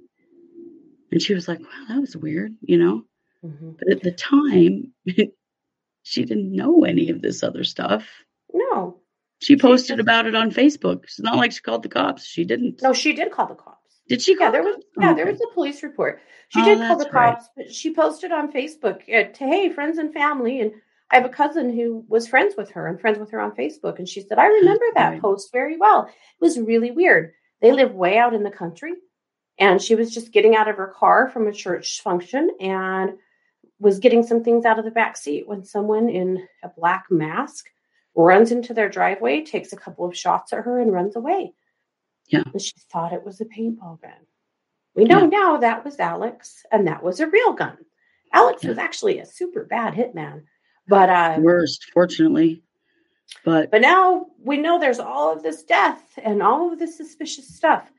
And 1.13 1.23
she 1.23 1.35
was 1.35 1.47
like, 1.49 1.61
wow, 1.61 1.85
that 1.89 2.01
was 2.01 2.17
weird, 2.17 2.55
you 2.63 2.79
know? 2.79 3.05
hmm 3.43 3.73
But 3.79 3.91
at 3.91 4.03
the 4.03 4.13
time, 4.13 4.93
she 6.03 6.25
didn't 6.25 6.55
know 6.55 6.85
any 6.85 7.11
of 7.11 7.23
this 7.23 7.43
other 7.43 7.65
stuff. 7.65 8.07
No, 8.53 9.01
She 9.41 9.57
posted 9.57 9.97
just- 9.99 10.01
about 10.01 10.27
it 10.27 10.35
on 10.35 10.51
Facebook. 10.51 11.05
It's 11.05 11.21
not 11.21 11.37
like 11.37 11.53
she 11.53 11.61
called 11.61 11.83
the 11.83 11.89
cops. 11.89 12.25
She 12.25 12.45
didn't. 12.45 12.83
no, 12.83 12.93
she 12.93 13.13
did 13.13 13.31
call 13.33 13.47
the 13.47 13.55
cops. 13.55 13.77
Did 14.09 14.23
she 14.23 14.37
call 14.37 14.47
Yeah, 14.47 14.51
there 14.53 14.63
the 14.63 14.69
was 14.69 14.85
yeah, 15.01 15.11
Oh, 15.11 15.15
there 15.15 15.27
was 15.27 15.41
a 15.41 15.53
police 15.55 15.83
report. 15.83 16.21
She 16.51 16.61
Oh, 16.61 16.65
did 16.65 16.79
call 16.79 16.97
the 16.97 17.05
that's 17.05 17.15
right. 17.15 17.35
cops, 17.35 17.49
but 17.57 17.73
she 17.75 17.93
posted 17.93 18.31
on 18.33 18.53
Facebook 18.53 19.03
uh, 19.13 19.33
to 19.33 19.45
hey 19.45 19.69
friends 19.71 19.99
and 19.99 20.13
family, 20.15 20.61
and 20.61 20.73
I 21.11 21.17
have 21.17 21.25
a 21.25 21.29
cousin 21.31 21.73
who 21.73 22.05
was 22.09 22.27
friends 22.27 22.55
with 22.57 22.71
her 22.71 22.89
and 22.89 23.01
friends 23.01 23.19
with 23.19 23.31
her 23.31 23.41
on 23.41 23.53
Facebook, 23.53 23.99
and 23.99 24.09
she 24.09 24.23
said 24.23 24.39
I 24.39 24.47
remember 24.47 24.85
that 24.95 25.21
post 25.21 25.53
very 25.53 25.77
well. 25.77 26.07
It 26.07 26.15
was 26.41 26.59
really 26.59 26.91
weird. 26.91 27.33
They 27.61 27.73
live 27.73 27.95
way 27.95 28.19
out 28.19 28.35
in 28.35 28.43
the 28.43 28.51
country, 28.51 28.95
and 29.59 29.81
she 29.81 29.95
was 29.95 30.13
just 30.13 30.33
getting 30.33 30.57
out 30.57 30.69
of 30.69 30.77
her 30.77 30.89
car 30.97 31.31
from 31.31 31.47
a 31.47 31.53
church 31.53 32.03
function 32.03 32.51
and 32.61 33.13
was 33.79 33.99
getting 33.99 34.23
some 34.23 34.43
things 34.43 34.65
out 34.65 34.79
of 34.79 34.85
the 34.85 34.91
back 34.91 35.17
seat 35.17 35.47
when 35.47 35.65
someone 35.65 36.09
in 36.09 36.47
a 36.63 36.69
black 36.69 37.05
mask 37.11 37.67
runs 38.15 38.51
into 38.51 38.73
their 38.75 38.89
driveway, 38.89 39.43
takes 39.43 39.73
a 39.73 39.77
couple 39.77 40.05
of 40.07 40.17
shots 40.17 40.53
at 40.53 40.65
her, 40.65 40.81
and 40.81 40.93
runs 40.93 41.15
away. 41.17 41.53
Yeah. 42.29 42.43
And 42.53 42.61
she 42.61 42.73
thought 42.91 43.13
it 43.13 43.25
was 43.25 43.41
a 43.41 43.45
paintball 43.45 44.01
gun. 44.01 44.27
We 44.95 45.05
know 45.05 45.27
now 45.27 45.59
that 45.59 45.85
was 45.85 46.01
Alex, 46.01 46.65
and 46.73 46.87
that 46.89 47.03
was 47.03 47.21
a 47.21 47.27
real 47.29 47.53
gun. 47.53 47.77
Alex 48.33 48.65
Yeah. 48.65 48.71
was 48.71 48.79
actually 48.79 49.19
a 49.19 49.27
super 49.27 49.65
bad 49.65 49.95
hitman, 49.95 50.45
but 50.89 51.09
uh, 51.09 51.37
Worst, 51.41 51.87
fortunately. 51.93 52.63
But 53.45 53.71
but 53.71 53.81
now 53.81 54.27
we 54.39 54.57
know 54.57 54.79
there's 54.79 55.01
all 55.01 55.33
of 55.33 55.43
this 55.43 55.63
death 55.65 56.19
and 56.23 56.43
all 56.43 56.73
of 56.73 56.79
this 56.79 56.97
suspicious 56.97 57.55
stuff. 57.55 57.91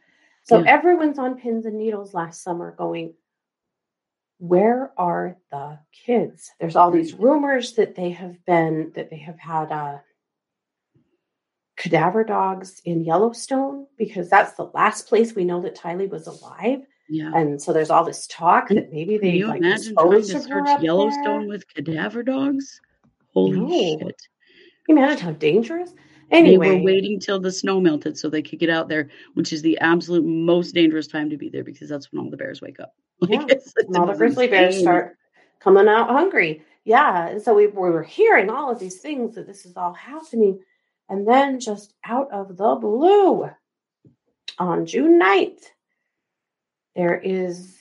So 0.43 0.59
Yeah. 0.63 0.71
everyone's 0.71 1.19
on 1.19 1.37
pins 1.37 1.65
and 1.65 1.77
needles 1.77 2.13
last 2.13 2.41
summer, 2.41 2.71
going, 2.77 3.13
"Where 4.39 4.91
are 4.97 5.37
the 5.51 5.79
kids?" 5.91 6.51
There's 6.59 6.75
all 6.75 6.91
these 6.91 7.13
rumors 7.13 7.73
that 7.75 7.95
they 7.95 8.11
have 8.11 8.43
been 8.45 8.91
that 8.95 9.09
they 9.09 9.17
have 9.17 9.39
had 9.39 9.71
uh, 9.71 9.99
cadaver 11.75 12.23
dogs 12.23 12.81
in 12.85 13.03
Yellowstone 13.03 13.87
because 13.97 14.29
that's 14.29 14.53
the 14.53 14.71
last 14.73 15.07
place 15.07 15.35
we 15.35 15.43
know 15.45 15.61
that 15.61 15.75
Tylee 15.75 16.09
was 16.09 16.27
alive. 16.27 16.81
Yeah. 17.09 17.31
And 17.35 17.61
so 17.61 17.73
there's 17.73 17.89
all 17.89 18.03
this 18.03 18.27
talk 18.27 18.69
that 18.69 18.91
maybe 18.91 19.17
they 19.17 19.31
Can 19.31 19.35
you 19.37 19.47
like 19.47 19.61
imagine 19.61 19.95
trying 19.95 20.21
to 20.21 20.41
search 20.41 20.81
Yellowstone 20.81 21.41
there. 21.41 21.47
with 21.49 21.73
cadaver 21.73 22.23
dogs? 22.23 22.79
Holy 23.33 23.59
No. 23.59 23.69
shit. 23.99 24.21
Can 24.85 24.97
you 24.97 25.03
imagine 25.03 25.25
how 25.25 25.31
dangerous? 25.33 25.93
Anyway. 26.31 26.69
They 26.69 26.75
were 26.77 26.83
waiting 26.83 27.19
till 27.19 27.39
the 27.39 27.51
snow 27.51 27.79
melted 27.79 28.17
so 28.17 28.29
they 28.29 28.41
could 28.41 28.59
get 28.59 28.69
out 28.69 28.89
there, 28.89 29.09
which 29.35 29.53
is 29.53 29.61
the 29.61 29.77
absolute 29.79 30.25
most 30.25 30.73
dangerous 30.73 31.07
time 31.07 31.29
to 31.29 31.37
be 31.37 31.49
there 31.49 31.63
because 31.63 31.87
that's 31.89 32.11
when 32.11 32.23
all 32.23 32.29
the 32.29 32.37
bears 32.37 32.61
wake 32.61 32.79
up. 32.79 32.93
Yeah, 33.29 33.45
it's, 33.49 33.73
and 33.77 33.95
all 33.97 34.05
the 34.05 34.11
it's 34.11 34.19
grizzly 34.19 34.47
bears 34.47 34.77
start 34.79 35.17
coming 35.59 35.87
out 35.87 36.09
hungry. 36.09 36.63
Yeah, 36.83 37.27
and 37.27 37.41
so 37.41 37.53
we, 37.53 37.67
we 37.67 37.89
were 37.89 38.03
hearing 38.03 38.49
all 38.49 38.71
of 38.71 38.79
these 38.79 38.99
things 38.99 39.35
that 39.35 39.47
this 39.47 39.65
is 39.65 39.75
all 39.75 39.93
happening, 39.93 40.59
and 41.09 41.27
then 41.27 41.59
just 41.59 41.93
out 42.05 42.31
of 42.31 42.55
the 42.57 42.75
blue, 42.75 43.49
on 44.59 44.85
June 44.85 45.19
9th, 45.19 45.63
there 46.97 47.17
is 47.17 47.77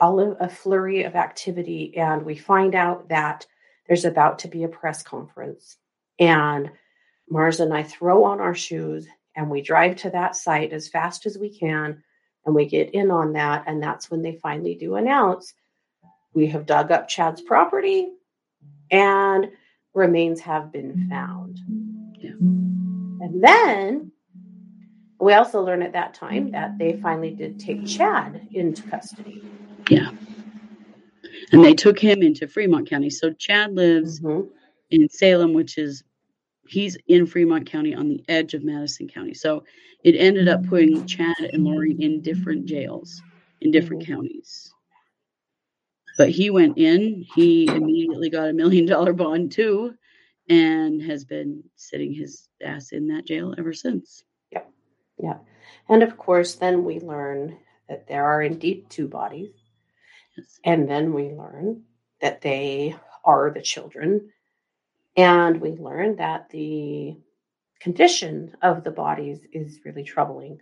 all 0.00 0.18
of 0.18 0.36
a 0.40 0.48
flurry 0.48 1.04
of 1.04 1.14
activity, 1.14 1.96
and 1.96 2.24
we 2.24 2.34
find 2.34 2.74
out 2.74 3.08
that 3.10 3.46
there's 3.86 4.04
about 4.04 4.40
to 4.40 4.48
be 4.48 4.64
a 4.64 4.68
press 4.68 5.02
conference, 5.04 5.76
and 6.18 6.70
Mars 7.28 7.60
and 7.60 7.72
I 7.72 7.84
throw 7.84 8.24
on 8.24 8.40
our 8.40 8.54
shoes 8.54 9.06
and 9.36 9.48
we 9.48 9.62
drive 9.62 9.94
to 9.98 10.10
that 10.10 10.34
site 10.34 10.72
as 10.72 10.88
fast 10.88 11.26
as 11.26 11.38
we 11.38 11.56
can 11.56 12.02
and 12.44 12.54
we 12.54 12.66
get 12.66 12.92
in 12.92 13.12
on 13.12 13.34
that 13.34 13.62
and 13.68 13.80
that's 13.80 14.10
when 14.10 14.20
they 14.22 14.34
finally 14.42 14.74
do 14.74 14.96
announce 14.96 15.54
we 16.34 16.46
have 16.46 16.66
dug 16.66 16.90
up 16.90 17.08
Chad's 17.08 17.42
property 17.42 18.08
and 18.90 19.50
remains 19.94 20.40
have 20.40 20.72
been 20.72 21.08
found. 21.08 21.58
Yeah. 22.18 22.30
And 22.30 23.42
then 23.42 24.09
we 25.20 25.34
also 25.34 25.62
learn 25.62 25.82
at 25.82 25.92
that 25.92 26.14
time 26.14 26.50
that 26.52 26.78
they 26.78 26.94
finally 27.02 27.30
did 27.30 27.60
take 27.60 27.86
Chad 27.86 28.48
into 28.52 28.82
custody. 28.84 29.42
Yeah. 29.90 30.10
And 31.52 31.64
they 31.64 31.74
took 31.74 31.98
him 31.98 32.22
into 32.22 32.46
Fremont 32.48 32.88
County. 32.88 33.10
So 33.10 33.32
Chad 33.32 33.74
lives 33.74 34.20
Mhm. 34.20 34.48
in 34.90 35.08
Salem, 35.08 35.52
which 35.52 35.78
is 35.78 36.02
he's 36.68 36.96
in 37.08 37.26
Fremont 37.26 37.66
County 37.66 37.94
on 37.94 38.08
the 38.08 38.22
edge 38.28 38.54
of 38.54 38.64
Madison 38.64 39.08
County. 39.08 39.34
So 39.34 39.64
it 40.04 40.16
ended 40.16 40.48
up 40.48 40.66
putting 40.66 41.06
Chad 41.06 41.36
and 41.52 41.64
Lori 41.64 41.92
in 41.92 42.22
different 42.22 42.66
jails 42.66 43.20
in 43.60 43.70
different 43.70 44.06
counties. 44.06 44.72
But 46.16 46.30
he 46.30 46.50
went 46.50 46.78
in, 46.78 47.24
he 47.34 47.66
immediately 47.66 48.30
got 48.30 48.48
a 48.48 48.52
million 48.52 48.86
dollar 48.86 49.12
bond 49.12 49.52
too, 49.52 49.94
and 50.48 51.02
has 51.02 51.24
been 51.24 51.62
sitting 51.76 52.12
his 52.12 52.48
ass 52.62 52.92
in 52.92 53.08
that 53.08 53.26
jail 53.26 53.54
ever 53.58 53.72
since. 53.72 54.24
Yeah. 55.22 55.38
And 55.88 56.02
of 56.02 56.16
course, 56.16 56.54
then 56.54 56.84
we 56.84 57.00
learn 57.00 57.58
that 57.88 58.06
there 58.06 58.24
are 58.24 58.42
indeed 58.42 58.88
two 58.88 59.08
bodies. 59.08 59.50
Yes. 60.36 60.60
And 60.64 60.88
then 60.88 61.12
we 61.12 61.30
learn 61.30 61.82
that 62.20 62.40
they 62.40 62.96
are 63.24 63.50
the 63.50 63.60
children. 63.60 64.32
And 65.16 65.60
we 65.60 65.72
learn 65.72 66.16
that 66.16 66.48
the 66.50 67.16
condition 67.80 68.56
of 68.62 68.84
the 68.84 68.90
bodies 68.90 69.40
is 69.52 69.80
really 69.84 70.04
troubling. 70.04 70.60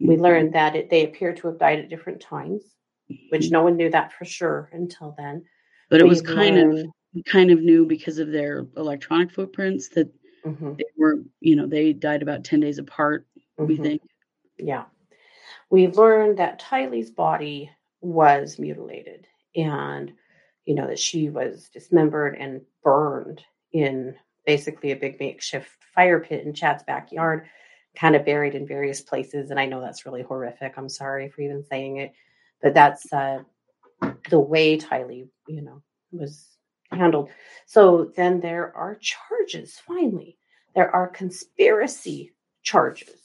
We 0.00 0.16
Mhm. 0.16 0.20
learned 0.20 0.52
that 0.54 0.74
it, 0.76 0.88
they 0.88 1.04
appear 1.04 1.34
to 1.34 1.48
have 1.48 1.58
died 1.58 1.80
at 1.80 1.88
different 1.90 2.20
times, 2.20 2.62
which 3.28 3.50
no 3.50 3.62
one 3.62 3.76
knew 3.76 3.90
that 3.90 4.12
for 4.12 4.24
sure 4.24 4.70
until 4.72 5.14
then. 5.18 5.44
But 5.90 6.00
it 6.00 6.06
was 6.06 6.22
kind 6.22 6.56
of 6.58 6.86
kind 7.26 7.50
of 7.50 7.60
new 7.60 7.84
because 7.84 8.18
of 8.18 8.30
their 8.30 8.66
electronic 8.76 9.32
footprints 9.32 9.88
that 9.90 10.08
Mhm, 10.44 10.78
they 10.78 10.84
were, 10.96 11.22
you 11.40 11.56
know, 11.56 11.66
they 11.66 11.92
died 11.92 12.22
about 12.22 12.44
10 12.44 12.60
days 12.60 12.78
apart, 12.78 13.26
we 13.66 13.78
mhm. 13.78 13.82
think. 13.82 14.02
Yeah. 14.58 14.84
We 15.70 15.88
learned 15.88 16.38
that 16.38 16.60
Tylee's 16.60 17.10
body 17.10 17.70
was 18.00 18.58
mutilated 18.58 19.26
and, 19.54 20.12
you 20.64 20.74
know, 20.74 20.86
that 20.86 20.98
she 20.98 21.30
was 21.30 21.68
dismembered 21.72 22.36
and 22.36 22.62
burned 22.82 23.42
in 23.72 24.16
basically 24.46 24.90
a 24.92 24.96
big 24.96 25.20
makeshift 25.20 25.70
fire 25.94 26.20
pit 26.20 26.44
in 26.44 26.52
Chad's 26.52 26.82
backyard, 26.82 27.46
kind 27.94 28.16
of 28.16 28.24
buried 28.24 28.54
in 28.54 28.66
various 28.66 29.00
places. 29.00 29.50
And 29.50 29.60
I 29.60 29.66
know 29.66 29.80
that's 29.80 30.06
really 30.06 30.22
horrific. 30.22 30.74
I'm 30.76 30.88
sorry 30.88 31.28
for 31.28 31.42
even 31.42 31.64
saying 31.64 31.98
it, 31.98 32.12
but 32.62 32.74
that's 32.74 33.12
uh, 33.12 33.42
the 34.28 34.40
way 34.40 34.78
Tylee, 34.78 35.28
you 35.46 35.62
know, 35.62 35.82
was 36.12 36.46
handled. 36.90 37.30
So 37.66 38.12
then 38.16 38.40
there 38.40 38.74
are 38.76 38.96
charges, 38.96 39.80
finally. 39.86 40.36
There 40.74 40.94
are 40.94 41.08
conspiracy 41.08 42.32
charges 42.62 43.19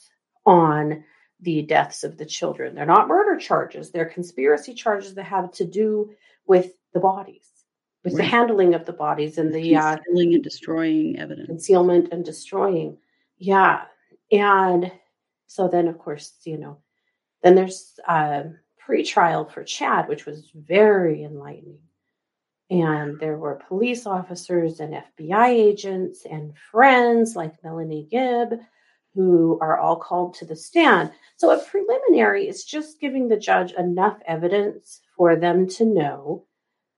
on 0.45 1.03
the 1.41 1.61
deaths 1.63 2.03
of 2.03 2.17
the 2.17 2.25
children. 2.25 2.75
They're 2.75 2.85
not 2.85 3.07
murder 3.07 3.37
charges, 3.37 3.91
they're 3.91 4.05
conspiracy 4.05 4.73
charges 4.73 5.15
that 5.15 5.23
have 5.23 5.51
to 5.53 5.65
do 5.65 6.11
with 6.47 6.73
the 6.93 6.99
bodies, 6.99 7.49
with 8.03 8.15
the 8.15 8.23
handling 8.23 8.73
of 8.73 8.85
the 8.85 8.93
bodies 8.93 9.37
and 9.37 9.53
the 9.53 9.75
uh, 9.75 9.97
Concealing 9.97 10.33
and 10.35 10.43
destroying 10.43 11.19
evidence. 11.19 11.47
concealment 11.47 12.09
and 12.11 12.23
destroying. 12.23 12.97
Yeah. 13.37 13.83
And 14.31 14.91
so 15.47 15.67
then, 15.67 15.87
of 15.87 15.97
course, 15.99 16.33
you 16.45 16.57
know, 16.57 16.77
then 17.43 17.55
there's 17.55 17.99
a 18.07 18.45
pre-trial 18.79 19.45
for 19.45 19.63
Chad, 19.63 20.07
which 20.07 20.25
was 20.25 20.51
very 20.55 21.23
enlightening. 21.23 21.79
And 22.71 23.19
there 23.19 23.37
were 23.37 23.61
police 23.67 24.07
officers 24.07 24.79
and 24.79 24.95
FBI 25.19 25.49
agents 25.49 26.25
and 26.29 26.53
friends 26.71 27.35
like 27.35 27.63
Melanie 27.63 28.07
Gibb 28.09 28.53
who 29.15 29.57
are 29.61 29.79
all 29.79 29.95
called 29.95 30.33
to 30.35 30.45
the 30.45 30.55
stand. 30.55 31.11
So 31.37 31.49
a 31.49 31.63
preliminary 31.63 32.47
is 32.47 32.65
just 32.65 32.99
giving 32.99 33.29
the 33.29 33.37
judge 33.37 33.71
enough 33.73 34.17
evidence 34.27 35.01
for 35.15 35.35
them 35.35 35.67
to 35.69 35.85
know 35.85 36.45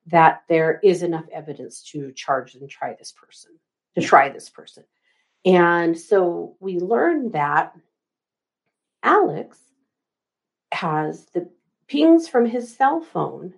that 0.07 0.41
there 0.49 0.79
is 0.83 1.03
enough 1.03 1.25
evidence 1.31 1.83
to 1.91 2.11
charge 2.13 2.55
and 2.55 2.69
try 2.69 2.95
this 2.97 3.11
person, 3.11 3.51
to 3.95 4.01
try 4.01 4.29
this 4.29 4.49
person. 4.49 4.83
And 5.45 5.97
so 5.97 6.55
we 6.59 6.79
learned 6.79 7.33
that 7.33 7.73
Alex 9.03 9.59
has 10.71 11.25
the 11.27 11.49
pings 11.87 12.27
from 12.27 12.45
his 12.45 12.75
cell 12.75 13.01
phone 13.01 13.53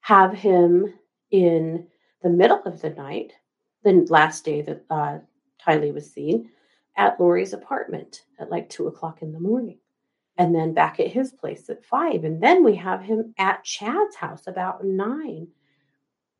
have 0.00 0.34
him 0.34 0.92
in 1.30 1.86
the 2.22 2.28
middle 2.28 2.62
of 2.64 2.80
the 2.80 2.90
night, 2.90 3.32
the 3.82 4.06
last 4.08 4.44
day 4.44 4.62
that 4.62 4.84
uh, 4.90 5.18
Tylee 5.64 5.92
was 5.92 6.12
seen, 6.12 6.50
at 6.96 7.20
Lori's 7.20 7.52
apartment 7.52 8.22
at 8.38 8.50
like 8.50 8.68
two 8.68 8.86
o'clock 8.86 9.22
in 9.22 9.32
the 9.32 9.40
morning. 9.40 9.78
And 10.38 10.54
then 10.54 10.74
back 10.74 11.00
at 11.00 11.08
his 11.08 11.32
place 11.32 11.70
at 11.70 11.84
five. 11.84 12.24
And 12.24 12.42
then 12.42 12.62
we 12.62 12.76
have 12.76 13.02
him 13.02 13.34
at 13.38 13.64
Chad's 13.64 14.16
house 14.16 14.46
about 14.46 14.84
nine. 14.84 15.48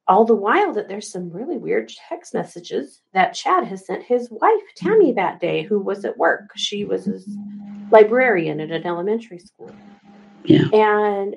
all 0.08 0.24
the 0.24 0.34
while 0.34 0.72
that 0.72 0.88
there's 0.88 1.10
some 1.10 1.30
really 1.30 1.56
weird 1.56 1.90
text 2.08 2.32
messages 2.32 3.02
that 3.12 3.34
Chad 3.34 3.64
has 3.64 3.84
sent 3.86 4.04
his 4.04 4.28
wife, 4.30 4.62
Tammy, 4.76 5.12
that 5.12 5.40
day, 5.40 5.62
who 5.62 5.80
was 5.80 6.04
at 6.04 6.16
work. 6.16 6.50
She 6.56 6.84
was 6.84 7.06
his 7.06 7.28
librarian 7.90 8.60
at 8.60 8.70
an 8.70 8.86
elementary 8.86 9.38
school. 9.38 9.74
Yeah. 10.44 10.68
And 10.72 11.36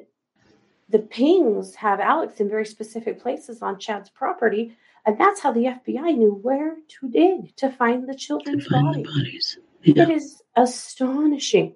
the 0.89 0.99
pings 0.99 1.73
have 1.75 1.99
Alex 1.99 2.39
in 2.39 2.49
very 2.49 2.65
specific 2.65 3.19
places 3.19 3.61
on 3.61 3.79
Chad's 3.79 4.09
property. 4.09 4.75
And 5.05 5.17
that's 5.17 5.39
how 5.39 5.51
the 5.51 5.65
FBI 5.65 6.17
knew 6.17 6.33
where 6.41 6.75
to 6.99 7.09
dig 7.09 7.55
to 7.57 7.71
find 7.71 8.07
the 8.07 8.15
children's 8.15 8.67
find 8.67 8.85
bodies. 8.85 9.05
the 9.05 9.11
bodies. 9.11 9.57
Yeah. 9.83 10.03
It 10.03 10.09
is 10.09 10.41
astonishing. 10.55 11.75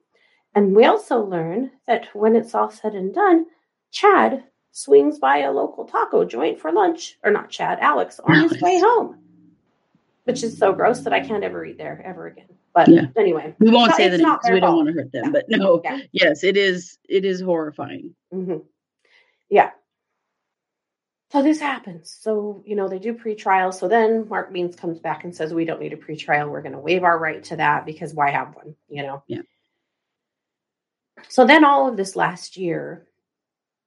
And 0.56 0.76
we 0.76 0.86
also 0.86 1.22
learn 1.24 1.72
that 1.88 2.10
when 2.16 2.36
it's 2.36 2.54
all 2.54 2.70
said 2.70 2.94
and 2.94 3.14
done, 3.14 3.46
Chad 3.92 4.44
swings 4.72 5.20
by 5.20 5.40
a 5.40 5.52
local 5.52 5.86
taco 5.86 6.26
joint 6.26 6.60
for 6.60 6.72
lunch, 6.72 7.18
or 7.24 7.32
not 7.32 7.50
Chad, 7.50 7.80
Alex, 7.80 8.20
on 8.20 8.50
his 8.50 8.62
way 8.62 8.80
home, 8.80 9.18
which 10.26 10.44
is 10.44 10.58
so 10.58 10.74
gross 10.74 11.02
that 11.02 11.14
I 11.14 11.20
can't 11.22 11.44
ever 11.44 11.66
eat 11.66 11.78
there 11.78 12.02
ever 12.06 12.28
again. 12.28 12.48
But 12.74 12.88
Yeah. 12.88 13.06
anyway, 13.16 13.56
We 13.60 13.70
won't 13.70 13.94
say 13.94 14.10
name 14.10 14.18
because 14.20 14.50
we 14.52 14.60
don't 14.60 14.76
want 14.76 14.88
to 14.90 14.94
hurt 14.94 15.12
them. 15.12 15.32
But 15.32 15.46
no, 15.48 15.82
Yeah. 15.84 16.00
yes, 16.12 16.44
it 16.44 16.58
is. 16.58 16.98
It 17.08 17.24
is 17.26 17.40
horrifying. 17.40 18.16
hmm 18.32 18.58
Yeah. 19.50 19.72
So 21.34 21.42
this 21.42 21.60
happens. 21.60 22.16
So, 22.22 22.62
you 22.64 22.76
know, 22.76 22.88
they 22.88 23.00
do 23.00 23.16
pre-trial. 23.16 23.72
So 23.72 23.88
then 23.88 24.30
Mark 24.30 24.52
Means 24.52 24.76
comes 24.76 25.00
back 25.00 25.24
and 25.24 25.36
says, 25.36 25.52
we 25.52 25.66
don't 25.66 25.82
need 25.82 25.92
a 25.92 25.98
pre-trial. 25.98 26.48
We're 26.48 26.62
going 26.62 26.74
to 26.74 26.80
waive 26.80 27.04
our 27.04 27.18
right 27.18 27.44
to 27.46 27.56
that 27.56 27.88
because 27.88 28.14
why 28.14 28.30
have 28.30 28.54
one, 28.54 28.76
you 28.88 29.02
know? 29.02 29.24
Yeah. 29.26 29.42
So 31.30 31.48
then 31.48 31.66
all 31.66 31.90
of 31.90 31.98
this 31.98 32.16
last 32.16 32.56
year, 32.56 33.08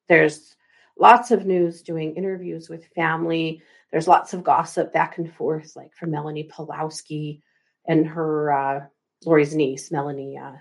there's 0.09 0.57
lots 0.99 1.31
of 1.31 1.47
news 1.47 1.83
doing 1.83 2.17
interviews 2.17 2.69
with 2.69 2.89
family. 2.97 3.63
There's 3.93 4.09
lots 4.09 4.35
of 4.35 4.43
gossip 4.43 4.93
back 4.93 5.19
and 5.19 5.33
forth, 5.33 5.77
like 5.77 5.95
from 5.95 6.11
Melanie 6.11 6.51
Pawlowski 6.53 7.43
and 7.87 8.09
her, 8.09 8.53
uh, 8.53 8.81
Lori's 9.25 9.55
niece, 9.55 9.93
Melanie, 9.93 10.37
uh, 10.37 10.57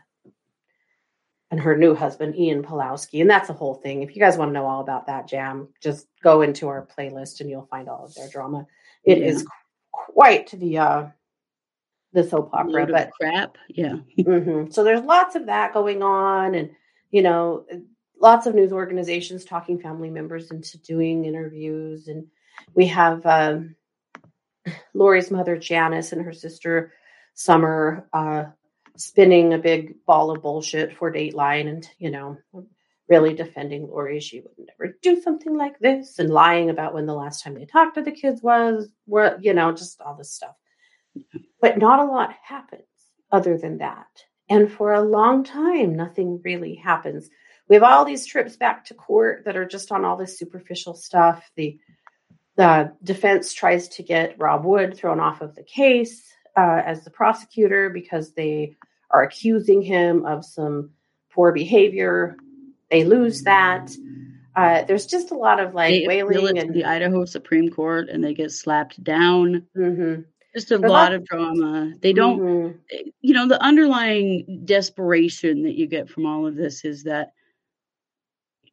and 1.52 1.60
her 1.60 1.78
new 1.78 1.94
husband 1.94 2.36
Ian 2.36 2.64
Pawlowski, 2.64 3.22
and 3.22 3.30
that's 3.30 3.50
a 3.50 3.54
whole 3.54 3.76
thing. 3.76 4.02
If 4.02 4.16
you 4.16 4.22
guys 4.22 4.38
want 4.38 4.50
to 4.50 4.54
know 4.54 4.66
all 4.66 4.82
about 4.82 5.08
that 5.08 5.28
jam, 5.28 5.70
just 5.82 6.08
go 6.24 6.42
into 6.42 6.68
our 6.68 6.86
playlist 6.88 7.40
and 7.40 7.50
you'll 7.50 7.68
find 7.68 7.88
all 7.88 8.06
of 8.06 8.16
their 8.16 8.30
drama. 8.30 8.66
It 9.04 9.20
is 9.20 9.42
Yeah. 9.44 9.48
quite 9.92 10.52
the 10.52 10.78
uh 10.80 11.08
the 12.14 12.24
soap 12.24 12.50
opera, 12.54 12.88
but 12.88 13.12
crap. 13.12 13.58
Yeah. 13.68 13.98
Mhm. 14.20 14.72
so 14.74 14.84
there's 14.84 15.02
lots 15.02 15.36
of 15.36 15.48
that 15.48 15.74
going 15.74 16.02
on, 16.02 16.56
and 16.56 16.72
you 17.12 17.22
know, 17.22 17.66
lots 18.20 18.48
of 18.48 18.56
news 18.56 18.72
organizations 18.72 19.46
talking 19.46 19.78
family 19.80 20.10
members 20.10 20.50
into 20.52 20.78
doing 20.80 21.26
interviews, 21.26 22.08
and 22.08 22.28
we 22.74 22.88
have 22.88 23.26
um, 23.26 23.76
Lori's 24.94 25.30
mother 25.30 25.58
Janice 25.58 26.12
and 26.14 26.22
her 26.24 26.34
sister 26.34 26.92
Summer 27.36 28.08
uh, 28.14 28.46
spinning 28.98 29.54
a 29.54 29.58
big 29.58 30.06
ball 30.06 30.32
of 30.32 30.42
bullshit 30.42 30.96
for 30.96 31.12
Dateline, 31.12 31.68
and 31.68 31.90
you 32.00 32.12
know, 32.12 32.38
really 33.10 33.34
defending 33.34 33.88
Lori. 33.88 34.20
She 34.20 34.42
would 34.42 34.54
never 34.58 34.98
do 35.02 35.22
something 35.22 35.56
like 35.56 35.80
this, 35.80 36.20
and 36.20 36.30
lying 36.30 36.70
about 36.70 36.94
when 36.94 37.06
the 37.06 37.14
last 37.14 37.44
time 37.44 37.56
they 37.56 37.66
talked 37.66 37.96
to 37.96 38.02
the 38.02 38.12
kids 38.12 38.42
was. 38.42 38.90
Were 39.08 39.38
you 39.42 39.54
know, 39.54 39.72
just 39.72 40.02
all 40.02 40.16
this 40.16 40.34
stuff. 40.34 40.56
But 41.62 41.78
not 41.78 42.00
a 42.00 42.06
lot 42.06 42.36
happens 42.44 42.84
other 43.32 43.58
than 43.58 43.80
that. 43.80 44.08
And 44.50 44.72
for 44.72 44.94
a 44.94 45.02
long 45.02 45.44
time, 45.44 45.96
nothing 45.96 46.42
really 46.44 46.76
happens. 46.76 47.30
We 47.68 47.76
have 47.76 47.84
all 47.84 48.06
these 48.06 48.26
trips 48.26 48.58
back 48.58 48.86
to 48.86 48.94
court 48.94 49.46
that 49.46 49.58
are 49.58 49.66
just 49.66 49.92
on 49.92 50.06
all 50.06 50.18
this 50.18 50.38
superficial 50.38 50.94
stuff. 50.94 51.50
The 51.56 51.80
the 52.58 52.94
defense 53.04 53.54
tries 53.54 53.90
to 53.90 54.04
get 54.04 54.40
Rob 54.40 54.64
Wood 54.64 54.96
thrown 54.96 55.20
off 55.20 55.42
of 55.42 55.56
the 55.56 55.64
case 55.64 56.24
uh, 56.56 56.82
as 56.86 57.04
the 57.04 57.10
prosecutor 57.10 57.90
because 57.90 58.32
they 58.32 58.76
are 59.16 59.24
accusing 59.24 59.82
him 59.82 60.26
of 60.26 60.44
some 60.44 60.90
poor 61.32 61.52
behavior. 61.54 62.36
They 62.92 63.04
lose 63.06 63.44
that. 63.44 63.92
Uh, 64.56 64.84
there's 64.84 65.06
just 65.06 65.32
a 65.32 65.36
lot 65.36 65.60
of 65.60 65.74
like 65.74 65.92
They 66.02 66.08
wailing 66.08 66.58
and 66.58 66.74
the 66.74 66.84
Idaho 66.86 67.26
Supreme 67.26 67.70
Court 67.70 68.10
and 68.10 68.24
they 68.24 68.34
get 68.34 68.52
slapped 68.52 69.02
down. 69.04 69.66
Mhm, 69.78 70.26
Just 70.54 70.72
a 70.72 70.78
lot 70.78 71.14
of 71.14 71.26
drama. 71.26 71.94
They 72.02 72.14
don't, 72.14 72.40
mhm, 72.42 72.80
you 73.22 73.34
know, 73.34 73.48
the 73.48 73.62
underlying 73.62 74.62
desperation 74.66 75.64
that 75.64 75.76
you 75.76 75.88
get 75.88 76.10
from 76.10 76.26
all 76.26 76.46
of 76.46 76.56
this 76.56 76.84
is 76.86 77.04
that 77.04 77.34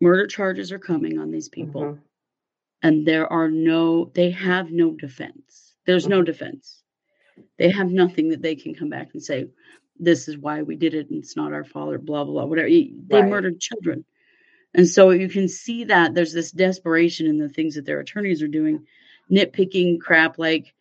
murder 0.00 0.26
charges 0.26 0.72
are 0.72 0.78
coming 0.78 1.18
on 1.18 1.30
these 1.30 1.48
people 1.48 1.82
mhm. 1.82 1.98
and 2.82 3.06
there 3.06 3.32
are 3.32 3.48
no, 3.48 4.10
they 4.14 4.30
have 4.30 4.70
no 4.70 4.90
defense. 4.92 5.74
There's 5.86 6.04
Mm-hmm. 6.04 6.10
no 6.10 6.22
defense. 6.22 6.82
They 7.58 7.70
have 7.70 7.90
nothing 7.90 8.28
that 8.30 8.42
they 8.42 8.54
can 8.56 8.74
come 8.74 8.90
back 8.90 9.10
and 9.14 9.22
say, 9.22 9.48
this 10.02 10.28
is 10.28 10.36
why 10.36 10.62
we 10.62 10.76
did 10.76 10.94
it 10.94 11.08
and 11.10 11.18
it's 11.22 11.36
not 11.36 11.52
our 11.52 11.64
fault 11.64 11.94
or 11.94 11.98
blah, 11.98 12.24
blah, 12.24 12.32
blah, 12.32 12.44
whatever. 12.44 12.68
They 12.68 12.90
Right. 13.10 13.28
murdered 13.28 13.60
children. 13.60 14.04
And 14.74 14.88
so 14.88 15.10
you 15.10 15.28
can 15.28 15.48
see 15.48 15.84
that 15.84 16.14
there's 16.14 16.32
this 16.32 16.50
desperation 16.50 17.26
in 17.26 17.38
the 17.38 17.48
things 17.48 17.74
that 17.76 17.84
their 17.84 18.00
attorneys 18.00 18.42
are 18.42 18.48
doing, 18.48 18.86
nitpicking 19.30 20.00
crap 20.00 20.38
like, 20.38 20.74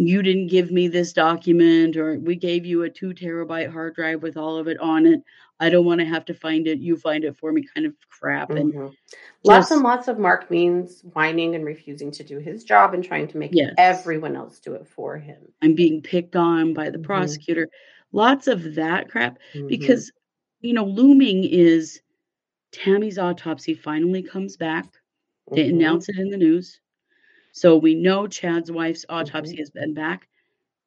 you 0.00 0.22
didn't 0.22 0.46
give 0.46 0.70
me 0.70 0.86
this 0.86 1.12
document, 1.12 1.96
or 1.96 2.16
we 2.20 2.36
gave 2.36 2.64
you 2.64 2.82
a 2.84 2.90
two 2.90 3.08
terabyte 3.14 3.70
hard 3.72 3.96
drive 3.96 4.22
with 4.22 4.36
all 4.36 4.56
of 4.56 4.68
it 4.68 4.78
on 4.78 5.06
it. 5.06 5.22
I 5.58 5.70
don't 5.70 5.84
want 5.84 5.98
to 6.00 6.06
have 6.06 6.24
to 6.26 6.34
find 6.34 6.68
it. 6.68 6.78
You 6.78 6.96
find 6.96 7.24
it 7.24 7.36
for 7.36 7.50
me, 7.50 7.64
kind 7.74 7.84
of 7.84 7.94
crap. 8.08 8.50
And 8.50 8.72
Mhm. 8.72 8.94
Lots 9.44 9.66
just- 9.68 9.72
and 9.72 9.82
lots 9.82 10.06
of 10.06 10.16
Mark 10.20 10.52
Means 10.52 11.00
whining 11.14 11.56
and 11.56 11.64
refusing 11.64 12.12
to 12.12 12.22
do 12.22 12.38
his 12.38 12.62
job 12.62 12.94
and 12.94 13.02
trying 13.02 13.26
to 13.28 13.38
make 13.38 13.50
Yes. 13.52 13.74
everyone 13.76 14.36
else 14.36 14.60
do 14.60 14.74
it 14.74 14.86
for 14.86 15.16
him. 15.18 15.38
I'm 15.62 15.74
being 15.74 16.00
picked 16.00 16.36
on 16.36 16.74
by 16.74 16.90
the 16.90 16.98
Mhm. 16.98 17.02
prosecutor. 17.02 17.68
Lots 18.12 18.46
of 18.48 18.74
that 18.74 19.10
crap 19.10 19.38
Mhm. 19.54 19.68
because, 19.68 20.10
you 20.60 20.72
know, 20.72 20.84
looming 20.84 21.44
is 21.44 22.00
Tammy's 22.72 23.18
autopsy 23.18 23.74
finally 23.74 24.22
comes 24.22 24.56
back. 24.56 24.86
They 25.52 25.64
Mhm. 25.66 25.74
announce 25.74 26.08
it 26.08 26.18
in 26.18 26.30
the 26.30 26.36
news. 26.36 26.80
So 27.52 27.76
we 27.76 27.94
know 27.94 28.26
Chad's 28.26 28.70
wife's 28.70 29.04
autopsy 29.08 29.56
has 29.56 29.70
been 29.70 29.94
back. 29.94 30.28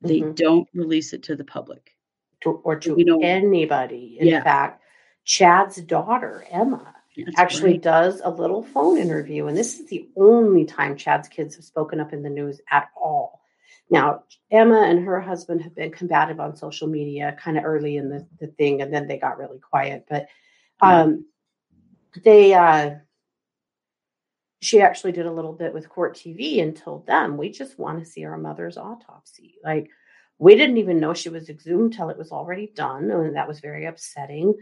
They 0.02 0.22
Mhm. 0.22 0.36
don't 0.36 0.68
release 0.74 1.14
it 1.14 1.24
to 1.24 1.36
the 1.36 1.44
public. 1.44 1.96
to, 2.44 2.50
or 2.64 2.76
to 2.80 2.96
we 2.96 3.04
know- 3.04 3.20
anybody. 3.22 4.18
In 4.20 4.26
Yeah. 4.28 4.44
fact, 4.44 4.82
Chad's 5.26 5.76
daughter, 5.76 6.44
Emma, 6.50 6.96
That's 7.16 7.38
actually 7.38 7.74
right. 7.74 7.82
does 7.84 8.20
a 8.24 8.32
little 8.32 8.64
phone 8.64 8.98
interview. 8.98 9.46
And 9.46 9.56
this 9.56 9.80
is 9.80 9.86
the 9.90 10.10
only 10.16 10.66
time 10.66 10.98
Chad's 10.98 11.28
kids 11.28 11.56
have 11.56 11.66
spoken 11.66 12.00
up 12.00 12.14
in 12.14 12.24
the 12.24 12.32
news 12.32 12.60
at 12.72 12.90
all. 13.00 13.41
Now, 13.92 14.24
Emma 14.50 14.84
and 14.84 15.06
her 15.06 15.20
husband 15.20 15.62
have 15.62 15.76
been 15.76 15.92
combative 15.92 16.40
on 16.40 16.56
social 16.56 16.88
media 16.88 17.36
kind 17.38 17.58
of 17.58 17.66
early 17.66 17.98
in 17.98 18.10
the, 18.10 18.26
the 18.40 18.48
thing, 18.48 18.82
and 18.82 18.92
then 18.92 19.06
they 19.06 19.18
got 19.18 19.38
really 19.38 19.60
quiet. 19.60 20.06
But 20.10 20.28
um, 20.80 21.26
they, 22.24 22.54
uh, 22.54 22.96
she 24.62 24.80
actually 24.80 25.12
did 25.12 25.26
a 25.26 25.32
little 25.32 25.52
bit 25.52 25.74
with 25.74 25.90
court 25.90 26.16
TV 26.16 26.62
and 26.62 26.76
told 26.76 27.06
them, 27.06 27.36
we 27.36 27.50
just 27.50 27.78
want 27.78 28.00
to 28.00 28.10
see 28.10 28.24
our 28.24 28.38
mother's 28.38 28.78
autopsy. 28.78 29.56
Like, 29.64 29.90
we 30.40 30.56
didn't 30.56 30.78
even 30.78 31.00
know 31.00 31.14
she 31.14 31.30
was 31.30 31.50
exhumed 31.50 31.94
till 31.94 32.10
it 32.10 32.18
was 32.18 32.32
already 32.32 32.72
done. 32.74 33.12
And 33.12 33.36
that 33.36 33.48
was 33.48 33.60
very 33.60 33.86
upsetting. 33.86 34.56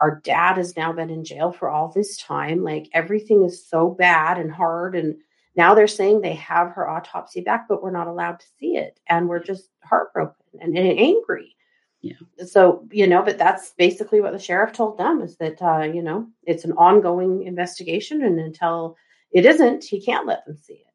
Our 0.00 0.20
dad 0.24 0.56
has 0.56 0.76
now 0.76 0.92
been 0.92 1.10
in 1.10 1.24
jail 1.24 1.52
for 1.52 1.68
all 1.68 1.92
this 1.92 2.16
time. 2.16 2.64
Like, 2.64 2.88
everything 2.94 3.44
is 3.44 3.68
so 3.68 3.90
bad 3.90 4.38
and 4.38 4.50
hard. 4.50 4.96
And 4.96 5.16
now 5.56 5.74
they're 5.74 5.86
saying 5.86 6.20
they 6.20 6.34
have 6.34 6.72
her 6.72 6.88
autopsy 6.88 7.40
back, 7.40 7.66
but 7.68 7.82
we're 7.82 7.90
not 7.90 8.06
allowed 8.06 8.40
to 8.40 8.46
see 8.58 8.76
it. 8.76 9.00
And 9.08 9.28
we're 9.28 9.42
just 9.42 9.68
heartbroken 9.82 10.34
and, 10.60 10.76
and 10.76 10.98
angry. 10.98 11.56
Yeah. 12.02 12.14
So, 12.46 12.86
you 12.90 13.06
know, 13.06 13.22
but 13.22 13.36
that's 13.36 13.72
basically 13.76 14.20
what 14.20 14.32
the 14.32 14.38
sheriff 14.38 14.72
told 14.72 14.96
them 14.96 15.20
is 15.20 15.36
that, 15.36 15.60
uh, 15.60 15.82
you 15.82 16.02
know, 16.02 16.28
it's 16.44 16.64
an 16.64 16.72
ongoing 16.72 17.42
investigation. 17.42 18.22
And 18.22 18.38
until 18.40 18.96
it 19.32 19.44
isn't, 19.44 19.84
he 19.84 20.00
can't 20.00 20.26
let 20.26 20.46
them 20.46 20.56
see 20.56 20.74
it. 20.74 20.86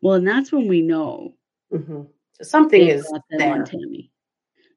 Well, 0.00 0.14
and 0.14 0.26
that's 0.26 0.50
when 0.50 0.66
we 0.66 0.80
know 0.80 1.34
hmm 1.70 2.02
So 2.34 2.44
something 2.44 2.80
is 2.88 3.12
there. 3.30 3.52
on 3.52 3.64
Tammy. 3.64 4.10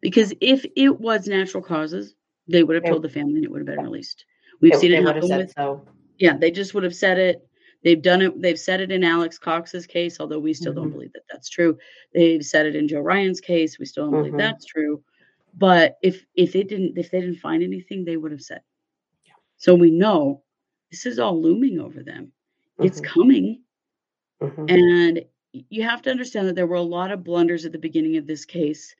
Because 0.01 0.33
if 0.41 0.65
it 0.75 0.99
was 0.99 1.27
natural 1.27 1.63
causes, 1.63 2.13
they 2.47 2.63
would 2.63 2.75
have 2.75 2.83
They- 2.83 2.89
told 2.89 3.03
the 3.03 3.09
family 3.09 3.35
and 3.35 3.45
it 3.45 3.51
would 3.51 3.65
have 3.65 3.77
been 3.77 3.85
released. 3.85 4.25
We've 4.59 4.73
They, 4.73 4.79
seen 4.79 4.91
it 4.91 5.03
happen 5.03 5.21
with 5.29 5.51
so. 5.55 5.85
yeah, 6.17 6.35
they 6.37 6.51
just 6.51 6.73
would 6.73 6.83
have 6.83 6.95
said 6.95 7.17
it. 7.17 7.47
They've 7.83 8.01
done 8.01 8.21
it. 8.21 8.41
They've 8.41 8.59
said 8.59 8.79
it 8.81 8.91
in 8.91 9.03
Alex 9.03 9.37
Cox's 9.37 9.85
case, 9.85 10.19
although 10.19 10.39
we 10.39 10.53
still 10.53 10.73
don't 10.73 10.89
Mhm. 10.89 10.93
believe 10.93 11.13
that 11.13 11.23
that's 11.31 11.49
true. 11.49 11.77
They've 12.13 12.43
said 12.43 12.65
it 12.65 12.75
in 12.75 12.87
Joe 12.87 13.01
Ryan's 13.01 13.41
case. 13.41 13.77
We 13.77 13.85
still 13.85 14.05
don't 14.05 14.19
believe 14.19 14.33
Mhm. 14.33 14.37
that's 14.37 14.65
true. 14.65 15.03
But 15.55 15.97
if 16.01 16.25
if 16.35 16.55
it 16.55 16.69
didn't, 16.69 16.97
if 16.97 17.11
they 17.11 17.21
didn't 17.21 17.37
find 17.39 17.61
anything, 17.61 18.05
they 18.05 18.17
would 18.17 18.31
have 18.31 18.41
said. 18.41 18.61
Yeah. 19.25 19.33
So 19.57 19.75
we 19.75 19.91
know 19.91 20.43
this 20.91 21.05
is 21.05 21.19
all 21.19 21.39
looming 21.41 21.79
over 21.79 22.03
them. 22.03 22.31
It's 22.79 23.01
Mhm. 23.01 23.05
coming, 23.05 23.63
Mhm. 24.41 24.69
and 24.71 25.25
you 25.69 25.83
have 25.83 26.01
to 26.03 26.11
understand 26.11 26.47
that 26.47 26.55
there 26.55 26.67
were 26.67 26.77
a 26.77 26.81
lot 26.81 27.11
of 27.11 27.23
blunders 27.23 27.65
at 27.65 27.71
the 27.71 27.77
beginning 27.77 28.17
of 28.17 28.25
this 28.27 28.45
case, 28.45 28.95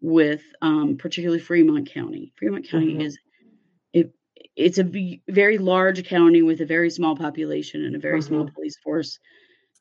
with 0.00 0.44
um, 0.62 0.96
particularly 0.96 1.40
Fremont 1.40 1.88
County. 1.88 2.32
Fremont 2.36 2.66
County 2.68 2.94
Mhm. 2.94 3.02
is 3.02 3.18
it. 3.94 4.12
It's 4.56 4.78
a 4.78 4.84
v- 4.84 5.20
very 5.28 5.58
large 5.58 6.04
county 6.04 6.42
with 6.42 6.60
a 6.62 6.66
very 6.66 6.90
small 6.90 7.14
population 7.14 7.84
and 7.84 7.94
a 7.94 7.98
very 7.98 8.22
small 8.22 8.44
Mhm. 8.46 8.54
police 8.54 8.76
force 8.78 9.18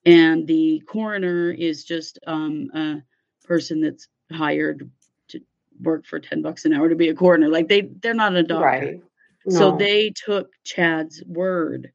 and 0.07 0.45
the 0.45 0.82
coroner 0.86 1.49
is 1.51 1.84
just 1.84 2.19
um, 2.28 2.69
a 2.76 3.01
person 3.43 3.82
that's 3.82 4.07
hired 4.32 4.88
to 5.30 5.39
work 5.82 6.05
for 6.05 6.19
10 6.19 6.41
bucks 6.43 6.65
an 6.65 6.73
hour 6.73 6.89
to 6.89 6.95
be 6.95 7.09
a 7.09 7.15
coroner 7.15 7.47
like 7.49 7.67
they 7.67 7.82
they're 8.01 8.13
not 8.13 8.36
a 8.36 8.43
doctor 8.43 8.63
Right. 8.65 9.01
so 9.49 9.71
they 9.78 10.11
took 10.11 10.51
chad's 10.63 11.23
word 11.26 11.91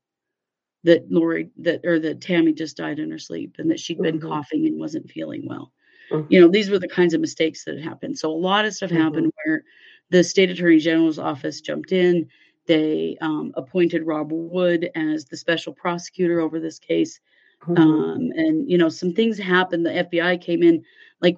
that 0.85 1.11
lori 1.11 1.51
that 1.59 1.85
or 1.85 1.99
that 2.01 2.21
tammy 2.21 2.53
just 2.53 2.77
died 2.79 2.99
in 2.99 3.11
her 3.11 3.19
sleep 3.19 3.57
and 3.59 3.71
that 3.71 3.79
she'd 3.81 4.01
been 4.01 4.19
Mhm. 4.21 4.29
coughing 4.29 4.67
and 4.67 4.79
wasn't 4.79 5.11
feeling 5.11 5.47
well 5.47 5.73
Mhm. 6.11 6.27
you 6.31 6.41
know 6.41 6.49
these 6.49 6.71
were 6.71 6.79
the 6.79 6.89
kinds 6.89 7.15
of 7.15 7.21
mistakes 7.21 7.65
that 7.65 7.77
had 7.77 7.85
happened 7.85 8.19
so 8.19 8.31
a 8.31 8.33
lot 8.33 8.65
of 8.65 8.73
stuff 8.75 8.91
happened 8.91 9.31
where 9.45 9.63
the 10.11 10.25
state 10.25 10.51
attorney 10.51 10.79
general's 10.79 11.19
office 11.19 11.61
jumped 11.61 11.93
in 11.93 12.29
they 12.67 13.17
um, 13.21 13.53
appointed 13.57 14.07
rob 14.07 14.29
wood 14.33 14.91
as 14.95 15.25
the 15.25 15.37
special 15.37 15.73
prosecutor 15.73 16.41
over 16.41 16.61
this 16.61 16.79
case 16.79 17.21
Mhm. 17.67 17.79
um, 17.79 18.31
and 18.37 18.71
you 18.71 18.79
know 18.79 18.89
some 18.89 19.13
things 19.13 19.37
happened 19.39 19.85
the 19.85 19.91
fbi 20.11 20.41
came 20.41 20.63
in 20.63 20.83
like 21.21 21.37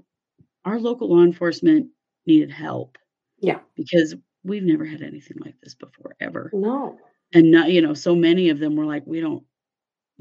our 0.65 0.79
local 0.79 1.09
law 1.11 1.23
enforcement 1.25 1.89
needed 2.27 2.51
help 2.51 2.97
yeah. 3.41 3.59
because 3.75 4.15
we've 4.45 4.63
never 4.63 4.85
had 4.85 5.03
anything 5.03 5.37
like 5.45 5.57
this 5.63 5.75
before 5.75 6.15
ever 6.21 6.49
No. 6.53 6.97
and 7.35 7.51
not 7.51 7.73
you 7.73 7.83
know 7.83 7.93
so 7.95 8.15
many 8.15 8.51
of 8.51 8.61
them 8.61 8.77
were 8.77 8.85
like 8.85 9.05
we 9.05 9.21
don't 9.21 9.43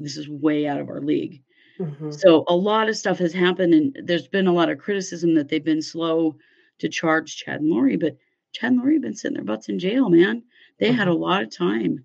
this 0.00 0.16
is 0.16 0.28
way 0.28 0.66
out 0.66 0.80
of 0.80 0.88
our 0.88 1.00
league 1.00 1.42
Mhm. 1.78 2.12
so 2.12 2.44
a 2.48 2.56
lot 2.56 2.88
of 2.88 2.96
stuff 2.96 3.18
has 3.18 3.32
happened 3.32 3.72
and 3.72 3.96
there's 4.04 4.26
been 4.26 4.48
a 4.48 4.52
lot 4.52 4.70
of 4.70 4.78
criticism 4.78 5.34
that 5.34 5.48
they've 5.48 5.64
been 5.64 5.80
slow 5.82 6.36
to 6.80 6.88
charge 6.88 7.36
chad 7.36 7.60
and 7.60 7.70
lori 7.70 7.96
but 7.96 8.16
chad 8.52 8.72
and 8.72 8.80
lori 8.80 8.94
have 8.94 9.02
been 9.02 9.14
sitting 9.14 9.36
their 9.36 9.44
butts 9.44 9.68
in 9.68 9.78
jail 9.78 10.08
man 10.10 10.42
they 10.78 10.92
had 10.92 11.08
a 11.08 11.12
lot 11.14 11.42
of 11.42 11.54
time 11.54 12.04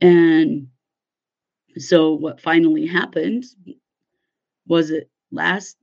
and 0.00 0.68
so 1.76 2.14
what 2.14 2.40
finally 2.40 2.86
happened 2.86 3.44
was 4.66 4.90
it 4.90 5.10
last 5.30 5.76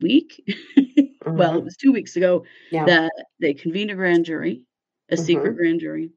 week 0.00 0.42
well 1.26 1.56
it 1.58 1.60
Mhm. 1.60 1.64
was 1.64 1.76
two 1.76 1.92
weeks 1.92 2.16
ago 2.16 2.44
Yeah. 2.70 2.84
that 2.86 3.12
they 3.40 3.54
convened 3.54 3.90
a 3.90 3.94
grand 3.94 4.24
jury, 4.24 4.62
a 5.08 5.16
secret 5.16 5.52
Mhm. 5.54 5.56
grand 5.56 5.80
jury, 5.80 6.10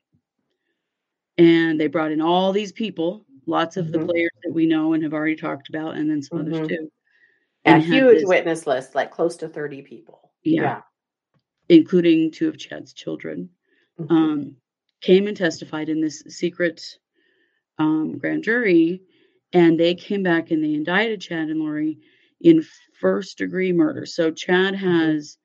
and 1.38 1.80
they 1.80 1.88
brought 1.88 2.12
in 2.12 2.22
all 2.22 2.52
these 2.52 2.72
people, 2.72 3.26
lots 3.46 3.78
of 3.78 3.92
the 3.92 4.00
Mhm. 4.00 4.08
players 4.08 4.32
that 4.44 4.54
we 4.54 4.66
know 4.66 4.94
and 4.94 5.04
have 5.04 5.14
already 5.14 5.36
talked 5.36 5.70
about, 5.70 5.96
and 5.98 6.10
then 6.10 6.22
some 6.22 6.40
others 6.40 6.68
too, 6.68 6.90
Yeah, 7.66 7.76
and 7.76 7.84
had 7.84 7.94
huge 7.94 8.20
this- 8.20 8.28
witness 8.28 8.66
list, 8.68 8.96
like 8.96 9.12
close 9.12 9.38
to 9.38 9.48
30 9.50 9.82
people. 9.82 10.32
Yeah. 10.44 10.82
including 11.68 12.30
two 12.30 12.48
of 12.48 12.58
Chad's 12.60 12.94
children, 12.94 13.50
Mhm. 14.00 14.12
um, 14.12 14.58
came 15.06 15.28
and 15.28 15.38
testified 15.38 15.88
in 15.88 16.02
this 16.02 16.24
secret 16.30 16.82
um, 17.78 18.18
grand 18.18 18.44
jury, 18.44 19.02
and 19.54 19.80
they 19.80 19.94
came 19.94 20.24
back 20.24 20.50
and 20.50 20.64
they 20.64 20.74
indicted 20.74 21.22
Chad 21.22 21.50
and 21.50 21.60
Lori 21.60 22.00
in 22.42 22.66
first 23.00 23.38
degree 23.38 23.72
murder. 23.72 24.08
So 24.08 24.32
Chad 24.32 24.74
has 24.74 25.38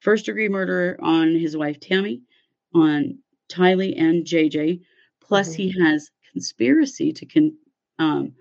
first 0.00 0.26
degree 0.26 0.48
murder 0.48 0.98
on 1.00 1.36
his 1.36 1.56
wife 1.56 1.78
Tammy, 1.78 2.22
on 2.74 3.18
Tylee 3.48 3.94
and 3.96 4.24
JJ, 4.24 4.80
plus 5.20 5.52
Mhm. 5.52 5.56
he 5.56 5.80
has 5.80 6.10
conspiracy 6.32 7.12
to 7.12 7.26
con- 7.26 7.56
um, 8.00 8.34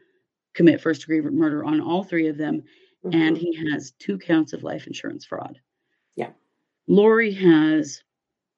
commit 0.56 0.82
first 0.82 1.02
degree 1.02 1.22
murder 1.22 1.64
on 1.64 1.80
all 1.80 2.04
three 2.04 2.28
of 2.28 2.38
them, 2.38 2.64
and 3.04 3.38
Mhm. 3.38 3.40
he 3.40 3.70
has 3.70 3.92
two 4.00 4.18
counts 4.18 4.52
of 4.54 4.64
life 4.64 4.88
insurance 4.88 5.26
fraud. 5.26 5.60
Yeah. 6.16 6.32
Lori 6.88 7.32
has 7.34 8.02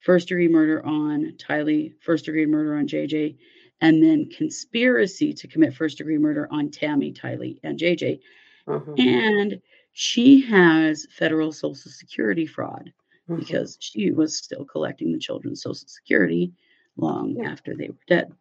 first 0.07 0.29
degree 0.29 0.47
murder 0.47 0.83
on 0.85 1.33
Tylee, 1.37 1.93
first 1.99 2.23
degree 2.23 2.45
murder 2.45 2.75
on 2.77 2.87
JJ, 2.87 3.35
and 3.81 4.01
then 4.01 4.29
conspiracy 4.29 5.33
to 5.33 5.49
commit 5.49 5.73
first 5.73 5.97
degree 5.97 6.17
murder 6.17 6.47
on 6.49 6.71
Tammy, 6.71 7.11
Tylee, 7.11 7.59
and 7.63 7.77
JJ. 7.77 8.21
Mhm. 8.65 8.97
And 8.97 9.61
she 9.91 10.39
has 10.43 11.05
federal 11.11 11.51
social 11.51 11.91
security 11.91 12.45
fraud 12.45 12.93
Mhm. 13.27 13.39
because 13.39 13.77
she 13.81 14.11
was 14.11 14.37
still 14.37 14.63
collecting 14.63 15.11
the 15.11 15.19
children's 15.19 15.61
social 15.61 15.89
security 15.89 16.53
long 16.95 17.35
Yeah. 17.35 17.51
after 17.51 17.75
they 17.75 17.89
were 17.89 18.05
dead. 18.07 18.31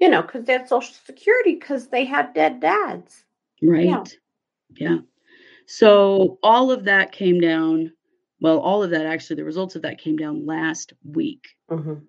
you 0.00 0.08
know, 0.08 0.22
because 0.22 0.44
they 0.44 0.54
had 0.54 0.68
Social 0.68 0.92
Security 1.06 1.54
because 1.54 1.86
they 1.86 2.04
had 2.04 2.34
dead 2.34 2.58
dads. 2.60 3.24
Right. 3.62 4.18
Yeah. 4.76 4.98
So 5.66 6.38
all 6.42 6.72
of 6.72 6.84
that 6.84 7.12
came 7.12 7.40
down. 7.40 7.92
Well, 8.40 8.58
all 8.58 8.82
of 8.82 8.90
that 8.90 9.06
actually, 9.06 9.36
the 9.36 9.44
results 9.44 9.76
of 9.76 9.82
that 9.82 9.98
came 10.00 10.16
down 10.16 10.44
last 10.46 10.92
week. 11.04 11.44
Mhm. 11.70 12.02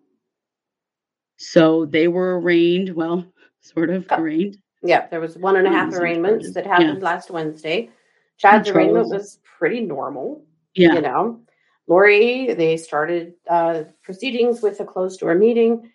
So 1.37 1.85
they 1.85 2.07
were 2.07 2.39
arraigned, 2.39 2.89
well, 2.95 3.25
sort 3.61 3.89
of 3.89 4.05
Yeah. 4.09 4.19
arraigned. 4.19 4.57
Yeah, 4.83 5.07
there 5.07 5.19
was 5.19 5.37
one 5.37 5.55
and 5.55 5.67
a 5.67 5.71
half 5.71 5.93
arraignments 5.93 6.53
that 6.53 6.65
Yeah. 6.65 6.77
happened 6.77 7.01
last 7.01 7.31
Wednesday. 7.31 7.89
Chad's 8.37 8.69
arraignment 8.69 9.09
was 9.09 9.39
pretty 9.57 9.81
normal. 9.81 10.45
Yeah. 10.77 10.95
you 10.95 11.01
know 11.01 11.39
lori 11.87 12.53
they 12.53 12.75
started 12.75 13.35
uh, 13.47 13.83
proceedings 14.03 14.61
with 14.61 14.77
a 14.81 14.85
closed 14.85 15.21
door 15.21 15.33
meeting 15.33 15.89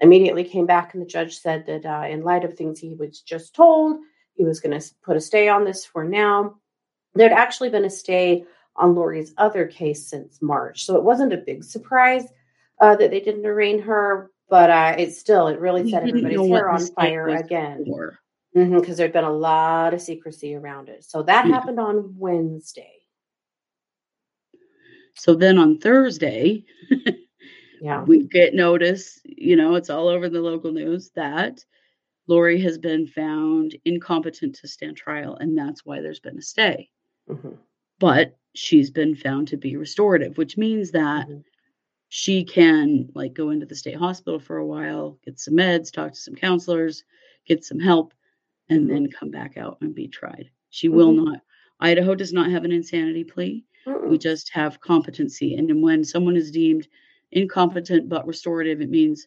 immediately 0.00 0.42
came 0.42 0.66
back 0.66 0.92
and 0.92 1.00
the 1.00 1.06
judge 1.06 1.38
said 1.38 1.64
that 1.66 1.86
uh, 1.86 2.04
in 2.08 2.22
light 2.24 2.42
of 2.44 2.54
things 2.54 2.80
he 2.80 2.94
was 2.94 3.20
just 3.20 3.54
told 3.54 4.00
he 4.34 4.42
was 4.42 4.58
going 4.58 4.76
to 4.76 4.84
put 5.04 5.16
a 5.16 5.20
stay 5.20 5.48
on 5.48 5.64
this 5.64 5.86
for 5.86 6.02
now 6.02 6.56
there'd 7.14 7.30
actually 7.30 7.68
been 7.70 7.84
a 7.84 7.90
stay 7.90 8.44
on 8.76 8.94
lori's 8.94 9.32
other 9.38 9.66
case 9.66 10.06
since 10.06 10.40
march 10.42 10.84
so 10.84 10.96
it 10.96 11.02
wasn't 11.02 11.32
a 11.32 11.36
big 11.38 11.62
surprise 11.64 12.26
uh, 12.80 12.96
that 12.96 13.10
they 13.10 13.20
didn't 13.20 13.46
arraign 13.46 13.80
her 13.80 14.30
but 14.48 14.70
uh, 14.70 14.94
it 14.98 15.12
still 15.12 15.48
it 15.48 15.58
really 15.60 15.82
We 15.84 15.90
set 15.90 16.02
everybody's 16.08 16.48
hair 16.48 16.68
on 16.70 16.86
fire 16.86 17.28
again 17.28 17.84
because 18.54 18.96
there'd 18.96 19.12
been 19.12 19.24
a 19.24 19.32
lot 19.32 19.94
of 19.94 20.00
secrecy 20.00 20.54
around 20.54 20.88
it 20.88 21.04
so 21.04 21.22
that 21.22 21.46
Yeah. 21.46 21.52
happened 21.52 21.80
on 21.80 22.14
wednesday 22.18 22.90
So 25.16 25.34
then 25.34 25.58
on 25.58 25.78
Thursday, 25.78 26.64
yeah 27.80 28.02
we 28.06 28.24
get 28.26 28.52
notice, 28.54 29.20
you 29.24 29.54
know, 29.56 29.76
it's 29.76 29.88
all 29.90 30.08
over 30.08 30.28
the 30.28 30.40
local 30.40 30.72
news 30.72 31.10
that 31.14 31.64
Lori 32.26 32.60
has 32.62 32.78
been 32.78 33.06
found 33.06 33.76
incompetent 33.84 34.56
to 34.56 34.66
stand 34.68 34.96
trial, 34.96 35.36
and 35.36 35.56
that's 35.56 35.84
why 35.86 36.00
there's 36.00 36.20
been 36.20 36.38
a 36.38 36.42
stay. 36.42 36.90
Mhm. 37.30 37.56
But 38.00 38.36
she's 38.54 38.90
been 38.90 39.14
found 39.14 39.48
to 39.48 39.56
be 39.56 39.76
restorative, 39.76 40.38
which 40.38 40.56
means 40.56 40.90
that 40.92 41.28
Mhm. 41.28 41.44
she 42.08 42.44
can 42.44 43.10
like 43.14 43.34
go 43.34 43.50
into 43.50 43.66
the 43.66 43.74
state 43.74 43.96
hospital 43.96 44.38
for 44.38 44.56
a 44.58 44.66
while, 44.66 45.18
get 45.24 45.38
some 45.38 45.54
meds, 45.54 45.92
talk 45.92 46.12
to 46.12 46.20
some 46.20 46.34
counselors, 46.34 47.04
get 47.46 47.64
some 47.64 47.80
help, 47.80 48.14
and 48.68 48.86
Mhm. 48.86 48.88
then 48.88 49.10
come 49.10 49.30
back 49.30 49.56
out 49.56 49.78
and 49.80 49.94
be 49.94 50.08
tried. 50.08 50.50
She 50.70 50.88
will 50.88 51.12
Mhm. 51.12 51.24
not. 51.24 51.40
Idaho 51.80 52.14
does 52.14 52.32
not 52.32 52.50
have 52.50 52.64
an 52.64 52.72
insanity 52.72 53.24
plea. 53.24 53.64
We 54.08 54.16
just 54.18 54.48
have 54.50 54.80
competency. 54.80 55.54
And 55.56 55.82
when 55.82 56.04
someone 56.04 56.36
is 56.36 56.50
deemed 56.50 56.88
incompetent 57.32 58.08
but 58.08 58.26
restorative, 58.26 58.80
it 58.80 58.88
means 58.88 59.26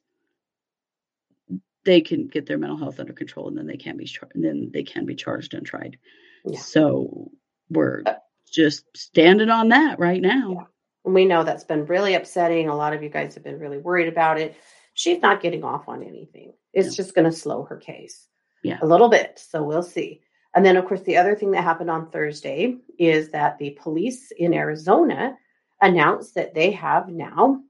they 1.84 2.02
can 2.02 2.28
get 2.28 2.46
their 2.46 2.58
mental 2.58 2.78
health 2.78 3.00
under 3.00 3.14
control 3.14 3.48
and 3.50 3.58
then 3.58 3.68
they 3.68 3.78
can 3.78 3.98
be 3.98 4.06
char- 4.06 4.30
then 4.34 4.72
they 4.72 4.84
can 4.84 5.06
be 5.06 5.16
charged 5.16 5.54
and 5.54 5.66
tried. 5.66 5.98
Yeah. 6.46 6.58
So 6.60 7.32
we're 7.70 8.04
Uh, 8.06 8.16
just 8.50 8.86
standing 8.96 9.50
on 9.50 9.70
that 9.70 10.00
right 10.00 10.22
now. 10.22 10.52
Yeah. 10.54 10.64
And 11.06 11.14
we 11.14 11.26
know 11.26 11.44
that's 11.44 11.64
been 11.64 11.86
really 11.86 12.16
upsetting. 12.16 12.68
A 12.70 12.76
lot 12.76 12.94
of 12.94 13.02
you 13.04 13.10
guys 13.10 13.36
have 13.36 13.44
been 13.44 13.60
really 13.60 13.78
worried 13.78 14.08
about 14.10 14.40
it. 14.40 14.56
She's 14.94 15.22
not 15.22 15.42
getting 15.42 15.64
off 15.64 15.88
on 15.88 16.04
anything. 16.04 16.54
It's 16.74 16.90
No. 16.90 16.94
just 17.04 17.16
going 17.16 17.26
to 17.30 17.32
slow 17.32 17.64
her 17.66 17.78
case 17.78 18.28
Yeah. 18.64 18.80
a 18.82 18.86
little 18.86 19.10
bit. 19.10 19.40
So 19.40 19.64
we'll 19.64 19.84
see. 19.84 20.22
And 20.56 20.66
then, 20.66 20.76
of 20.76 20.86
course, 20.86 21.02
the 21.02 21.18
other 21.18 21.36
thing 21.36 21.52
that 21.52 21.64
happened 21.64 21.90
on 21.92 22.10
Thursday 22.10 22.78
is 22.98 23.30
that 23.30 23.58
the 23.60 23.78
police 23.82 24.32
in 24.32 24.54
Arizona 24.54 25.38
announced 25.82 26.36
that 26.36 26.54
they 26.56 26.72
have 26.72 27.08
now 27.10 27.62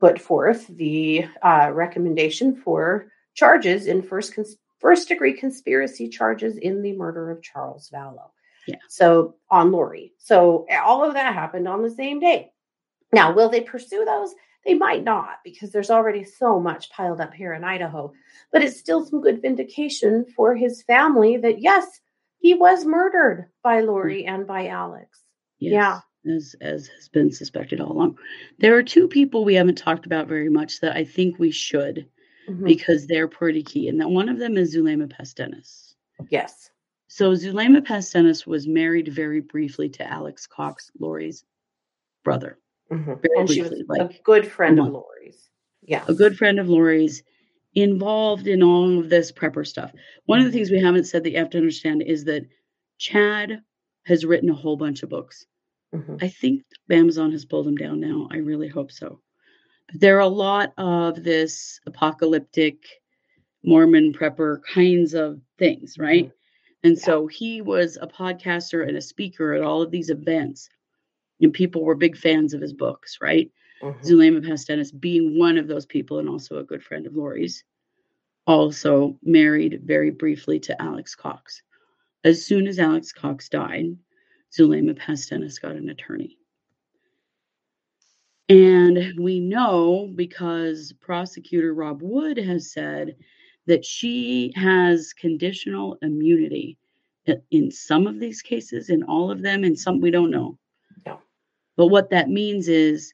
put 0.00 0.18
forth 0.20 0.66
the 0.66 1.26
uh, 1.42 1.70
recommendation 1.72 2.56
for 2.56 3.12
charges 3.34 3.86
in 3.86 4.02
first 4.02 4.34
cons- 4.34 4.56
first 4.78 5.08
degree 5.08 5.34
conspiracy 5.34 6.08
charges 6.08 6.56
in 6.56 6.80
the 6.82 6.96
murder 6.96 7.30
of 7.30 7.42
Charles 7.42 7.90
Vallow. 7.92 8.30
Yeah. 8.70 8.76
So 8.88 9.36
on 9.50 9.72
Lori. 9.72 10.12
So 10.18 10.66
all 10.84 11.04
of 11.04 11.14
that 11.14 11.34
happened 11.34 11.66
on 11.68 11.82
the 11.82 11.90
same 11.90 12.20
day. 12.20 12.52
Now, 13.12 13.32
will 13.34 13.48
they 13.48 13.60
pursue 13.60 14.04
those? 14.04 14.34
They 14.64 14.74
might 14.74 15.02
not 15.04 15.38
because 15.42 15.72
there's 15.72 15.90
already 15.90 16.22
so 16.22 16.60
much 16.60 16.90
piled 16.90 17.20
up 17.20 17.32
here 17.34 17.54
in 17.54 17.64
Idaho. 17.64 18.12
But 18.52 18.62
it's 18.62 18.78
still 18.78 19.04
some 19.04 19.20
good 19.20 19.40
vindication 19.42 20.26
for 20.36 20.54
his 20.54 20.82
family 20.82 21.36
that 21.38 21.60
yes, 21.60 22.00
he 22.38 22.54
was 22.54 22.84
murdered 22.84 23.48
by 23.62 23.80
Lori 23.80 24.26
and 24.26 24.46
by 24.46 24.68
Alex. 24.68 25.22
Yes, 25.58 25.72
Yeah. 25.72 26.00
As 26.36 26.54
as 26.60 26.86
has 26.88 27.08
been 27.08 27.32
suspected 27.32 27.80
all 27.80 27.92
along. 27.92 28.18
There 28.58 28.76
are 28.76 28.82
two 28.82 29.08
people 29.08 29.44
we 29.44 29.54
haven't 29.54 29.78
talked 29.78 30.04
about 30.04 30.28
very 30.28 30.50
much 30.50 30.80
that 30.80 30.94
I 30.94 31.02
think 31.04 31.38
we 31.38 31.50
should 31.50 32.06
Mhm. 32.48 32.64
because 32.64 33.06
they're 33.06 33.28
pretty 33.28 33.62
key. 33.62 33.88
And 33.88 33.98
that 34.00 34.10
one 34.10 34.28
of 34.28 34.38
them 34.38 34.58
is 34.58 34.74
Zulema 34.74 35.08
Pastenes. 35.08 35.94
Yes. 36.28 36.70
So 37.12 37.34
Zulema 37.34 37.82
Pastenes 37.82 38.46
was 38.46 38.68
married 38.68 39.08
very 39.08 39.40
briefly 39.40 39.88
to 39.88 40.08
Alex 40.08 40.46
Cox, 40.46 40.92
Lori's 41.00 41.44
brother. 42.22 42.56
Mhm. 42.88 43.20
Very 43.20 43.40
And 43.40 43.50
she 43.50 43.62
was 43.62 43.70
briefly, 43.70 43.98
a 43.98 44.10
good 44.22 44.46
friend 44.46 44.78
a 44.78 44.84
of. 44.84 44.92
Lori's. 44.92 45.50
Yeah. 45.82 46.04
a 46.06 46.14
good 46.14 46.38
friend 46.38 46.60
of 46.60 46.68
Lori's, 46.68 47.24
involved 47.74 48.46
in 48.46 48.62
all 48.62 49.00
of 49.00 49.10
this 49.10 49.32
prepper 49.32 49.66
stuff. 49.66 49.92
One 50.26 50.38
of 50.38 50.44
the 50.44 50.50
Mhm. 50.50 50.54
things 50.54 50.70
we 50.70 50.78
haven't 50.78 51.04
said 51.04 51.24
that 51.24 51.30
you 51.32 51.38
have 51.38 51.50
to 51.50 51.58
understand 51.58 52.02
is 52.02 52.22
that 52.26 52.46
Chad 52.98 53.60
has 54.04 54.24
written 54.24 54.48
a 54.48 54.54
whole 54.54 54.76
bunch 54.76 55.02
of 55.02 55.08
books. 55.08 55.46
hmm 55.92 56.14
I 56.20 56.28
think 56.28 56.62
Amazon 56.90 57.32
has 57.32 57.44
pulled 57.44 57.66
them 57.66 57.76
down 57.76 57.98
now. 57.98 58.28
I 58.30 58.36
really 58.36 58.68
hope 58.68 58.92
so. 58.92 59.20
But 59.90 60.00
there 60.00 60.16
are 60.16 60.20
a 60.20 60.28
lot 60.28 60.72
of 60.78 61.24
this 61.24 61.80
apocalyptic 61.86 62.84
Mormon 63.64 64.12
prepper 64.12 64.62
kinds 64.62 65.14
of 65.14 65.40
things, 65.58 65.98
right? 65.98 66.30
And 66.82 66.96
Yeah. 66.96 67.02
so 67.04 67.26
he 67.26 67.60
was 67.62 67.98
a 68.00 68.06
podcaster 68.06 68.86
and 68.86 68.96
a 68.96 69.02
speaker 69.02 69.52
at 69.54 69.62
all 69.62 69.82
of 69.82 69.90
these 69.90 70.10
events. 70.10 70.68
And 71.40 71.52
people 71.52 71.84
were 71.84 71.94
big 71.94 72.16
fans 72.16 72.54
of 72.54 72.60
his 72.60 72.72
books, 72.74 73.18
right? 73.20 73.50
hmm 73.82 73.92
Zulema 74.04 74.40
Pastenes 74.42 74.92
being 74.98 75.38
one 75.38 75.58
of 75.58 75.68
those 75.68 75.86
people 75.86 76.18
and 76.18 76.28
also 76.28 76.58
a 76.58 76.64
good 76.64 76.82
friend 76.82 77.06
of 77.06 77.14
Lori's. 77.16 77.64
Also 78.46 79.18
married 79.22 79.82
very 79.84 80.10
briefly 80.10 80.58
to 80.60 80.80
Alex 80.82 81.14
Cox. 81.14 81.62
As 82.24 82.44
soon 82.44 82.66
as 82.66 82.78
Alex 82.78 83.12
Cox 83.12 83.48
died, 83.48 83.96
Zulema 84.52 84.94
Pastenes 84.94 85.60
got 85.60 85.76
an 85.76 85.88
attorney. 85.90 86.38
And 88.48 89.14
we 89.18 89.40
know 89.40 90.10
because 90.14 90.92
prosecutor 91.00 91.72
Rob 91.72 92.02
Wood 92.02 92.36
has 92.38 92.72
said 92.72 93.16
that 93.66 93.84
she 93.84 94.52
has 94.56 95.12
conditional 95.12 95.98
immunity 96.02 96.78
in 97.50 97.70
some 97.70 98.06
of 98.06 98.18
these 98.18 98.42
cases, 98.42 98.90
in 98.90 99.02
all 99.04 99.30
of 99.30 99.42
them, 99.42 99.62
and 99.64 99.78
some 99.78 100.00
we 100.00 100.10
don't 100.10 100.30
know. 100.30 100.58
Yeah. 101.06 101.18
But 101.76 101.88
what 101.88 102.10
that 102.10 102.28
means 102.28 102.68
is 102.68 103.12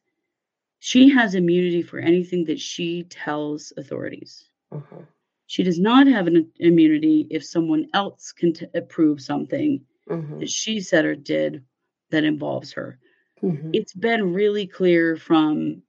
she 0.79 1.09
has 1.11 1.35
immunity 1.35 1.83
for 1.83 1.99
anything 1.99 2.45
that 2.45 2.61
she 2.61 3.05
tells 3.05 3.73
authorities. 3.77 4.49
hmm 4.73 5.03
She 5.47 5.63
does 5.63 5.79
not 5.79 6.07
have 6.07 6.27
an 6.27 6.51
immunity 6.59 7.27
if 7.31 7.45
someone 7.45 7.87
else 7.95 8.33
can 8.33 8.53
t- 8.53 8.67
approve 8.75 9.21
something 9.21 9.85
hmm 10.09 10.39
that 10.39 10.51
she 10.51 10.81
said 10.81 11.05
or 11.05 11.15
did 11.17 11.65
that 12.11 12.25
involves 12.25 12.73
her. 12.73 12.99
hmm 13.41 13.71
It's 13.73 13.93
been 13.95 14.33
really 14.33 14.67
clear 14.67 15.17
from 15.17 15.83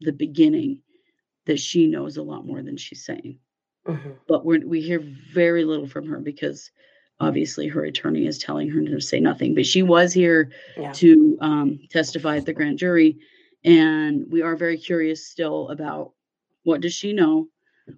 the 0.00 0.12
beginning 0.12 0.82
that 1.46 1.58
she 1.60 1.86
knows 1.86 2.16
a 2.16 2.22
lot 2.22 2.44
more 2.44 2.62
than 2.62 2.76
she's 2.76 3.04
saying. 3.04 3.38
Hmm 3.86 4.10
But 4.28 4.44
we're, 4.44 4.66
we 4.66 4.80
hear 4.80 5.02
very 5.32 5.64
little 5.64 5.86
from 5.86 6.06
her 6.08 6.18
because 6.18 6.70
obviously 7.20 7.68
her 7.68 7.84
attorney 7.84 8.26
is 8.26 8.38
telling 8.38 8.68
her 8.70 8.82
to 8.84 9.00
say 9.00 9.20
nothing. 9.20 9.54
But 9.54 9.66
she 9.66 9.82
was 9.82 10.12
here 10.12 10.50
Yeah. 10.76 10.92
to 10.92 11.38
um, 11.40 11.80
testify 11.90 12.36
at 12.36 12.46
the 12.46 12.52
grand 12.52 12.78
jury, 12.78 13.18
and 13.64 14.24
we 14.30 14.42
are 14.42 14.56
very 14.56 14.76
curious 14.76 15.26
still 15.26 15.68
about 15.70 16.12
what 16.64 16.80
does 16.80 16.94
she 16.94 17.12
know, 17.12 17.48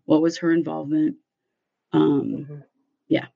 what 0.05 0.22
was 0.22 0.39
her 0.39 0.53
involvement. 0.53 1.16
Um, 1.93 2.47
Mhm. 2.51 2.64
yeah. 3.09 3.26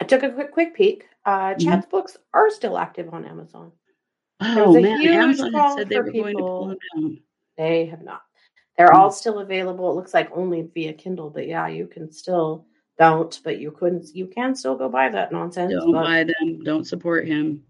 I 0.00 0.04
took 0.04 0.22
a 0.22 0.30
quick 0.30 0.52
quick 0.52 0.74
peek. 0.74 1.06
Uh. 1.24 1.54
Chad's 1.54 1.86
books 1.86 2.16
are 2.34 2.50
still 2.50 2.76
active 2.78 3.12
on 3.14 3.24
Amazon. 3.24 3.72
Oh 4.40 4.74
man, 4.80 5.00
Amazon 5.00 5.52
said 5.76 5.88
they 5.88 5.98
were 5.98 6.12
going 6.12 6.36
to 6.36 6.42
pull 6.42 6.68
them 6.68 6.78
down. 6.94 7.22
They 7.56 7.86
have 7.86 8.02
not. 8.02 8.22
They're 8.76 8.88
Mm. 8.88 8.94
all 8.94 9.10
still 9.10 9.38
available. 9.38 9.90
It 9.90 9.94
looks 9.94 10.12
like 10.14 10.30
only 10.32 10.62
via 10.62 10.92
Kindle, 10.92 11.30
but 11.30 11.46
yeah, 11.46 11.66
you 11.68 11.86
can 11.86 12.10
still 12.12 12.66
don't, 12.98 13.40
but 13.44 13.58
you 13.58 13.70
couldn't. 13.70 14.14
You 14.14 14.26
can 14.26 14.54
still 14.54 14.76
go 14.76 14.88
buy 14.88 15.08
that 15.08 15.32
nonsense. 15.32 15.72
Don't 15.72 15.92
but 15.92 16.04
buy 16.04 16.24
them. 16.24 16.62
Don't 16.62 16.84
support 16.86 17.26
him. 17.26 17.64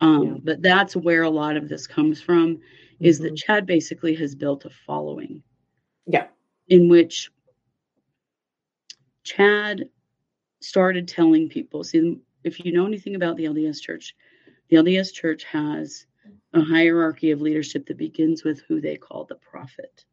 Um, 0.00 0.22
Yeah. 0.22 0.34
But 0.44 0.62
that's 0.62 0.94
where 0.94 1.22
a 1.22 1.30
lot 1.30 1.56
of 1.56 1.68
this 1.68 1.86
comes 1.86 2.20
from. 2.20 2.60
Is 3.00 3.18
that 3.20 3.32
Mhm. 3.32 3.38
Chad 3.38 3.66
basically 3.66 4.14
has 4.14 4.34
built 4.34 4.64
a 4.64 4.70
following 4.70 5.42
yeah, 6.06 6.28
in 6.68 6.88
which 6.88 7.30
Chad 9.24 9.90
started 10.60 11.08
telling 11.08 11.48
people. 11.48 11.82
See, 11.84 12.20
if 12.44 12.64
you 12.64 12.72
know 12.72 12.86
anything 12.86 13.16
about 13.16 13.36
the 13.36 13.44
LDS 13.46 13.80
Church, 13.80 14.14
the 14.68 14.76
LDS 14.76 15.12
Church 15.12 15.44
has 15.44 16.06
a 16.52 16.60
hierarchy 16.60 17.30
of 17.32 17.40
leadership 17.40 17.86
that 17.86 17.96
begins 17.96 18.44
with 18.44 18.60
who 18.62 18.80
they 18.80 18.96
call 18.96 19.24
the 19.24 19.34
prophet. 19.36 20.04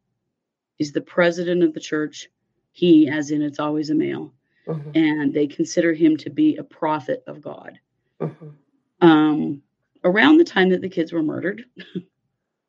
He's 0.76 0.92
the 0.92 1.00
president 1.00 1.62
of 1.62 1.72
the 1.74 1.80
church. 1.80 2.28
He, 2.72 3.08
as 3.08 3.30
in 3.30 3.42
it's 3.42 3.60
always 3.60 3.90
a 3.90 3.94
male, 3.94 4.32
Mhm. 4.66 4.90
and 4.96 5.32
they 5.32 5.46
consider 5.46 5.92
him 5.92 6.16
to 6.18 6.30
be 6.30 6.56
a 6.56 6.64
prophet 6.64 7.22
of 7.26 7.40
God. 7.40 7.78
Mhm. 8.20 8.54
um, 9.00 9.62
around 10.04 10.38
the 10.38 10.44
time 10.44 10.70
that 10.70 10.80
the 10.80 10.88
kids 10.88 11.12
were 11.12 11.22
murdered, 11.22 11.64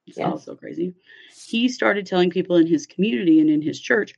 it's 0.08 0.18
Yes. 0.18 0.26
also 0.26 0.56
crazy. 0.56 0.94
He 1.48 1.70
started 1.70 2.06
telling 2.06 2.30
people 2.30 2.58
in 2.58 2.68
his 2.68 2.86
community 2.86 3.40
and 3.40 3.50
in 3.50 3.62
his 3.62 3.80
church 3.80 4.16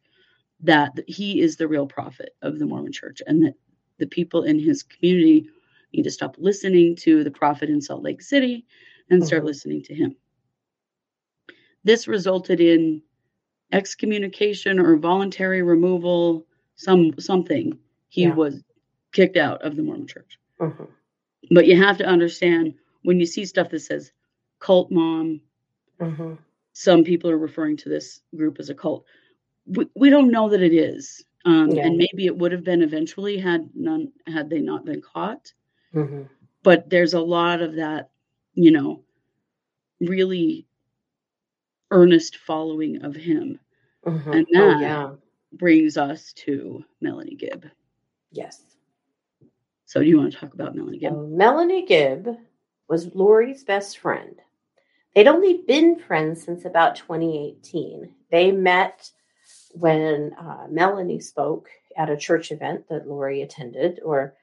that 0.61 0.97
he 1.07 1.41
is 1.41 1.57
the 1.57 1.67
real 1.67 1.85
prophet 1.85 2.35
of 2.41 2.57
the 2.59 2.65
Mormon 2.65 2.91
church 2.91 3.21
and 3.27 3.43
that 3.45 3.55
the 3.97 4.07
people 4.07 4.43
in 4.43 4.57
his 4.57 4.81
community 4.83 5.47
need 5.93 6.03
to 6.03 6.11
stop 6.11 6.35
listening 6.39 6.95
to 6.97 7.23
the 7.23 7.31
prophet 7.31 7.69
in 7.69 7.81
Salt 7.81 8.01
Lake 8.03 8.21
City 8.21 8.65
and 9.09 9.23
start 9.23 9.43
Mhm. 9.43 9.47
listening 9.47 9.81
to 9.83 9.93
him. 9.93 10.15
This 11.83 12.07
resulted 12.07 12.59
in 12.59 13.01
excommunication 13.71 14.79
or 14.79 14.95
voluntary 14.97 15.61
removal, 15.61 16.45
some 16.75 17.17
something. 17.19 17.77
He 18.09 18.23
Yeah. 18.23 18.33
was 18.35 18.63
kicked 19.11 19.37
out 19.37 19.61
of 19.61 19.75
the 19.75 19.83
Mormon 19.83 20.07
church. 20.07 20.39
Mhm. 20.59 20.87
But 21.51 21.67
you 21.67 21.75
have 21.77 21.97
to 21.97 22.05
understand 22.05 22.75
when 23.03 23.19
you 23.19 23.25
see 23.25 23.45
stuff 23.45 23.69
that 23.69 23.79
says 23.79 24.11
cult 24.59 24.91
mom, 24.91 25.41
Mhm. 25.99 26.37
some 26.73 27.03
people 27.03 27.29
are 27.29 27.37
referring 27.37 27.77
to 27.77 27.89
this 27.89 28.21
group 28.35 28.59
as 28.59 28.69
a 28.69 28.75
cult. 28.75 29.05
We, 29.65 29.87
we 29.95 30.09
don't 30.09 30.31
know 30.31 30.49
that 30.49 30.61
it 30.61 30.73
is. 30.73 31.23
Um, 31.45 31.69
Yeah. 31.71 31.85
And 31.87 31.97
maybe 31.97 32.25
it 32.25 32.37
would 32.37 32.51
have 32.51 32.63
been 32.63 32.81
eventually 32.81 33.37
had 33.37 33.69
none 33.75 34.11
had 34.27 34.49
they 34.49 34.59
not 34.61 34.85
been 34.85 35.01
caught. 35.01 35.53
Mhm. 35.93 36.27
But 36.63 36.89
there's 36.89 37.13
a 37.13 37.21
lot 37.21 37.61
of 37.61 37.75
that, 37.75 38.09
you 38.53 38.71
know, 38.71 39.03
really 40.01 40.67
earnest 41.91 42.37
following 42.37 43.03
of 43.03 43.15
him. 43.15 43.59
Mhm. 44.05 44.35
And 44.35 44.47
Oh 44.55 44.69
that 44.69 44.81
yeah. 44.81 45.11
brings 45.53 45.97
us 45.97 46.33
to 46.33 46.83
Melanie 47.01 47.35
Gibb. 47.35 47.65
Yes. 48.31 48.63
So 49.85 50.01
do 50.01 50.05
you 50.05 50.17
want 50.17 50.33
to 50.33 50.37
talk 50.37 50.53
about 50.53 50.75
Melanie 50.75 50.99
Gibb? 50.99 51.13
So 51.13 51.27
Melanie 51.27 51.85
Gibb 51.85 52.37
was 52.89 53.13
Lori's 53.15 53.63
best 53.63 53.99
friend. 53.99 54.35
They'd 55.15 55.27
only 55.27 55.63
been 55.67 55.97
friends 55.97 56.43
since 56.43 56.65
about 56.65 56.95
2018. 56.95 58.13
They 58.29 58.51
met 58.51 59.09
when 59.71 60.33
uh, 60.33 60.67
Melanie 60.69 61.19
spoke 61.19 61.69
at 61.97 62.09
a 62.09 62.17
church 62.17 62.51
event 62.51 62.87
that 62.89 63.07
Lori 63.07 63.41
attended, 63.41 63.99
or 64.03 64.35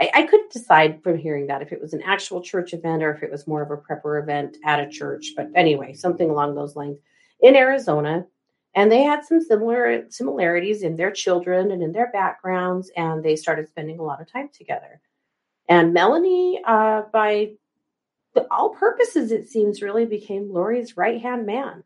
I, 0.00 0.10
I 0.14 0.22
couldn't 0.24 0.52
decide 0.52 1.02
from 1.02 1.18
hearing 1.18 1.46
that 1.48 1.62
if 1.62 1.72
it 1.72 1.80
was 1.80 1.92
an 1.92 2.02
actual 2.02 2.40
church 2.40 2.72
event 2.72 3.02
or 3.02 3.12
if 3.12 3.22
it 3.22 3.30
was 3.30 3.46
more 3.46 3.62
of 3.62 3.70
a 3.70 3.76
prepper 3.76 4.22
event 4.22 4.56
at 4.64 4.80
a 4.80 4.88
church. 4.88 5.32
But 5.36 5.50
anyway, 5.54 5.92
something 5.94 6.30
along 6.30 6.54
those 6.54 6.76
lines 6.76 6.98
in 7.40 7.56
Arizona. 7.56 8.26
And 8.74 8.92
they 8.92 9.02
had 9.02 9.24
some 9.24 9.40
similar 9.40 10.04
similarities 10.10 10.82
in 10.82 10.94
their 10.94 11.10
children 11.10 11.72
and 11.72 11.82
in 11.82 11.90
their 11.90 12.12
backgrounds, 12.12 12.90
and 12.96 13.24
they 13.24 13.34
started 13.34 13.66
spending 13.66 13.98
a 13.98 14.02
lot 14.02 14.20
of 14.20 14.30
time 14.30 14.50
together. 14.52 15.00
And 15.68 15.92
Melanie, 15.92 16.60
uh, 16.64 17.02
by 17.12 17.52
the, 18.34 18.46
all 18.52 18.70
purposes, 18.70 19.32
it 19.32 19.48
seems, 19.48 19.82
really 19.82 20.04
became 20.04 20.52
Lori's 20.52 20.96
right 20.96 21.20
hand 21.20 21.44
man 21.46 21.82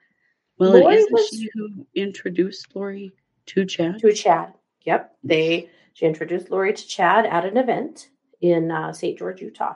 Well, 0.59 0.73
Lori 0.73 1.05
was- 1.11 1.29
she 1.29 1.49
who 1.55 1.87
introduced 1.95 2.75
Lori 2.75 3.13
to 3.47 3.65
Chad? 3.65 4.01
to 4.01 4.13
Chad. 4.13 4.53
Yep, 4.85 5.17
they 5.25 5.71
she 5.95 6.07
introduced 6.07 6.51
Lori 6.51 6.73
to 6.73 6.87
Chad 6.87 7.27
at 7.27 7.45
an 7.45 7.57
event 7.57 8.11
in 8.41 8.71
uh, 8.71 8.93
St. 8.93 9.19
George, 9.19 9.41
Utah. 9.41 9.75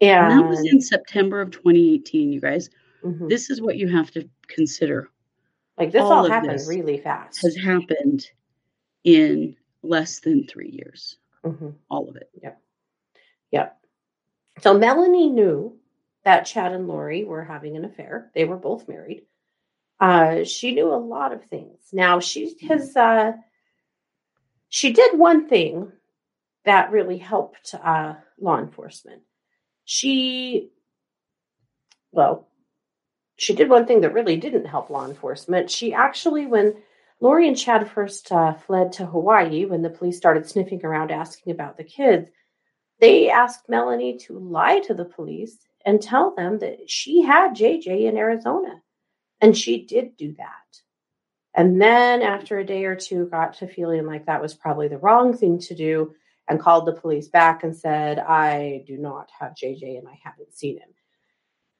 And 0.00 0.32
And 0.32 0.40
that 0.44 0.48
was 0.48 0.66
in 0.66 0.80
September 0.80 1.40
of 1.40 1.50
2018, 1.50 2.32
you 2.32 2.40
guys. 2.40 2.70
Mhm. 3.02 3.28
This 3.28 3.50
is 3.50 3.60
what 3.60 3.76
you 3.76 3.88
have 3.88 4.10
to 4.12 4.28
consider 4.46 5.10
like 5.76 5.92
this 5.92 6.02
all 6.02 6.12
all 6.12 6.28
happened 6.28 6.60
really 6.66 6.98
fast. 6.98 7.42
has 7.42 7.56
happened 7.56 8.28
in 9.04 9.56
less 9.82 10.20
than 10.20 10.46
three 10.46 10.70
years. 10.70 11.18
Mhm. 11.44 11.74
All 11.90 12.08
of 12.08 12.16
it. 12.16 12.28
Yep. 12.42 12.60
Yep. 13.52 13.80
So 14.60 14.76
Melanie 14.76 15.30
knew 15.30 15.78
that 16.24 16.42
Chad 16.46 16.72
and 16.72 16.88
Lori 16.88 17.24
were 17.24 17.44
having 17.44 17.76
an 17.76 17.84
affair. 17.84 18.30
They 18.34 18.44
were 18.44 18.56
both 18.56 18.88
married. 18.88 19.24
Uh, 20.00 20.44
she 20.44 20.72
knew 20.74 20.92
a 20.92 20.96
lot 20.96 21.32
of 21.32 21.44
things. 21.44 21.92
Now 21.92 22.20
she 22.20 22.56
has 22.68 22.96
uh, 22.96 23.32
she 24.68 24.92
did 24.92 25.18
one 25.18 25.48
thing 25.48 25.92
that 26.64 26.92
really 26.92 27.18
helped 27.18 27.74
uh, 27.74 28.14
law 28.40 28.58
enforcement. 28.58 29.22
She, 29.84 30.70
well, 32.12 32.48
she 33.36 33.54
did 33.54 33.70
one 33.70 33.86
thing 33.86 34.02
that 34.02 34.12
really 34.12 34.36
didn't 34.36 34.66
help 34.66 34.90
law 34.90 35.06
enforcement. 35.06 35.70
She 35.70 35.94
actually, 35.94 36.46
when 36.46 36.74
Lori 37.20 37.48
and 37.48 37.56
Chad 37.56 37.90
first 37.90 38.30
uh, 38.30 38.52
fled 38.54 38.92
to 38.92 39.06
Hawaii, 39.06 39.64
when 39.64 39.82
the 39.82 39.90
police 39.90 40.16
started 40.16 40.46
sniffing 40.46 40.84
around 40.84 41.10
asking 41.10 41.52
about 41.52 41.76
the 41.76 41.84
kids, 41.84 42.28
they 43.00 43.30
asked 43.30 43.68
Melanie 43.68 44.18
to 44.26 44.38
lie 44.38 44.80
to 44.80 44.94
the 44.94 45.04
police 45.04 45.56
and 45.86 46.02
tell 46.02 46.34
them 46.34 46.58
that 46.58 46.90
she 46.90 47.22
had 47.22 47.54
JJ 47.54 48.08
in 48.08 48.16
Arizona. 48.16 48.82
And 49.40 49.56
she 49.56 49.86
did 49.86 50.16
do 50.16 50.34
that. 50.36 50.80
And 51.58 51.82
then 51.82 52.22
after 52.22 52.60
a 52.60 52.64
day 52.64 52.84
or 52.84 52.94
two, 52.94 53.26
got 53.26 53.54
to 53.54 53.66
feeling 53.66 54.06
like 54.06 54.26
that 54.26 54.40
was 54.40 54.54
probably 54.54 54.86
the 54.86 54.98
wrong 54.98 55.36
thing 55.36 55.58
to 55.58 55.74
do 55.74 56.14
and 56.48 56.60
called 56.60 56.86
the 56.86 56.92
police 56.92 57.26
back 57.26 57.64
and 57.64 57.76
said, 57.76 58.20
I 58.20 58.84
do 58.86 58.96
not 58.96 59.28
have 59.36 59.56
JJ 59.60 59.98
and 59.98 60.06
I 60.06 60.20
haven't 60.22 60.56
seen 60.56 60.78
him. 60.78 60.88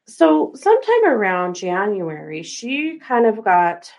So, 0.09 0.53
sometime 0.57 1.05
around 1.05 1.55
January, 1.55 2.43
she 2.43 2.99
kind 2.99 3.25
of 3.25 3.45
got 3.45 3.93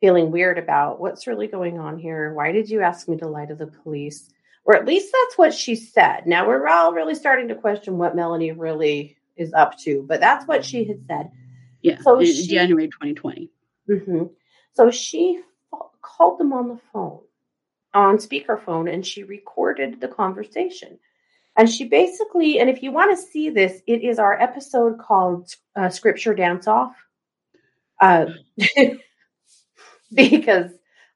feeling 0.00 0.30
weird 0.30 0.56
about 0.56 0.98
what's 0.98 1.26
really 1.26 1.46
going 1.46 1.78
on 1.78 1.98
here. 1.98 2.32
Why 2.32 2.52
did 2.52 2.70
you 2.70 2.80
ask 2.80 3.08
me 3.08 3.18
to 3.18 3.28
lie 3.28 3.44
to 3.44 3.54
the 3.54 3.66
police? 3.66 4.30
Or 4.64 4.74
at 4.74 4.86
least 4.86 5.12
that's 5.12 5.36
what 5.36 5.52
she 5.52 5.76
said. 5.76 6.26
Now, 6.26 6.46
we're 6.46 6.68
all 6.68 6.94
really 6.94 7.16
starting 7.16 7.48
to 7.48 7.54
question 7.54 7.98
what 7.98 8.16
Melanie 8.16 8.52
really 8.52 9.18
is 9.36 9.52
up 9.52 9.78
to, 9.80 10.06
but 10.08 10.20
that's 10.20 10.46
what 10.48 10.64
she 10.64 10.84
had 10.84 11.04
said. 11.06 11.30
Yeah. 11.82 11.98
So 12.00 12.18
in 12.18 12.26
she, 12.26 12.46
January 12.46 12.86
2020. 12.86 13.50
Mm-hmm. 13.88 14.24
So 14.74 14.90
she 14.90 15.40
called 16.00 16.38
them 16.38 16.52
on 16.52 16.68
the 16.68 16.80
phone, 16.92 17.20
on 17.94 18.18
speakerphone, 18.18 18.92
and 18.92 19.06
she 19.06 19.22
recorded 19.22 20.00
the 20.00 20.08
conversation. 20.08 20.98
And 21.56 21.68
she 21.68 21.84
basically, 21.84 22.58
and 22.58 22.70
if 22.70 22.82
you 22.82 22.92
want 22.92 23.16
to 23.16 23.22
see 23.22 23.50
this, 23.50 23.82
it 23.86 24.02
is 24.02 24.18
our 24.18 24.40
episode 24.40 24.98
called 24.98 25.50
uh, 25.76 25.90
Scripture 25.90 26.34
Dance 26.34 26.66
Off. 26.66 26.94
Uh, 28.00 28.26
because, 30.14 30.70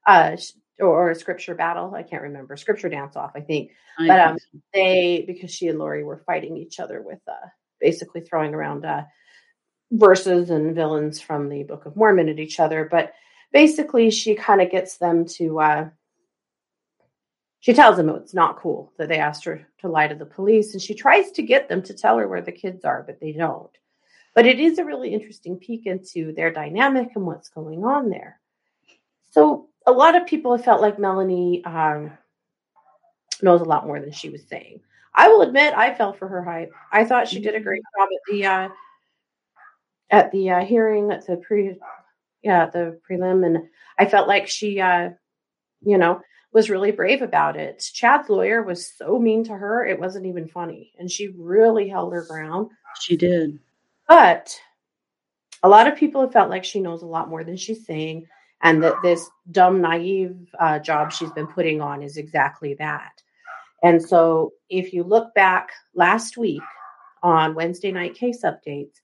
uh, 0.05 0.37
or, 0.79 0.87
or, 0.87 1.11
a 1.11 1.15
scripture 1.15 1.55
battle, 1.55 1.93
I 1.93 2.03
can't 2.03 2.21
remember, 2.21 2.55
Scripture 2.55 2.87
Dance 2.87 3.15
Off, 3.15 3.31
I 3.35 3.41
think. 3.41 3.71
I 3.97 4.07
but 4.07 4.19
um, 4.19 4.37
they, 4.73 5.23
because 5.27 5.51
she 5.51 5.67
and 5.67 5.79
Lori 5.79 6.03
were 6.03 6.23
fighting 6.25 6.55
each 6.55 6.79
other 6.79 7.01
with 7.01 7.19
uh, 7.27 7.47
basically 7.81 8.21
throwing 8.21 8.53
around 8.53 8.85
uh, 8.85 9.03
verses 9.91 10.49
and 10.49 10.75
villains 10.75 11.19
from 11.21 11.49
the 11.49 11.63
Book 11.63 11.85
of 11.85 11.95
Mormon 11.95 12.29
at 12.29 12.39
each 12.39 12.59
other. 12.59 12.87
But 12.89 13.13
basically, 13.51 14.09
she 14.09 14.35
kind 14.35 14.61
of 14.61 14.71
gets 14.71 14.97
them 14.97 15.25
to. 15.25 15.59
Uh, 15.59 15.89
she 17.59 17.73
tells 17.73 17.97
them 17.97 18.09
it's 18.09 18.33
not 18.33 18.57
cool 18.57 18.93
that 18.97 19.09
they 19.09 19.17
asked 19.17 19.43
her 19.45 19.67
to 19.79 19.89
lie 19.89 20.07
to 20.07 20.15
the 20.15 20.25
police, 20.25 20.73
and 20.73 20.81
she 20.81 20.93
tries 20.93 21.31
to 21.31 21.41
get 21.41 21.67
them 21.67 21.81
to 21.83 21.93
tell 21.93 22.17
her 22.17 22.27
where 22.27 22.41
the 22.41 22.51
kids 22.51 22.85
are, 22.85 23.03
but 23.03 23.19
they 23.19 23.31
don't. 23.31 23.71
But 24.35 24.45
it 24.45 24.59
is 24.59 24.77
a 24.77 24.85
really 24.85 25.13
interesting 25.13 25.57
peek 25.57 25.87
into 25.87 26.31
their 26.33 26.51
dynamic 26.51 27.09
and 27.15 27.25
what's 27.25 27.49
going 27.49 27.83
on 27.83 28.09
there. 28.09 28.39
So 29.31 29.69
a 29.85 29.91
lot 29.91 30.15
of 30.15 30.27
people 30.27 30.55
have 30.55 30.63
felt 30.63 30.81
like 30.81 30.99
Melanie 30.99 31.65
um, 31.65 32.11
knows 33.41 33.61
a 33.61 33.65
lot 33.65 33.87
more 33.87 33.99
than 33.99 34.11
she 34.11 34.29
was 34.29 34.47
saying. 34.47 34.81
I 35.13 35.27
will 35.29 35.41
admit 35.41 35.73
I 35.75 35.95
fell 35.95 36.13
for 36.13 36.27
her 36.27 36.43
hype. 36.43 36.71
I 36.91 37.03
thought 37.03 37.27
she 37.27 37.39
did 37.39 37.55
a 37.55 37.59
great 37.59 37.81
job 37.97 38.07
at 38.11 38.31
the 38.31 38.45
uh, 38.45 38.69
at 40.09 40.31
the 40.31 40.51
uh, 40.51 40.65
hearing 40.65 41.11
at 41.11 41.25
the 41.25 41.37
pre 41.37 41.77
yeah 42.43 42.69
the 42.69 42.99
prelim, 43.09 43.45
and 43.45 43.67
I 43.97 44.05
felt 44.05 44.27
like 44.27 44.47
she 44.47 44.79
uh, 44.79 45.09
you 45.81 45.97
know 45.97 46.21
was 46.53 46.69
really 46.69 46.91
brave 46.91 47.21
about 47.21 47.57
it. 47.57 47.83
Chad's 47.93 48.29
lawyer 48.29 48.63
was 48.63 48.91
so 48.97 49.19
mean 49.19 49.43
to 49.45 49.53
her 49.53 49.85
it 49.85 49.99
wasn't 49.99 50.25
even 50.25 50.47
funny, 50.47 50.93
and 50.97 51.11
she 51.11 51.29
really 51.37 51.89
held 51.89 52.13
her 52.13 52.25
ground. 52.25 52.69
She 53.01 53.17
did, 53.17 53.59
but 54.07 54.59
a 55.63 55.69
lot 55.69 55.87
of 55.87 55.97
people 55.97 56.21
have 56.21 56.33
felt 56.33 56.49
like 56.49 56.63
she 56.63 56.79
knows 56.79 57.01
a 57.01 57.07
lot 57.07 57.29
more 57.29 57.43
than 57.43 57.57
she's 57.57 57.85
saying, 57.85 58.27
and 58.61 58.83
that 58.83 59.01
this 59.03 59.29
dumb 59.51 59.81
naive 59.81 60.37
uh, 60.59 60.79
job 60.79 61.11
she's 61.11 61.31
been 61.31 61.47
putting 61.47 61.81
on 61.81 62.01
is 62.01 62.17
exactly 62.17 62.75
that. 62.75 63.21
And 63.83 64.01
so 64.01 64.53
if 64.69 64.93
you 64.93 65.03
look 65.03 65.33
back 65.35 65.69
last 65.93 66.37
week 66.37 66.61
on 67.21 67.53
Wednesday 67.53 67.91
night 67.91 68.15
case 68.15 68.43
updates, 68.43 69.01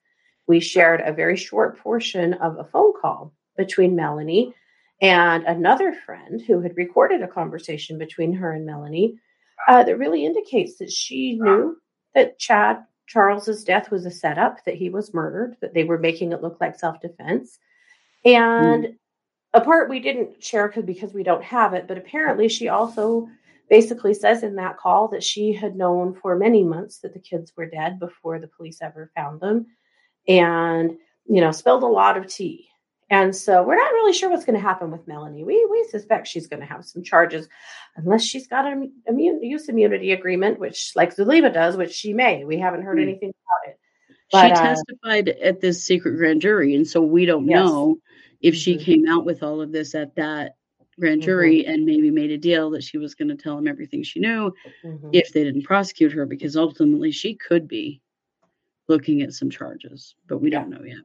we 0.48 0.60
shared 0.60 1.02
a 1.02 1.14
very 1.14 1.38
short 1.38 1.78
portion 1.80 2.34
of 2.36 2.58
a 2.58 2.66
phone 2.66 2.94
call 3.00 3.34
between 3.58 3.96
Melanie 3.96 4.54
and 5.02 5.44
another 5.44 5.94
friend 6.06 6.41
who 6.41 6.62
had 6.62 6.78
recorded 6.78 7.22
a 7.22 7.28
conversation 7.28 7.98
between 7.98 8.34
her 8.34 8.54
and 8.54 8.66
Melanie 8.66 9.20
uh, 9.68 9.84
that 9.84 9.98
really 9.98 10.26
indicates 10.26 10.78
that 10.78 10.91
she 10.91 11.38
knew 11.39 11.78
that 12.16 12.39
Chad 12.39 12.84
Charles's 13.08 13.64
death 13.64 13.91
was 13.91 14.06
a 14.06 14.12
setup, 14.12 14.64
that 14.66 14.76
he 14.76 14.89
was 14.89 15.14
murdered, 15.14 15.58
that 15.62 15.74
they 15.74 15.84
were 15.84 15.98
making 15.98 16.32
it 16.32 16.41
look 16.41 16.58
like 16.62 16.80
self 16.80 17.02
defense. 17.02 17.60
And 18.24 18.86
mm. 18.86 18.96
a 19.54 19.62
part 19.62 19.89
we 19.89 20.00
didn't 20.00 20.41
share 20.44 20.74
because 20.86 21.14
we 21.14 21.24
don't 21.24 21.44
have 21.44 21.74
it, 21.74 21.88
but 21.88 21.98
apparently 21.98 22.48
she 22.48 22.70
also 22.70 23.28
basically 23.70 24.14
says 24.14 24.44
in 24.44 24.56
that 24.56 24.78
call 24.78 25.08
that 25.10 25.24
she 25.24 25.52
had 25.52 25.76
known 25.76 26.14
for 26.14 26.38
many 26.38 26.64
months 26.64 27.00
that 27.00 27.14
the 27.14 27.20
kids 27.20 27.54
were 27.58 27.66
dead 27.66 28.00
before 28.00 28.39
the 28.39 28.48
police 28.48 28.80
ever 28.82 29.12
found 29.16 29.41
them 29.41 29.66
and 30.28 30.92
you 31.26 31.42
know 31.42 31.52
spilled 31.52 31.84
a 31.84 31.88
lot 31.88 32.18
of 32.18 32.28
tea 32.28 32.68
and 33.10 33.36
so 33.36 33.64
we're 33.64 33.76
not 33.76 33.92
really 33.92 34.14
sure 34.14 34.30
what's 34.30 34.46
going 34.46 34.56
to 34.56 34.62
happen 34.62 34.92
with 34.92 35.08
melanie 35.08 35.44
we 35.44 35.66
we 35.70 35.88
suspect 35.90 36.28
she's 36.28 36.48
going 36.48 36.60
to 36.60 36.66
have 36.66 36.86
some 36.86 37.04
charges 37.04 37.48
unless 37.96 38.24
she's 38.24 38.48
got 38.48 38.66
an 38.66 38.92
immune 39.08 39.44
use 39.44 39.68
immunity 39.70 40.12
agreement 40.12 40.60
which 40.60 40.92
like 40.96 41.16
zulema 41.16 41.52
does 41.52 41.76
which 41.78 41.94
she 41.94 42.14
may 42.14 42.44
we 42.46 42.58
haven't 42.58 42.84
heard 42.84 42.98
mm. 42.98 43.04
anything 43.04 43.30
about 43.30 43.72
it 43.72 43.80
but, 44.32 44.48
she 44.48 44.52
uh, 44.52 44.56
testified 44.56 45.30
uh, 45.30 45.46
at 45.46 45.62
this 45.62 45.84
secret 45.84 46.18
grand 46.18 46.42
jury 46.42 46.76
and 46.76 46.88
so 46.88 47.02
we 47.02 47.26
don't 47.26 47.48
yes. 47.48 47.58
know 47.58 47.98
if 48.42 48.56
she 48.56 48.76
mm-hmm. 48.76 48.84
came 48.84 49.08
out 49.08 49.26
with 49.26 49.44
all 49.44 49.62
of 49.62 49.72
this 49.72 49.96
at 49.96 50.16
that 50.16 50.56
grand 51.00 51.22
mm-hmm. 51.22 51.26
jury 51.26 51.64
mm-hmm. 51.64 51.72
and 51.72 51.86
maybe 51.86 52.12
made 52.12 52.32
a 52.32 52.38
deal 52.38 52.70
that 52.72 52.84
she 52.84 52.98
was 52.98 53.16
going 53.16 53.30
to 53.30 53.36
tell 53.36 53.58
him 53.58 53.68
everything 53.68 54.04
she 54.04 54.20
knew 54.20 54.54
mm-hmm. 54.86 55.10
if 55.14 55.34
they 55.34 55.44
didn't 55.44 55.64
prosecute 55.64 56.12
her 56.12 56.26
because 56.26 56.56
ultimately 56.56 57.12
she 57.12 57.36
could 57.36 57.68
be 57.68 58.02
looking 58.88 59.22
at 59.22 59.34
some 59.34 59.50
charges 59.50 60.16
but 60.28 60.40
we 60.40 60.52
yeah. 60.52 60.60
don't 60.60 60.70
know 60.70 60.84
yet. 60.84 60.98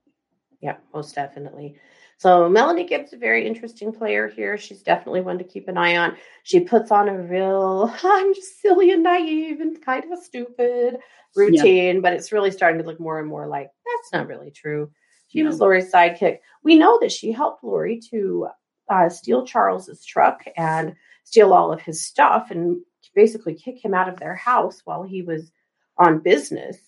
Yeah 0.60 0.76
most 0.92 1.14
definitely. 1.14 1.76
So 2.16 2.48
melanie 2.48 2.86
gibbs 2.86 3.12
a 3.12 3.16
very 3.16 3.46
interesting 3.46 3.92
player 3.92 4.28
here. 4.28 4.58
She's 4.58 4.82
definitely 4.82 5.20
one 5.20 5.38
to 5.38 5.44
keep 5.44 5.68
an 5.68 5.78
eye 5.78 5.96
on. 5.96 6.16
She 6.42 6.60
puts 6.60 6.90
on 6.90 7.08
a 7.08 7.16
real 7.16 7.92
i'm 8.02 8.34
just 8.34 8.60
silly 8.60 8.90
and 8.90 9.02
naive 9.02 9.60
and 9.60 9.80
kind 9.82 10.04
of 10.04 10.18
a 10.18 10.22
stupid 10.22 10.98
routine 11.36 11.96
yeah. 11.96 12.00
but 12.00 12.12
it's 12.12 12.32
really 12.32 12.50
starting 12.50 12.80
to 12.80 12.86
look 12.86 12.98
more 12.98 13.20
and 13.20 13.28
more 13.28 13.46
like 13.46 13.70
that's 13.86 14.12
not 14.12 14.28
really 14.28 14.50
true. 14.50 14.90
She 15.28 15.42
was 15.42 15.60
Lori's 15.60 15.92
sidekick. 15.92 16.38
We 16.62 16.78
know 16.78 16.98
that 17.00 17.12
she 17.12 17.32
helped 17.32 17.62
Lori 17.62 18.00
to 18.10 18.48
uh, 18.88 19.10
steal 19.10 19.46
Charles's 19.46 20.04
truck 20.04 20.44
and 20.56 20.94
steal 21.24 21.52
all 21.52 21.70
of 21.70 21.82
his 21.82 22.04
stuff 22.04 22.50
and 22.50 22.80
basically 23.14 23.54
kick 23.54 23.84
him 23.84 23.94
out 23.94 24.08
of 24.08 24.18
their 24.18 24.34
house 24.34 24.80
while 24.84 25.02
he 25.02 25.22
was 25.22 25.50
on 25.98 26.20
business 26.20 26.78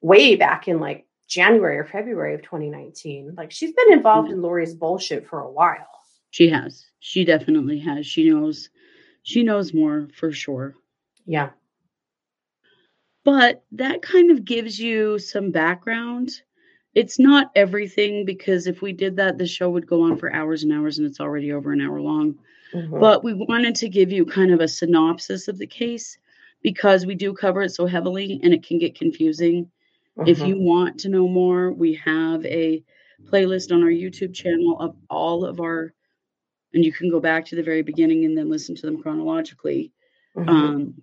way 0.00 0.36
back 0.36 0.68
in 0.68 0.80
like 0.80 1.06
January 1.28 1.78
or 1.78 1.84
February 1.84 2.34
of 2.34 2.42
2019. 2.42 3.34
Like 3.36 3.50
she's 3.50 3.72
been 3.72 3.92
involved 3.92 4.28
mm-hmm. 4.28 4.38
in 4.38 4.42
Lori's 4.42 4.74
bullshit 4.74 5.26
for 5.26 5.40
a 5.40 5.50
while. 5.50 5.86
She 6.30 6.48
has. 6.48 6.86
She 7.00 7.24
definitely 7.24 7.78
has. 7.80 8.06
She 8.06 8.28
knows 8.30 8.70
she 9.22 9.42
knows 9.42 9.74
more 9.74 10.08
for 10.14 10.32
sure. 10.32 10.74
Yeah. 11.26 11.50
But 13.24 13.62
that 13.72 14.02
kind 14.02 14.30
of 14.30 14.44
gives 14.44 14.78
you 14.78 15.18
some 15.18 15.50
background 15.50 16.30
it's 16.94 17.18
not 17.18 17.52
everything 17.54 18.24
because 18.24 18.66
if 18.66 18.82
we 18.82 18.92
did 18.92 19.16
that, 19.16 19.38
the 19.38 19.46
show 19.46 19.70
would 19.70 19.86
go 19.86 20.02
on 20.02 20.16
for 20.16 20.32
hours 20.32 20.64
and 20.64 20.72
hours 20.72 20.98
and 20.98 21.06
it's 21.06 21.20
already 21.20 21.52
over 21.52 21.72
an 21.72 21.80
hour 21.80 22.00
long. 22.00 22.36
Mm-hmm. 22.74 22.98
But 22.98 23.22
we 23.22 23.34
wanted 23.34 23.76
to 23.76 23.88
give 23.88 24.10
you 24.10 24.24
kind 24.26 24.52
of 24.52 24.60
a 24.60 24.68
synopsis 24.68 25.48
of 25.48 25.58
the 25.58 25.66
case 25.66 26.18
because 26.62 27.06
we 27.06 27.14
do 27.14 27.32
cover 27.32 27.62
it 27.62 27.70
so 27.70 27.86
heavily 27.86 28.40
and 28.42 28.52
it 28.52 28.64
can 28.64 28.78
get 28.78 28.98
confusing. 28.98 29.70
Mm-hmm. 30.20 30.28
If 30.28 30.40
you 30.40 30.60
want 30.60 31.00
to 31.00 31.08
know 31.08 31.26
more, 31.26 31.72
we 31.72 31.94
have 32.04 32.44
a 32.44 32.84
playlist 33.24 33.72
on 33.72 33.82
our 33.82 33.90
YouTube 33.90 34.34
channel 34.34 34.78
of 34.80 34.94
all 35.08 35.44
of 35.44 35.60
our, 35.60 35.94
and 36.74 36.84
you 36.84 36.92
can 36.92 37.10
go 37.10 37.20
back 37.20 37.46
to 37.46 37.56
the 37.56 37.62
very 37.62 37.82
beginning 37.82 38.24
and 38.24 38.36
then 38.36 38.50
listen 38.50 38.74
to 38.76 38.86
them 38.86 39.02
chronologically. 39.02 39.92
Mm-hmm. 40.36 40.48
Um, 40.48 40.94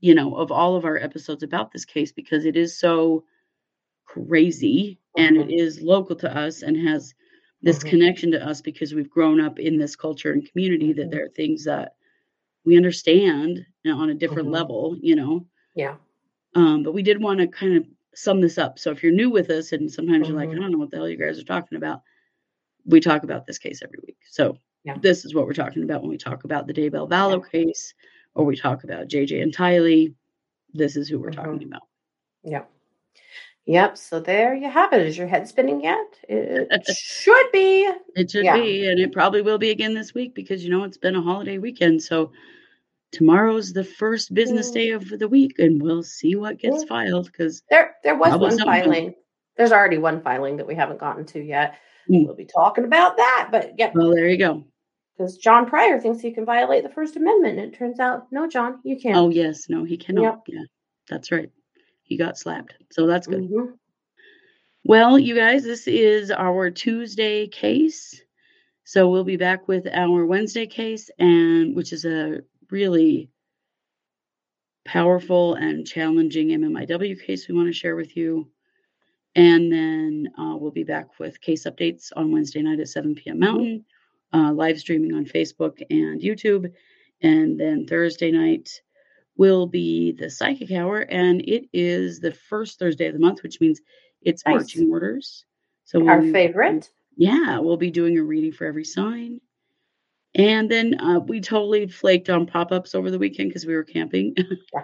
you 0.00 0.14
know, 0.14 0.34
of 0.34 0.50
all 0.50 0.76
of 0.76 0.84
our 0.84 0.98
episodes 0.98 1.42
about 1.42 1.72
this 1.72 1.84
case 1.84 2.12
because 2.12 2.44
it 2.44 2.56
is 2.56 2.78
so 2.78 3.24
crazy 4.04 4.98
and 5.16 5.36
it 5.36 5.48
mm-hmm. 5.48 5.58
is 5.58 5.80
local 5.80 6.16
to 6.16 6.36
us 6.36 6.62
and 6.62 6.76
has 6.76 7.14
this 7.62 7.78
mm-hmm. 7.78 7.88
connection 7.88 8.30
to 8.32 8.46
us 8.46 8.60
because 8.60 8.92
we've 8.92 9.08
grown 9.08 9.40
up 9.40 9.58
in 9.58 9.78
this 9.78 9.96
culture 9.96 10.32
and 10.32 10.50
community 10.50 10.92
that 10.92 11.02
mm-hmm. 11.02 11.10
there 11.10 11.24
are 11.24 11.30
things 11.30 11.64
that 11.64 11.94
we 12.64 12.76
understand 12.76 13.64
on 13.86 14.10
a 14.10 14.14
different 14.14 14.46
mm-hmm. 14.46 14.54
level, 14.54 14.96
you 15.00 15.16
know. 15.16 15.46
Yeah. 15.74 15.96
Um, 16.54 16.82
but 16.82 16.92
we 16.92 17.02
did 17.02 17.22
want 17.22 17.40
to 17.40 17.46
kind 17.46 17.76
of 17.76 17.84
sum 18.14 18.40
this 18.40 18.58
up. 18.58 18.78
So 18.78 18.90
if 18.90 19.02
you're 19.02 19.12
new 19.12 19.30
with 19.30 19.50
us 19.50 19.72
and 19.72 19.90
sometimes 19.90 20.28
you're 20.28 20.36
like, 20.36 20.48
mm-hmm. 20.48 20.58
I 20.58 20.62
don't 20.62 20.72
know 20.72 20.78
what 20.78 20.90
the 20.90 20.96
hell 20.96 21.08
you 21.08 21.16
guys 21.16 21.38
are 21.38 21.44
talking 21.44 21.76
about, 21.76 22.02
we 22.86 23.00
talk 23.00 23.22
about 23.24 23.46
this 23.46 23.58
case 23.58 23.80
every 23.82 23.98
week. 24.06 24.18
So 24.30 24.58
yeah. 24.84 24.96
this 25.00 25.24
is 25.24 25.34
what 25.34 25.46
we're 25.46 25.54
talking 25.54 25.82
about 25.82 26.02
when 26.02 26.10
we 26.10 26.18
talk 26.18 26.44
about 26.44 26.66
the 26.66 26.74
Daybell 26.74 27.08
Vallow 27.08 27.42
yeah. 27.42 27.64
case 27.64 27.94
or 28.34 28.44
we 28.44 28.56
talk 28.56 28.84
about 28.84 29.08
JJ 29.08 29.42
and 29.42 29.54
Tylee. 29.54 30.14
This 30.72 30.96
is 30.96 31.08
who 31.08 31.18
we're 31.18 31.30
talking 31.30 31.52
mm-hmm. 31.52 31.68
about. 31.68 31.82
Yeah. 32.42 32.64
Yep. 33.66 33.96
So 33.96 34.20
there 34.20 34.54
you 34.54 34.68
have 34.68 34.92
it. 34.92 35.06
Is 35.06 35.16
your 35.16 35.26
head 35.26 35.48
spinning 35.48 35.82
yet? 35.82 36.18
It 36.28 36.96
should 36.96 37.52
be. 37.52 37.90
It 38.16 38.30
should 38.30 38.44
yeah. 38.44 38.56
be. 38.56 38.86
And 38.86 39.00
it 39.00 39.12
probably 39.12 39.42
will 39.42 39.58
be 39.58 39.70
again 39.70 39.94
this 39.94 40.14
week 40.14 40.34
because, 40.34 40.62
you 40.62 40.70
know, 40.70 40.84
it's 40.84 40.98
been 40.98 41.16
a 41.16 41.22
holiday 41.22 41.58
weekend. 41.58 42.02
So 42.02 42.30
tomorrow's 43.14 43.72
the 43.72 43.84
first 43.84 44.34
business 44.34 44.70
day 44.70 44.90
of 44.90 45.08
the 45.08 45.28
week 45.28 45.58
and 45.58 45.80
we'll 45.82 46.02
see 46.02 46.34
what 46.34 46.58
gets 46.58 46.84
filed 46.84 47.26
because 47.26 47.62
there, 47.70 47.94
there 48.02 48.16
was 48.16 48.36
one 48.36 48.58
filing. 48.58 49.14
There's 49.56 49.72
already 49.72 49.98
one 49.98 50.20
filing 50.20 50.56
that 50.56 50.66
we 50.66 50.74
haven't 50.74 50.98
gotten 50.98 51.24
to 51.26 51.40
yet. 51.40 51.76
Mm. 52.10 52.26
We'll 52.26 52.34
be 52.34 52.44
talking 52.44 52.84
about 52.84 53.16
that. 53.16 53.48
But 53.50 53.72
yeah. 53.78 53.92
Well, 53.94 54.12
there 54.12 54.28
you 54.28 54.36
go. 54.36 54.64
Because 55.16 55.36
John 55.36 55.66
Prior 55.66 56.00
thinks 56.00 56.20
he 56.20 56.32
can 56.32 56.44
violate 56.44 56.82
the 56.82 56.88
First 56.88 57.14
Amendment, 57.14 57.58
and 57.60 57.72
it 57.72 57.78
turns 57.78 58.00
out, 58.00 58.26
no, 58.32 58.48
John, 58.48 58.80
you 58.82 58.98
can't. 58.98 59.16
Oh 59.16 59.30
yes, 59.30 59.68
no, 59.68 59.84
he 59.84 59.96
cannot. 59.96 60.22
Yep. 60.22 60.40
Yeah, 60.48 60.64
that's 61.08 61.30
right. 61.30 61.50
He 62.02 62.16
got 62.16 62.36
slapped, 62.36 62.74
so 62.90 63.06
that's 63.06 63.28
good. 63.28 63.42
Mm-hmm. 63.42 63.74
Well, 64.84 65.18
you 65.18 65.36
guys, 65.36 65.62
this 65.62 65.86
is 65.86 66.32
our 66.32 66.70
Tuesday 66.70 67.46
case. 67.46 68.20
So 68.82 69.08
we'll 69.08 69.24
be 69.24 69.36
back 69.36 69.66
with 69.66 69.86
our 69.86 70.26
Wednesday 70.26 70.66
case, 70.66 71.10
and 71.18 71.74
which 71.74 71.92
is 71.92 72.04
a 72.04 72.40
really 72.74 73.30
powerful 74.84 75.54
and 75.54 75.86
challenging 75.86 76.48
MMIW 76.48 77.24
case 77.24 77.46
we 77.46 77.54
want 77.54 77.68
to 77.68 77.72
share 77.72 77.94
with 77.94 78.16
you. 78.16 78.48
And 79.36 79.72
then 79.72 80.28
uh, 80.36 80.56
we'll 80.56 80.72
be 80.72 80.82
back 80.82 81.20
with 81.20 81.40
case 81.40 81.66
updates 81.66 82.10
on 82.16 82.32
Wednesday 82.32 82.62
night 82.62 82.80
at 82.80 82.88
7 82.88 83.14
p.m. 83.14 83.38
Mountain, 83.38 83.84
uh, 84.32 84.52
live 84.52 84.80
streaming 84.80 85.14
on 85.14 85.24
Facebook 85.24 85.82
and 85.88 86.20
YouTube. 86.20 86.72
And 87.22 87.58
then 87.60 87.86
Thursday 87.86 88.32
night 88.32 88.68
will 89.36 89.68
be 89.68 90.10
the 90.10 90.28
psychic 90.28 90.72
hour, 90.72 90.98
and 90.98 91.42
it 91.42 91.68
is 91.72 92.18
the 92.18 92.32
first 92.32 92.80
Thursday 92.80 93.06
of 93.06 93.14
the 93.14 93.20
month, 93.20 93.44
which 93.44 93.60
means 93.60 93.80
it's 94.20 94.44
nice. 94.44 94.54
marching 94.54 94.90
orders. 94.90 95.44
So 95.84 96.08
our 96.08 96.20
we'll, 96.20 96.32
favorite. 96.32 96.90
Yeah, 97.16 97.58
we'll 97.58 97.76
be 97.76 97.90
doing 97.90 98.18
a 98.18 98.22
reading 98.22 98.52
for 98.52 98.66
every 98.66 98.84
sign. 98.84 99.40
And 100.34 100.70
then 100.70 101.00
uh, 101.00 101.20
we 101.20 101.40
totally 101.40 101.86
flaked 101.86 102.28
on 102.28 102.46
pop 102.46 102.72
ups 102.72 102.94
over 102.94 103.10
the 103.10 103.18
weekend 103.18 103.50
because 103.50 103.64
we 103.66 103.74
were 103.74 103.84
camping. 103.84 104.34
Yeah. 104.72 104.82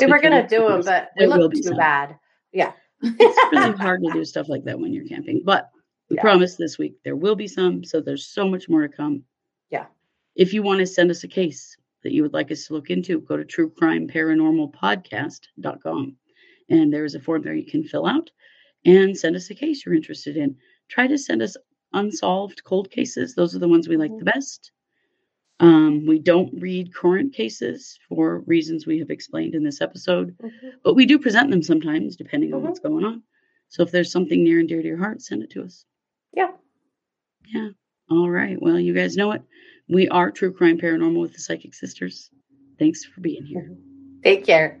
we 0.00 0.06
were 0.06 0.20
going 0.20 0.42
to 0.42 0.48
do 0.48 0.68
them, 0.68 0.82
but 0.84 1.10
they 1.16 1.26
looked 1.26 1.54
too 1.54 1.62
some. 1.62 1.76
bad. 1.76 2.18
Yeah. 2.52 2.72
it's 3.02 3.38
really 3.52 3.76
hard 3.76 4.02
to 4.02 4.10
do 4.12 4.24
stuff 4.24 4.48
like 4.48 4.64
that 4.64 4.76
when 4.78 4.92
you're 4.92 5.06
camping. 5.06 5.42
But 5.44 5.70
we 6.10 6.16
yeah. 6.16 6.22
promise 6.22 6.56
this 6.56 6.78
week 6.78 6.96
there 7.04 7.14
will 7.14 7.36
be 7.36 7.46
some. 7.46 7.84
So 7.84 8.00
there's 8.00 8.26
so 8.26 8.48
much 8.48 8.68
more 8.68 8.82
to 8.82 8.88
come. 8.88 9.22
Yeah. 9.70 9.86
If 10.34 10.52
you 10.52 10.64
want 10.64 10.80
to 10.80 10.86
send 10.86 11.12
us 11.12 11.22
a 11.22 11.28
case 11.28 11.76
that 12.02 12.12
you 12.12 12.22
would 12.22 12.32
like 12.32 12.50
us 12.50 12.66
to 12.66 12.74
look 12.74 12.90
into, 12.90 13.20
go 13.20 13.36
to 13.36 13.44
truecrimeparanormalpodcast.com. 13.44 16.16
And 16.70 16.92
there 16.92 17.04
is 17.04 17.14
a 17.14 17.20
form 17.20 17.42
there 17.42 17.54
you 17.54 17.70
can 17.70 17.84
fill 17.84 18.06
out 18.06 18.30
and 18.84 19.16
send 19.16 19.36
us 19.36 19.50
a 19.50 19.54
case 19.54 19.84
you're 19.84 19.94
interested 19.94 20.36
in. 20.36 20.56
Try 20.88 21.06
to 21.06 21.18
send 21.18 21.42
us 21.42 21.56
unsolved 21.92 22.64
cold 22.64 22.90
cases. 22.90 23.34
Those 23.34 23.54
are 23.54 23.58
the 23.58 23.68
ones 23.68 23.88
we 23.88 23.96
like 23.96 24.10
the 24.10 24.16
mm-hmm. 24.16 24.24
best. 24.24 24.72
Um, 25.60 26.06
we 26.06 26.18
don't 26.20 26.52
read 26.60 26.94
current 26.94 27.34
cases 27.34 27.98
for 28.08 28.40
reasons 28.40 28.86
we 28.86 28.98
have 29.00 29.10
explained 29.10 29.54
in 29.54 29.64
this 29.64 29.80
episode, 29.80 30.36
mm-hmm. 30.38 30.68
but 30.84 30.94
we 30.94 31.04
do 31.04 31.18
present 31.18 31.50
them 31.50 31.62
sometimes 31.62 32.14
depending 32.14 32.52
on 32.52 32.60
mm-hmm. 32.60 32.68
what's 32.68 32.80
going 32.80 33.04
on. 33.04 33.22
So 33.68 33.82
if 33.82 33.90
there's 33.90 34.12
something 34.12 34.42
near 34.42 34.60
and 34.60 34.68
dear 34.68 34.82
to 34.82 34.88
your 34.88 34.98
heart, 34.98 35.20
send 35.20 35.42
it 35.42 35.50
to 35.50 35.64
us. 35.64 35.84
Yeah. 36.32 36.52
Yeah. 37.46 37.70
All 38.10 38.30
right. 38.30 38.60
Well, 38.60 38.78
you 38.78 38.94
guys 38.94 39.16
know 39.16 39.32
it. 39.32 39.42
We 39.88 40.08
are 40.08 40.30
True 40.30 40.52
Crime 40.52 40.78
Paranormal 40.78 41.20
with 41.20 41.32
the 41.32 41.40
Psychic 41.40 41.74
Sisters. 41.74 42.30
Thanks 42.78 43.04
for 43.04 43.20
being 43.20 43.44
here. 43.44 43.76
Take 44.22 44.46
care. 44.46 44.80